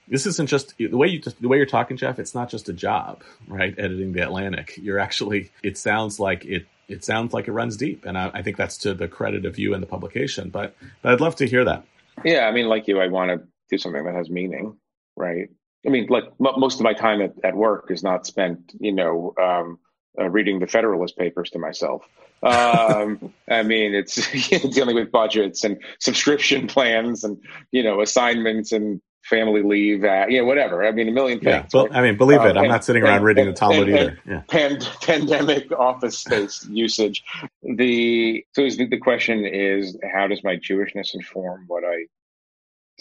this 0.08 0.26
isn't 0.26 0.48
just 0.48 0.76
the 0.78 0.88
way 0.88 1.08
you 1.08 1.20
the 1.20 1.48
way 1.48 1.56
you're 1.56 1.66
talking, 1.66 1.96
Jeff. 1.96 2.18
It's 2.18 2.34
not 2.34 2.50
just 2.50 2.68
a 2.68 2.72
job, 2.72 3.22
right? 3.48 3.74
Editing 3.78 4.12
the 4.12 4.22
Atlantic. 4.22 4.78
You're 4.80 4.98
actually. 4.98 5.50
It 5.62 5.78
sounds 5.78 6.18
like 6.18 6.44
it. 6.44 6.66
It 6.88 7.04
sounds 7.04 7.32
like 7.32 7.48
it 7.48 7.52
runs 7.52 7.76
deep, 7.76 8.04
and 8.04 8.18
I, 8.18 8.30
I 8.34 8.42
think 8.42 8.56
that's 8.56 8.76
to 8.78 8.92
the 8.92 9.08
credit 9.08 9.46
of 9.46 9.58
you 9.58 9.72
and 9.72 9.82
the 9.82 9.86
publication. 9.86 10.50
But, 10.50 10.74
but 11.00 11.12
I'd 11.12 11.20
love 11.20 11.36
to 11.36 11.46
hear 11.46 11.64
that. 11.64 11.84
Yeah, 12.24 12.46
I 12.46 12.52
mean, 12.52 12.66
like 12.66 12.86
you, 12.86 13.00
I 13.00 13.06
want 13.08 13.30
to 13.30 13.46
do 13.70 13.78
something 13.78 14.04
that 14.04 14.14
has 14.14 14.28
meaning, 14.28 14.76
right? 15.16 15.48
I 15.86 15.88
mean, 15.88 16.06
like 16.08 16.24
m- 16.24 16.58
most 16.58 16.80
of 16.80 16.84
my 16.84 16.92
time 16.92 17.22
at, 17.22 17.32
at 17.44 17.56
work 17.56 17.90
is 17.90 18.02
not 18.02 18.26
spent, 18.26 18.72
you 18.78 18.92
know, 18.92 19.32
um, 19.40 19.78
uh, 20.20 20.28
reading 20.28 20.58
the 20.58 20.66
Federalist 20.66 21.16
Papers 21.16 21.50
to 21.50 21.58
myself. 21.58 22.04
Um, 22.42 23.32
I 23.48 23.62
mean, 23.62 23.94
it's 23.94 24.28
dealing 24.70 24.96
with 24.96 25.10
budgets 25.10 25.64
and 25.64 25.82
subscription 25.98 26.66
plans 26.66 27.24
and 27.24 27.38
you 27.70 27.82
know 27.82 28.00
assignments 28.00 28.72
and 28.72 29.00
family 29.24 29.62
leave, 29.62 30.04
uh, 30.04 30.26
you 30.28 30.38
know, 30.38 30.44
whatever. 30.44 30.84
I 30.84 30.92
mean, 30.92 31.08
a 31.08 31.12
million 31.12 31.40
things. 31.40 31.72
Yeah? 31.72 31.84
I 31.92 32.02
mean, 32.02 32.16
believe 32.16 32.42
it, 32.42 32.56
I'm 32.56 32.68
not 32.68 32.84
sitting 32.84 33.02
around 33.02 33.22
reading 33.22 33.46
the 33.46 33.52
Talmud 33.52 33.88
and, 33.88 33.98
either. 33.98 34.18
Yeah. 34.26 34.40
Pand- 34.48 34.88
pandemic 35.00 35.72
office 35.72 36.18
space 36.18 36.66
usage. 36.68 37.22
The 37.62 38.44
so 38.52 38.68
the, 38.68 38.86
the 38.86 38.98
question 38.98 39.44
is, 39.46 39.96
how 40.12 40.26
does 40.26 40.42
my 40.42 40.56
Jewishness 40.56 41.14
inform 41.14 41.64
what 41.68 41.84
I 41.84 42.06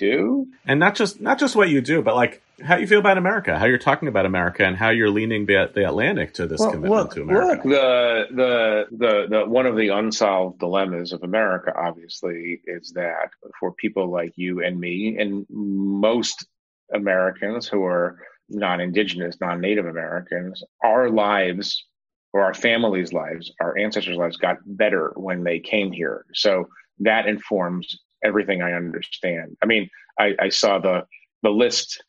do? 0.01 0.47
And 0.65 0.79
not 0.79 0.95
just 0.95 1.21
not 1.21 1.39
just 1.39 1.55
what 1.55 1.69
you 1.69 1.79
do, 1.79 2.01
but 2.01 2.15
like 2.15 2.41
how 2.61 2.75
you 2.75 2.87
feel 2.87 2.99
about 2.99 3.17
America, 3.17 3.57
how 3.57 3.65
you're 3.65 3.77
talking 3.77 4.07
about 4.07 4.25
America, 4.25 4.65
and 4.65 4.75
how 4.75 4.89
you're 4.89 5.09
leaning 5.09 5.45
the, 5.45 5.69
the 5.73 5.87
Atlantic 5.87 6.33
to 6.35 6.47
this 6.47 6.59
well, 6.59 6.71
commitment 6.71 7.03
look, 7.03 7.13
to 7.13 7.21
America. 7.21 7.67
Look, 7.67 7.77
the, 7.77 8.25
the 8.31 8.85
the 8.97 9.27
the 9.29 9.45
one 9.45 9.65
of 9.65 9.75
the 9.75 9.89
unsolved 9.89 10.59
dilemmas 10.59 11.13
of 11.13 11.23
America, 11.23 11.71
obviously, 11.75 12.61
is 12.65 12.91
that 12.95 13.29
for 13.59 13.73
people 13.73 14.11
like 14.11 14.33
you 14.35 14.63
and 14.63 14.79
me, 14.79 15.17
and 15.19 15.45
most 15.49 16.45
Americans 16.93 17.67
who 17.67 17.85
are 17.85 18.17
non-indigenous, 18.49 19.37
non-native 19.39 19.85
Americans, 19.85 20.63
our 20.83 21.09
lives 21.09 21.85
or 22.33 22.43
our 22.43 22.53
families' 22.53 23.13
lives, 23.13 23.51
our 23.61 23.77
ancestors' 23.77 24.17
lives 24.17 24.37
got 24.37 24.57
better 24.65 25.13
when 25.15 25.43
they 25.43 25.59
came 25.59 25.91
here. 25.91 26.25
So 26.33 26.67
that 26.99 27.27
informs 27.27 27.99
everything 28.23 28.61
I 28.61 28.73
understand. 28.73 29.57
I 29.61 29.65
mean, 29.65 29.89
I, 30.19 30.35
I 30.39 30.49
saw 30.49 30.79
the 30.79 31.05
the 31.43 31.49
list 31.49 32.03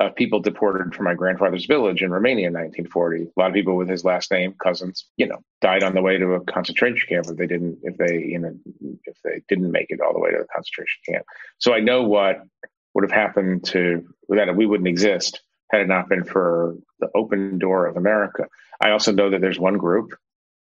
of 0.00 0.14
people 0.16 0.40
deported 0.40 0.94
from 0.94 1.04
my 1.04 1.14
grandfather's 1.14 1.66
village 1.66 2.02
in 2.02 2.10
Romania 2.10 2.48
in 2.48 2.54
1940. 2.54 3.24
A 3.24 3.40
lot 3.40 3.48
of 3.48 3.54
people 3.54 3.76
with 3.76 3.88
his 3.88 4.04
last 4.04 4.30
name, 4.30 4.54
cousins, 4.62 5.06
you 5.16 5.26
know, 5.26 5.38
died 5.60 5.82
on 5.82 5.94
the 5.94 6.02
way 6.02 6.18
to 6.18 6.32
a 6.32 6.40
concentration 6.44 7.08
camp 7.08 7.26
if 7.28 7.36
they 7.36 7.46
didn't, 7.46 7.78
if 7.82 7.96
they, 7.98 8.18
you 8.18 8.38
know, 8.38 8.54
if 9.04 9.16
they 9.22 9.42
didn't 9.48 9.70
make 9.70 9.86
it 9.90 10.00
all 10.00 10.12
the 10.12 10.18
way 10.18 10.30
to 10.30 10.38
the 10.38 10.46
concentration 10.52 11.00
camp. 11.06 11.24
So 11.58 11.74
I 11.74 11.80
know 11.80 12.02
what 12.02 12.42
would 12.94 13.04
have 13.04 13.12
happened 13.12 13.64
to 13.66 14.06
that. 14.30 14.56
We 14.56 14.66
wouldn't 14.66 14.88
exist 14.88 15.40
had 15.70 15.82
it 15.82 15.88
not 15.88 16.08
been 16.08 16.24
for 16.24 16.76
the 17.00 17.08
open 17.14 17.58
door 17.58 17.86
of 17.86 17.96
America. 17.96 18.46
I 18.80 18.90
also 18.90 19.12
know 19.12 19.30
that 19.30 19.40
there's 19.40 19.58
one 19.58 19.78
group, 19.78 20.14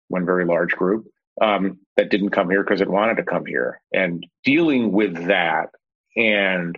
one 0.07 0.25
very 0.25 0.45
large 0.45 0.71
group, 0.71 1.05
um, 1.41 1.79
that 1.97 2.09
didn't 2.09 2.29
come 2.31 2.49
here 2.49 2.63
because 2.63 2.81
it 2.81 2.89
wanted 2.89 3.17
to 3.17 3.23
come 3.23 3.45
here, 3.45 3.81
and 3.93 4.25
dealing 4.43 4.91
with 4.91 5.27
that 5.27 5.69
and 6.15 6.77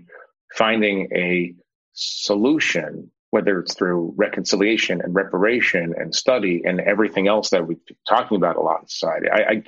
finding 0.55 1.09
a 1.14 1.53
solution 1.93 3.12
whether 3.32 3.59
it's 3.59 3.74
through 3.74 4.14
reconciliation 4.18 5.01
and 5.01 5.16
reparation 5.16 5.93
and 5.97 6.14
study 6.14 6.62
and 6.66 6.80
everything 6.82 7.28
else 7.28 7.49
that 7.49 7.66
we're 7.66 7.78
talking 8.07 8.38
about 8.38 8.57
a 8.57 8.62
lot 8.62 8.82
in 8.82 8.88
society. 8.88 9.28
I, 9.30 9.38
I, 9.38 9.64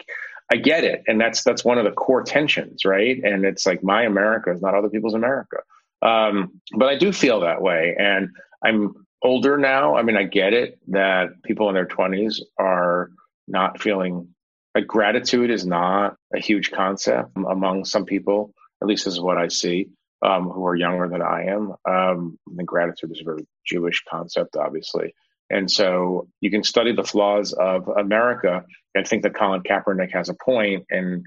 I 0.51 0.55
get 0.57 0.83
it, 0.83 1.03
and 1.07 1.19
that's 1.19 1.43
that's 1.43 1.65
one 1.65 1.77
of 1.77 1.85
the 1.85 1.91
core 1.91 2.23
tensions, 2.23 2.85
right? 2.85 3.17
And 3.23 3.45
it's 3.45 3.65
like 3.65 3.81
my 3.81 4.03
America 4.03 4.51
is 4.51 4.61
not 4.61 4.75
other 4.75 4.89
people's 4.89 5.13
America, 5.13 5.57
um, 6.01 6.61
but 6.77 6.89
I 6.89 6.97
do 6.97 7.11
feel 7.11 7.39
that 7.39 7.61
way, 7.61 7.95
and 7.97 8.29
I'm 8.63 8.93
older 9.21 9.57
now. 9.57 9.95
I 9.95 10.03
mean, 10.03 10.17
I 10.17 10.23
get 10.23 10.53
it 10.53 10.77
that 10.89 11.41
people 11.43 11.69
in 11.69 11.75
their 11.75 11.85
twenties 11.85 12.43
are 12.59 13.11
not 13.47 13.81
feeling 13.81 14.27
like 14.75 14.87
gratitude 14.87 15.51
is 15.51 15.65
not 15.65 16.15
a 16.35 16.39
huge 16.39 16.71
concept 16.71 17.31
among 17.35 17.85
some 17.85 18.05
people. 18.05 18.53
At 18.81 18.87
least 18.87 19.07
is 19.07 19.19
what 19.19 19.37
I 19.37 19.47
see 19.47 19.89
um, 20.25 20.49
who 20.49 20.65
are 20.65 20.75
younger 20.75 21.07
than 21.07 21.21
I 21.21 21.45
am. 21.45 21.73
Um, 21.87 22.39
think 22.55 22.67
gratitude 22.67 23.11
is 23.11 23.21
a 23.21 23.25
very 23.25 23.45
Jewish 23.65 24.03
concept, 24.09 24.55
obviously. 24.55 25.13
And 25.49 25.69
so 25.69 26.27
you 26.41 26.49
can 26.49 26.63
study 26.63 26.95
the 26.95 27.03
flaws 27.03 27.53
of 27.53 27.87
America 27.87 28.63
and 28.95 29.07
think 29.07 29.23
that 29.23 29.35
Colin 29.35 29.61
Kaepernick 29.61 30.11
has 30.13 30.29
a 30.29 30.33
point 30.33 30.85
and 30.89 31.25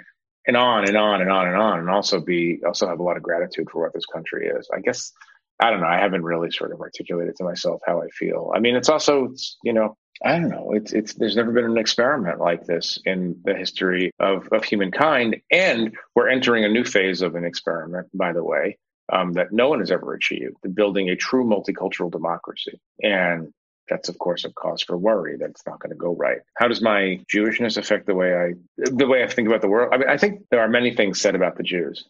and 0.48 0.56
on 0.56 0.86
and 0.86 0.96
on 0.96 1.20
and 1.20 1.30
on 1.30 1.48
and 1.48 1.56
on 1.56 1.80
and 1.80 1.90
also 1.90 2.20
be 2.20 2.60
also 2.64 2.88
have 2.88 3.00
a 3.00 3.02
lot 3.02 3.16
of 3.16 3.22
gratitude 3.22 3.68
for 3.70 3.82
what 3.82 3.92
this 3.92 4.06
country 4.06 4.48
is. 4.48 4.68
I 4.74 4.80
guess 4.80 5.12
I 5.60 5.70
don't 5.70 5.80
know. 5.80 5.88
I 5.88 5.98
haven't 5.98 6.22
really 6.22 6.50
sort 6.50 6.72
of 6.72 6.80
articulated 6.80 7.36
to 7.36 7.44
myself 7.44 7.80
how 7.86 8.00
I 8.00 8.08
feel. 8.08 8.52
I 8.54 8.60
mean, 8.60 8.76
it's 8.76 8.88
also 8.88 9.26
it's, 9.26 9.58
you 9.62 9.72
know 9.72 9.96
I 10.24 10.38
don't 10.38 10.48
know. 10.48 10.72
It's 10.72 10.92
it's 10.92 11.14
there's 11.14 11.36
never 11.36 11.52
been 11.52 11.64
an 11.64 11.78
experiment 11.78 12.40
like 12.40 12.64
this 12.64 12.98
in 13.04 13.40
the 13.44 13.54
history 13.54 14.12
of 14.18 14.48
of 14.52 14.64
humankind, 14.64 15.36
and 15.50 15.96
we're 16.14 16.28
entering 16.28 16.64
a 16.64 16.68
new 16.68 16.84
phase 16.84 17.22
of 17.22 17.34
an 17.34 17.44
experiment. 17.44 18.08
By 18.14 18.32
the 18.32 18.44
way, 18.44 18.78
um, 19.12 19.34
that 19.34 19.52
no 19.52 19.68
one 19.68 19.80
has 19.80 19.90
ever 19.90 20.14
achieved, 20.14 20.56
building 20.74 21.08
a 21.08 21.16
true 21.16 21.44
multicultural 21.44 22.10
democracy. 22.10 22.80
And 23.02 23.52
that's 23.88 24.08
of 24.08 24.18
course 24.18 24.44
a 24.44 24.52
cause 24.52 24.82
for 24.82 24.96
worry 24.96 25.36
that 25.36 25.50
it's 25.50 25.66
not 25.66 25.78
going 25.78 25.90
to 25.90 25.96
go 25.96 26.14
right. 26.14 26.38
How 26.56 26.68
does 26.68 26.82
my 26.82 27.20
Jewishness 27.32 27.76
affect 27.76 28.06
the 28.06 28.14
way 28.14 28.34
I 28.34 28.52
the 28.76 29.06
way 29.06 29.22
I 29.22 29.28
think 29.28 29.48
about 29.48 29.60
the 29.60 29.68
world? 29.68 29.92
I 29.92 29.98
mean, 29.98 30.08
I 30.08 30.16
think 30.16 30.46
there 30.50 30.60
are 30.60 30.68
many 30.68 30.94
things 30.94 31.20
said 31.20 31.34
about 31.34 31.56
the 31.56 31.62
Jews. 31.62 32.04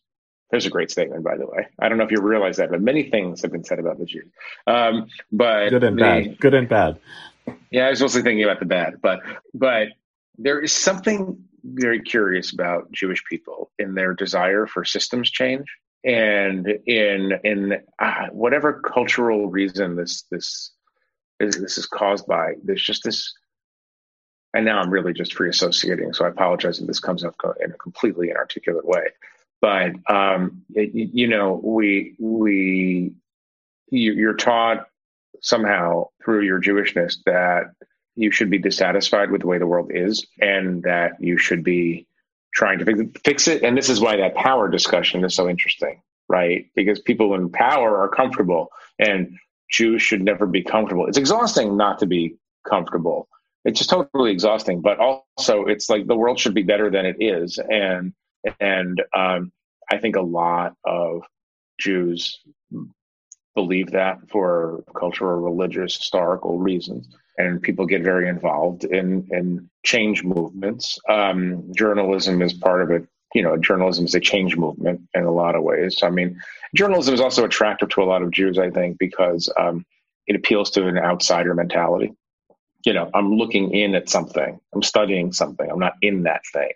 There's 0.51 0.65
a 0.65 0.71
great 0.71 0.93
statement, 0.93 1.25
by 1.25 1.37
the 1.37 1.47
way. 1.47 1.67
I 1.79 1.89
don't 1.89 1.99
know 1.99 2.05
if 2.05 2.13
you 2.13 2.21
realize 2.21 2.59
that, 2.59 2.71
but 2.71 2.81
many 2.81 3.11
things 3.11 3.43
have 3.43 3.51
been 3.51 3.65
said 3.65 3.81
about 3.81 3.99
the 3.99 4.05
Jews. 4.05 4.31
Um, 4.67 5.09
but 5.33 5.71
good 5.71 5.83
and 5.83 5.99
the, 5.99 6.03
bad. 6.03 6.39
Good 6.39 6.55
and 6.55 6.69
bad. 6.69 7.01
Yeah, 7.71 7.87
I 7.87 7.91
was 7.91 8.01
mostly 8.01 8.23
thinking 8.23 8.45
about 8.45 8.61
the 8.61 8.67
bad, 8.67 9.01
but 9.03 9.21
but 9.55 9.89
there 10.39 10.61
is 10.61 10.73
something 10.73 11.45
very 11.65 12.01
curious 12.01 12.53
about 12.53 12.93
Jewish 12.93 13.25
people 13.25 13.71
in 13.79 13.95
their 13.95 14.15
desire 14.15 14.67
for 14.67 14.85
systems 14.85 15.31
change 15.31 15.67
and 16.07 16.69
in 16.87 17.33
in 17.43 17.81
uh, 17.99 18.27
whatever 18.31 18.81
cultural 18.81 19.49
reason 19.49 19.97
this 19.97 20.23
this 20.31 20.73
is 21.41 21.61
this 21.61 21.77
is 21.77 21.87
caused 21.87 22.27
by 22.27 22.53
there's 22.63 22.83
just 22.83 23.03
this 23.03 23.35
and 24.55 24.65
now 24.65 24.79
i'm 24.79 24.91
really 24.91 25.13
just 25.13 25.35
free 25.35 25.49
associating 25.49 26.13
so 26.13 26.25
i 26.25 26.29
apologize 26.29 26.79
if 26.79 26.87
this 26.87 27.01
comes 27.01 27.25
up 27.25 27.35
in 27.63 27.73
a 27.73 27.77
completely 27.77 28.31
inarticulate 28.31 28.87
way 28.87 29.07
but 29.61 29.93
um, 30.09 30.63
it, 30.75 30.91
you 30.93 31.27
know 31.27 31.61
we 31.63 32.15
we 32.19 33.13
you're 33.91 34.35
taught 34.35 34.87
somehow 35.43 36.07
through 36.25 36.43
your 36.43 36.61
jewishness 36.61 37.17
that 37.27 37.73
you 38.15 38.31
should 38.31 38.51
be 38.51 38.59
dissatisfied 38.59 39.31
with 39.31 39.43
the 39.43 39.47
way 39.47 39.59
the 39.59 39.67
world 39.67 39.91
is 39.93 40.27
and 40.41 40.83
that 40.83 41.13
you 41.21 41.37
should 41.37 41.63
be 41.63 42.07
trying 42.55 42.79
to 42.79 43.11
fix 43.25 43.47
it. 43.49 43.63
And 43.63 43.77
this 43.77 43.91
is 43.91 44.01
why 44.01 44.17
that 44.17 44.35
power 44.35 44.69
discussion 44.69 45.25
is 45.25 45.35
so 45.35 45.49
interesting, 45.49 46.01
right? 46.29 46.67
Because 46.75 47.01
people 47.01 47.35
in 47.35 47.51
power 47.51 47.99
are 48.01 48.09
comfortable 48.09 48.71
and 48.99 49.37
Jews 49.71 50.03
should 50.03 50.23
never 50.23 50.47
be 50.47 50.63
comfortable. 50.63 51.07
It's 51.07 51.19
exhausting 51.19 51.77
not 51.77 51.99
to 51.99 52.07
be 52.07 52.37
comfortable. 52.67 53.29
It's 53.65 53.79
just 53.79 53.91
totally 53.91 54.31
exhausting. 54.31 54.81
But 54.81 54.99
also, 54.99 55.65
it's 55.65 55.91
like 55.91 56.07
the 56.07 56.17
world 56.17 56.39
should 56.39 56.55
be 56.55 56.63
better 56.63 56.89
than 56.89 57.05
it 57.05 57.17
is, 57.19 57.59
and 57.59 58.13
and 58.61 59.03
um, 59.13 59.53
I 59.91 59.99
think 59.99 60.15
a 60.15 60.23
lot 60.23 60.75
of 60.85 61.23
Jews 61.81 62.39
believe 63.57 63.91
that 63.91 64.19
for 64.31 64.85
cultural, 64.95 65.41
religious, 65.41 65.97
historical 65.97 66.59
reasons 66.59 67.09
and 67.39 67.63
people 67.63 67.87
get 67.87 68.03
very 68.03 68.29
involved 68.29 68.85
in 68.85 69.27
in 69.31 69.69
change 69.85 70.25
movements. 70.25 70.99
Um, 71.09 71.73
journalism 71.75 72.43
is 72.43 72.53
part 72.53 72.83
of 72.83 72.91
it. 72.91 73.07
You 73.35 73.43
know, 73.43 73.57
journalism 73.57 74.05
is 74.07 74.15
a 74.15 74.21
change 74.21 74.57
movement 74.57 75.03
in 75.15 75.25
a 75.25 75.33
lot 75.33 75.57
of 75.57 75.63
ways. 75.63 75.99
I 76.03 76.11
mean, 76.11 76.41
journalism 76.75 77.15
is 77.15 77.21
also 77.21 77.45
attractive 77.45 77.89
to 77.91 78.03
a 78.03 78.05
lot 78.05 78.23
of 78.23 78.31
Jews, 78.31 78.59
I 78.59 78.71
think, 78.71 78.99
because 78.99 79.53
um, 79.59 79.85
it 80.27 80.37
appeals 80.37 80.71
to 80.73 80.87
an 80.87 80.97
outsider 80.97 81.55
mentality. 81.55 82.15
You 82.87 82.95
know, 82.95 83.11
I'm 83.15 83.35
looking 83.35 83.73
in 83.73 83.95
at 83.95 84.09
something, 84.09 84.59
I'm 84.73 84.83
studying 84.83 85.33
something, 85.33 85.69
I'm 85.69 85.81
not 85.81 85.95
in 86.03 86.23
that 86.23 86.43
thing. 86.53 86.71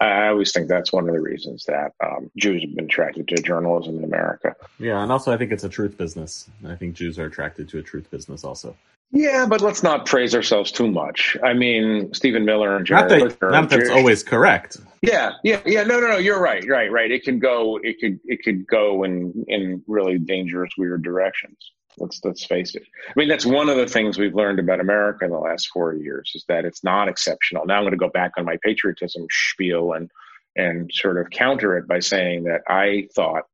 I 0.00 0.28
always 0.28 0.52
think 0.52 0.68
that's 0.68 0.92
one 0.92 1.08
of 1.08 1.14
the 1.14 1.20
reasons 1.20 1.66
that 1.66 1.92
um, 2.02 2.30
Jews 2.36 2.62
have 2.62 2.74
been 2.74 2.86
attracted 2.86 3.28
to 3.28 3.36
journalism 3.42 3.98
in 3.98 4.04
America. 4.04 4.56
Yeah, 4.78 5.02
and 5.02 5.12
also 5.12 5.30
I 5.30 5.36
think 5.36 5.52
it's 5.52 5.64
a 5.64 5.68
truth 5.68 5.98
business. 5.98 6.48
I 6.66 6.74
think 6.74 6.94
Jews 6.94 7.18
are 7.18 7.26
attracted 7.26 7.68
to 7.70 7.78
a 7.78 7.82
truth 7.82 8.10
business 8.10 8.42
also. 8.42 8.74
Yeah, 9.12 9.44
but 9.46 9.60
let's 9.60 9.82
not 9.82 10.06
praise 10.06 10.34
ourselves 10.34 10.70
too 10.70 10.88
much. 10.90 11.36
I 11.42 11.52
mean, 11.52 12.14
Stephen 12.14 12.44
Miller 12.44 12.76
and 12.76 12.86
Jared 12.86 13.10
not 13.10 13.40
that, 13.40 13.50
not 13.50 13.68
that's 13.68 13.90
always 13.90 14.22
correct. 14.22 14.76
Yeah, 15.02 15.32
yeah, 15.42 15.60
yeah. 15.66 15.82
No, 15.82 15.98
no, 15.98 16.06
no. 16.06 16.16
You're 16.16 16.40
right. 16.40 16.64
Right, 16.66 16.90
right. 16.92 17.10
It 17.10 17.24
can 17.24 17.40
go. 17.40 17.80
It 17.82 17.98
could. 18.00 18.20
It 18.24 18.42
could 18.44 18.66
go 18.68 19.02
in 19.02 19.44
in 19.48 19.82
really 19.88 20.18
dangerous, 20.18 20.70
weird 20.78 21.02
directions. 21.02 21.56
Let's 21.98 22.20
let's 22.24 22.44
face 22.44 22.74
it. 22.74 22.82
I 23.08 23.12
mean, 23.16 23.28
that's 23.28 23.46
one 23.46 23.68
of 23.68 23.76
the 23.76 23.86
things 23.86 24.18
we've 24.18 24.34
learned 24.34 24.58
about 24.58 24.80
America 24.80 25.24
in 25.24 25.30
the 25.30 25.38
last 25.38 25.68
four 25.72 25.94
years 25.94 26.32
is 26.34 26.44
that 26.48 26.64
it's 26.64 26.84
not 26.84 27.08
exceptional. 27.08 27.66
Now 27.66 27.76
I'm 27.76 27.82
going 27.82 27.92
to 27.92 27.98
go 27.98 28.10
back 28.10 28.32
on 28.38 28.44
my 28.44 28.56
patriotism 28.62 29.26
spiel 29.30 29.92
and 29.92 30.10
and 30.56 30.90
sort 30.92 31.18
of 31.18 31.30
counter 31.30 31.76
it 31.76 31.86
by 31.86 32.00
saying 32.00 32.44
that 32.44 32.62
I 32.68 33.08
thought 33.14 33.44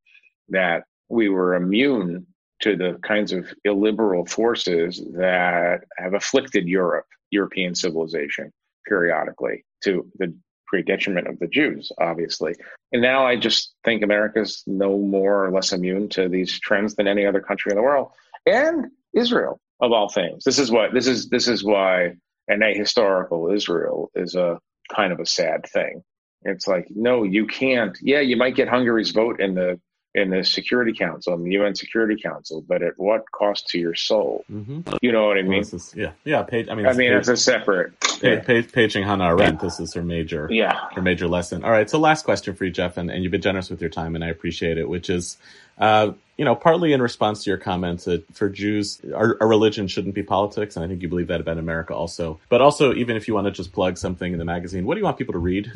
that 0.50 0.84
we 1.08 1.28
were 1.28 1.54
immune 1.54 2.26
to 2.60 2.76
the 2.76 2.98
kinds 3.02 3.32
of 3.32 3.52
illiberal 3.64 4.24
forces 4.24 5.02
that 5.14 5.80
have 5.98 6.14
afflicted 6.14 6.66
Europe, 6.66 7.06
European 7.30 7.74
civilization, 7.74 8.50
periodically 8.86 9.64
to 9.84 10.10
the 10.18 10.34
great 10.68 10.86
detriment 10.86 11.28
of 11.28 11.38
the 11.38 11.46
Jews, 11.46 11.92
obviously. 12.00 12.54
And 12.92 13.02
now 13.02 13.26
I 13.26 13.36
just 13.36 13.74
think 13.84 14.02
America's 14.02 14.62
no 14.66 14.98
more 14.98 15.44
or 15.44 15.52
less 15.52 15.72
immune 15.72 16.08
to 16.10 16.28
these 16.28 16.58
trends 16.58 16.94
than 16.94 17.06
any 17.06 17.26
other 17.26 17.40
country 17.40 17.70
in 17.70 17.76
the 17.76 17.82
world, 17.82 18.10
and 18.46 18.86
Israel 19.14 19.60
of 19.80 19.92
all 19.92 20.08
things. 20.08 20.44
This 20.44 20.58
is 20.58 20.70
what 20.70 20.92
this 20.92 21.06
is. 21.06 21.28
This 21.28 21.48
is 21.48 21.62
why 21.62 22.14
an 22.48 22.60
ahistorical 22.60 23.54
Israel 23.54 24.10
is 24.14 24.34
a 24.34 24.58
kind 24.94 25.12
of 25.12 25.20
a 25.20 25.26
sad 25.26 25.66
thing. 25.72 26.02
It's 26.42 26.66
like, 26.66 26.86
no, 26.90 27.24
you 27.24 27.46
can't. 27.46 27.96
Yeah, 28.00 28.20
you 28.20 28.36
might 28.36 28.54
get 28.54 28.68
Hungary's 28.68 29.10
vote 29.10 29.40
in 29.40 29.54
the 29.54 29.80
in 30.16 30.30
the 30.30 30.42
Security 30.42 30.94
Council, 30.94 31.34
in 31.34 31.44
the 31.44 31.50
UN 31.52 31.74
Security 31.74 32.20
Council, 32.20 32.64
but 32.66 32.82
at 32.82 32.94
what 32.96 33.30
cost 33.32 33.68
to 33.68 33.78
your 33.78 33.94
soul? 33.94 34.44
Mm-hmm. 34.50 34.96
You 35.02 35.12
know 35.12 35.26
what 35.26 35.36
I 35.36 35.42
mean? 35.42 35.60
Is, 35.60 35.92
yeah, 35.94 36.12
yeah. 36.24 36.42
Page, 36.42 36.68
I 36.70 36.74
mean, 36.74 36.86
I 36.86 36.94
mean, 36.94 37.12
it's 37.12 37.28
a 37.28 37.36
separate. 37.36 37.92
Yeah. 38.22 38.40
Page, 38.40 38.72
paging 38.72 39.04
Hannah 39.04 39.26
Arendt. 39.26 39.60
This 39.60 39.78
is 39.78 39.92
her 39.92 40.02
major, 40.02 40.48
yeah, 40.50 40.88
her 40.94 41.02
major 41.02 41.28
lesson. 41.28 41.64
All 41.64 41.70
right, 41.70 41.88
so 41.88 41.98
last 41.98 42.24
question 42.24 42.54
for 42.54 42.64
you, 42.64 42.70
Jeff, 42.70 42.96
and, 42.96 43.10
and 43.10 43.22
you've 43.22 43.30
been 43.30 43.42
generous 43.42 43.68
with 43.68 43.80
your 43.82 43.90
time, 43.90 44.14
and 44.14 44.24
I 44.24 44.28
appreciate 44.28 44.78
it. 44.78 44.88
Which 44.88 45.10
is, 45.10 45.36
uh, 45.76 46.12
you 46.36 46.44
know, 46.44 46.54
partly 46.54 46.92
in 46.92 47.00
response 47.00 47.44
to 47.44 47.50
your 47.50 47.58
comments 47.58 48.04
that 48.04 48.24
for 48.34 48.48
Jews, 48.48 49.00
our, 49.14 49.36
our, 49.40 49.48
religion 49.48 49.88
shouldn't 49.88 50.14
be 50.14 50.22
politics, 50.22 50.76
and 50.76 50.84
I 50.84 50.88
think 50.88 51.00
you 51.00 51.08
believe 51.08 51.28
that 51.28 51.40
about 51.40 51.56
America 51.56 51.94
also. 51.94 52.38
But 52.48 52.60
also, 52.60 52.92
even 52.94 53.16
if 53.16 53.26
you 53.26 53.34
want 53.34 53.46
to 53.46 53.50
just 53.50 53.72
plug 53.72 53.96
something 53.96 54.32
in 54.32 54.38
the 54.38 54.44
magazine, 54.44 54.84
what 54.84 54.94
do 54.94 55.00
you 55.00 55.04
want 55.04 55.16
people 55.16 55.32
to 55.32 55.38
read? 55.38 55.72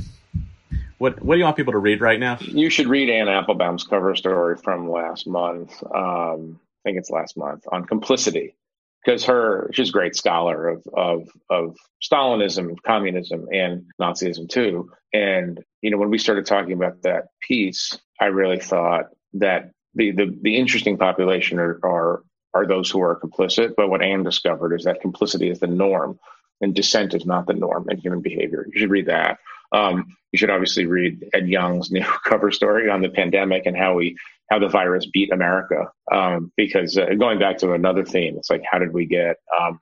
What 0.98 1.22
What 1.22 1.34
do 1.34 1.38
you 1.38 1.44
want 1.44 1.56
people 1.56 1.72
to 1.72 1.78
read 1.78 2.00
right 2.02 2.20
now? 2.20 2.36
You 2.40 2.68
should 2.68 2.88
read 2.88 3.08
Anne 3.08 3.28
Applebaum's 3.28 3.84
cover 3.84 4.14
story 4.14 4.56
from 4.56 4.90
last 4.90 5.26
month. 5.26 5.82
Um, 5.82 6.60
I 6.84 6.88
think 6.88 6.98
it's 6.98 7.10
last 7.10 7.36
month 7.38 7.64
on 7.72 7.86
complicity, 7.86 8.54
because 9.02 9.24
her 9.24 9.70
she's 9.72 9.88
a 9.88 9.92
great 9.92 10.14
scholar 10.14 10.68
of 10.68 10.86
of 10.92 11.28
of 11.48 11.76
Stalinism, 12.02 12.76
communism, 12.86 13.48
and 13.50 13.86
Nazism 13.98 14.46
too. 14.46 14.90
And 15.14 15.64
you 15.80 15.90
know, 15.90 15.96
when 15.96 16.10
we 16.10 16.18
started 16.18 16.44
talking 16.44 16.74
about 16.74 17.00
that 17.02 17.28
piece, 17.40 17.98
I 18.20 18.26
really 18.26 18.58
thought 18.58 19.06
that 19.34 19.70
the 19.94 20.12
the, 20.12 20.38
the 20.42 20.56
interesting 20.56 20.96
population 20.96 21.58
are, 21.58 21.78
are 21.84 22.22
are 22.52 22.66
those 22.66 22.90
who 22.90 23.00
are 23.00 23.18
complicit. 23.18 23.74
But 23.76 23.90
what 23.90 24.02
Anne 24.02 24.22
discovered 24.22 24.74
is 24.74 24.84
that 24.84 25.00
complicity 25.00 25.50
is 25.50 25.60
the 25.60 25.66
norm, 25.66 26.18
and 26.60 26.74
dissent 26.74 27.14
is 27.14 27.26
not 27.26 27.46
the 27.46 27.54
norm 27.54 27.88
in 27.90 27.98
human 27.98 28.20
behavior. 28.20 28.66
You 28.72 28.80
should 28.80 28.90
read 28.90 29.06
that. 29.06 29.38
Um, 29.72 30.16
you 30.32 30.38
should 30.38 30.50
obviously 30.50 30.86
read 30.86 31.28
Ed 31.32 31.48
Yong's 31.48 31.90
new 31.90 32.04
cover 32.24 32.50
story 32.50 32.90
on 32.90 33.02
the 33.02 33.08
pandemic 33.08 33.66
and 33.66 33.76
how 33.76 33.94
we 33.94 34.16
how 34.50 34.58
the 34.58 34.68
virus 34.68 35.06
beat 35.06 35.32
America. 35.32 35.90
Um, 36.10 36.52
because 36.56 36.98
uh, 36.98 37.14
going 37.18 37.38
back 37.38 37.58
to 37.58 37.72
another 37.72 38.04
theme, 38.04 38.36
it's 38.36 38.50
like 38.50 38.62
how 38.68 38.78
did 38.78 38.92
we 38.92 39.06
get 39.06 39.36
um, 39.58 39.80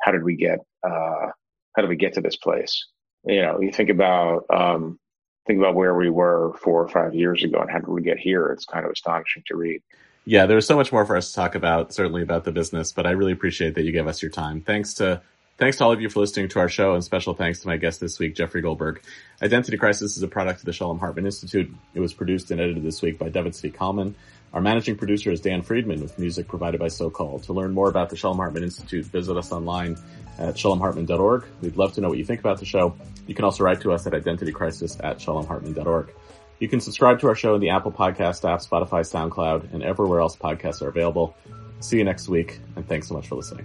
how 0.00 0.12
did 0.12 0.24
we 0.24 0.36
get 0.36 0.58
uh, 0.84 1.30
how 1.74 1.82
did 1.82 1.88
we 1.88 1.96
get 1.96 2.14
to 2.14 2.20
this 2.20 2.36
place? 2.36 2.86
You 3.24 3.42
know, 3.42 3.60
you 3.60 3.70
think 3.70 3.88
about 3.88 4.46
um, 4.50 4.98
think 5.46 5.58
about 5.58 5.74
where 5.74 5.94
we 5.94 6.10
were 6.10 6.52
four 6.60 6.82
or 6.82 6.88
five 6.88 7.14
years 7.14 7.42
ago 7.44 7.58
and 7.60 7.70
how 7.70 7.78
did 7.78 7.88
we 7.88 8.02
get 8.02 8.18
here? 8.18 8.46
It's 8.48 8.64
kind 8.64 8.84
of 8.84 8.92
astonishing 8.92 9.42
to 9.48 9.56
read. 9.56 9.82
yeah, 10.24 10.46
there's 10.46 10.66
so 10.66 10.76
much 10.76 10.92
more 10.92 11.04
for 11.04 11.16
us 11.16 11.30
to 11.30 11.34
talk 11.34 11.54
about, 11.54 11.92
certainly 11.92 12.22
about 12.22 12.44
the 12.44 12.52
business, 12.52 12.92
but 12.92 13.06
I 13.06 13.10
really 13.10 13.32
appreciate 13.32 13.74
that 13.74 13.82
you 13.82 13.92
gave 13.92 14.06
us 14.06 14.22
your 14.22 14.30
time. 14.30 14.60
Thanks 14.60 14.94
to 14.94 15.22
Thanks 15.58 15.76
to 15.76 15.84
all 15.84 15.92
of 15.92 16.00
you 16.00 16.08
for 16.08 16.18
listening 16.18 16.48
to 16.48 16.58
our 16.58 16.68
show, 16.68 16.94
and 16.94 17.04
special 17.04 17.34
thanks 17.34 17.60
to 17.60 17.68
my 17.68 17.76
guest 17.76 18.00
this 18.00 18.18
week, 18.18 18.34
Jeffrey 18.34 18.62
Goldberg. 18.62 19.02
Identity 19.42 19.76
Crisis 19.76 20.16
is 20.16 20.22
a 20.22 20.26
product 20.26 20.60
of 20.60 20.64
the 20.64 20.72
Shalom 20.72 20.98
Hartman 20.98 21.26
Institute. 21.26 21.72
It 21.94 22.00
was 22.00 22.14
produced 22.14 22.50
and 22.50 22.60
edited 22.60 22.82
this 22.82 23.02
week 23.02 23.18
by 23.18 23.28
David 23.28 23.52
Zvi 23.52 23.72
Kalman. 23.72 24.16
Our 24.52 24.60
managing 24.60 24.96
producer 24.96 25.30
is 25.30 25.40
Dan 25.40 25.62
Friedman 25.62 26.00
with 26.02 26.18
music 26.18 26.46
provided 26.46 26.78
by 26.78 26.88
Socalled. 26.88 27.44
To 27.44 27.54
learn 27.54 27.72
more 27.72 27.88
about 27.88 28.10
the 28.10 28.16
Shalom 28.16 28.36
Hartman 28.36 28.62
Institute, 28.62 29.06
visit 29.06 29.36
us 29.36 29.50
online 29.50 29.96
at 30.38 30.56
shalomhartman.org. 30.56 31.46
We'd 31.62 31.76
love 31.76 31.94
to 31.94 32.02
know 32.02 32.08
what 32.10 32.18
you 32.18 32.24
think 32.24 32.40
about 32.40 32.58
the 32.58 32.66
show. 32.66 32.94
You 33.26 33.34
can 33.34 33.46
also 33.46 33.64
write 33.64 33.80
to 33.80 33.92
us 33.92 34.06
at 34.06 34.12
identitycrisis 34.12 35.02
at 35.02 35.18
shalomhartman.org. 35.18 36.12
You 36.58 36.68
can 36.68 36.80
subscribe 36.80 37.20
to 37.20 37.28
our 37.28 37.34
show 37.34 37.54
in 37.54 37.60
the 37.60 37.70
Apple 37.70 37.92
Podcast 37.92 38.48
app, 38.48 38.60
Spotify, 38.60 39.00
SoundCloud, 39.00 39.72
and 39.72 39.82
everywhere 39.82 40.20
else 40.20 40.36
podcasts 40.36 40.82
are 40.82 40.88
available. 40.88 41.34
See 41.80 41.96
you 41.96 42.04
next 42.04 42.28
week, 42.28 42.60
and 42.76 42.86
thanks 42.86 43.08
so 43.08 43.14
much 43.14 43.28
for 43.28 43.36
listening. 43.36 43.64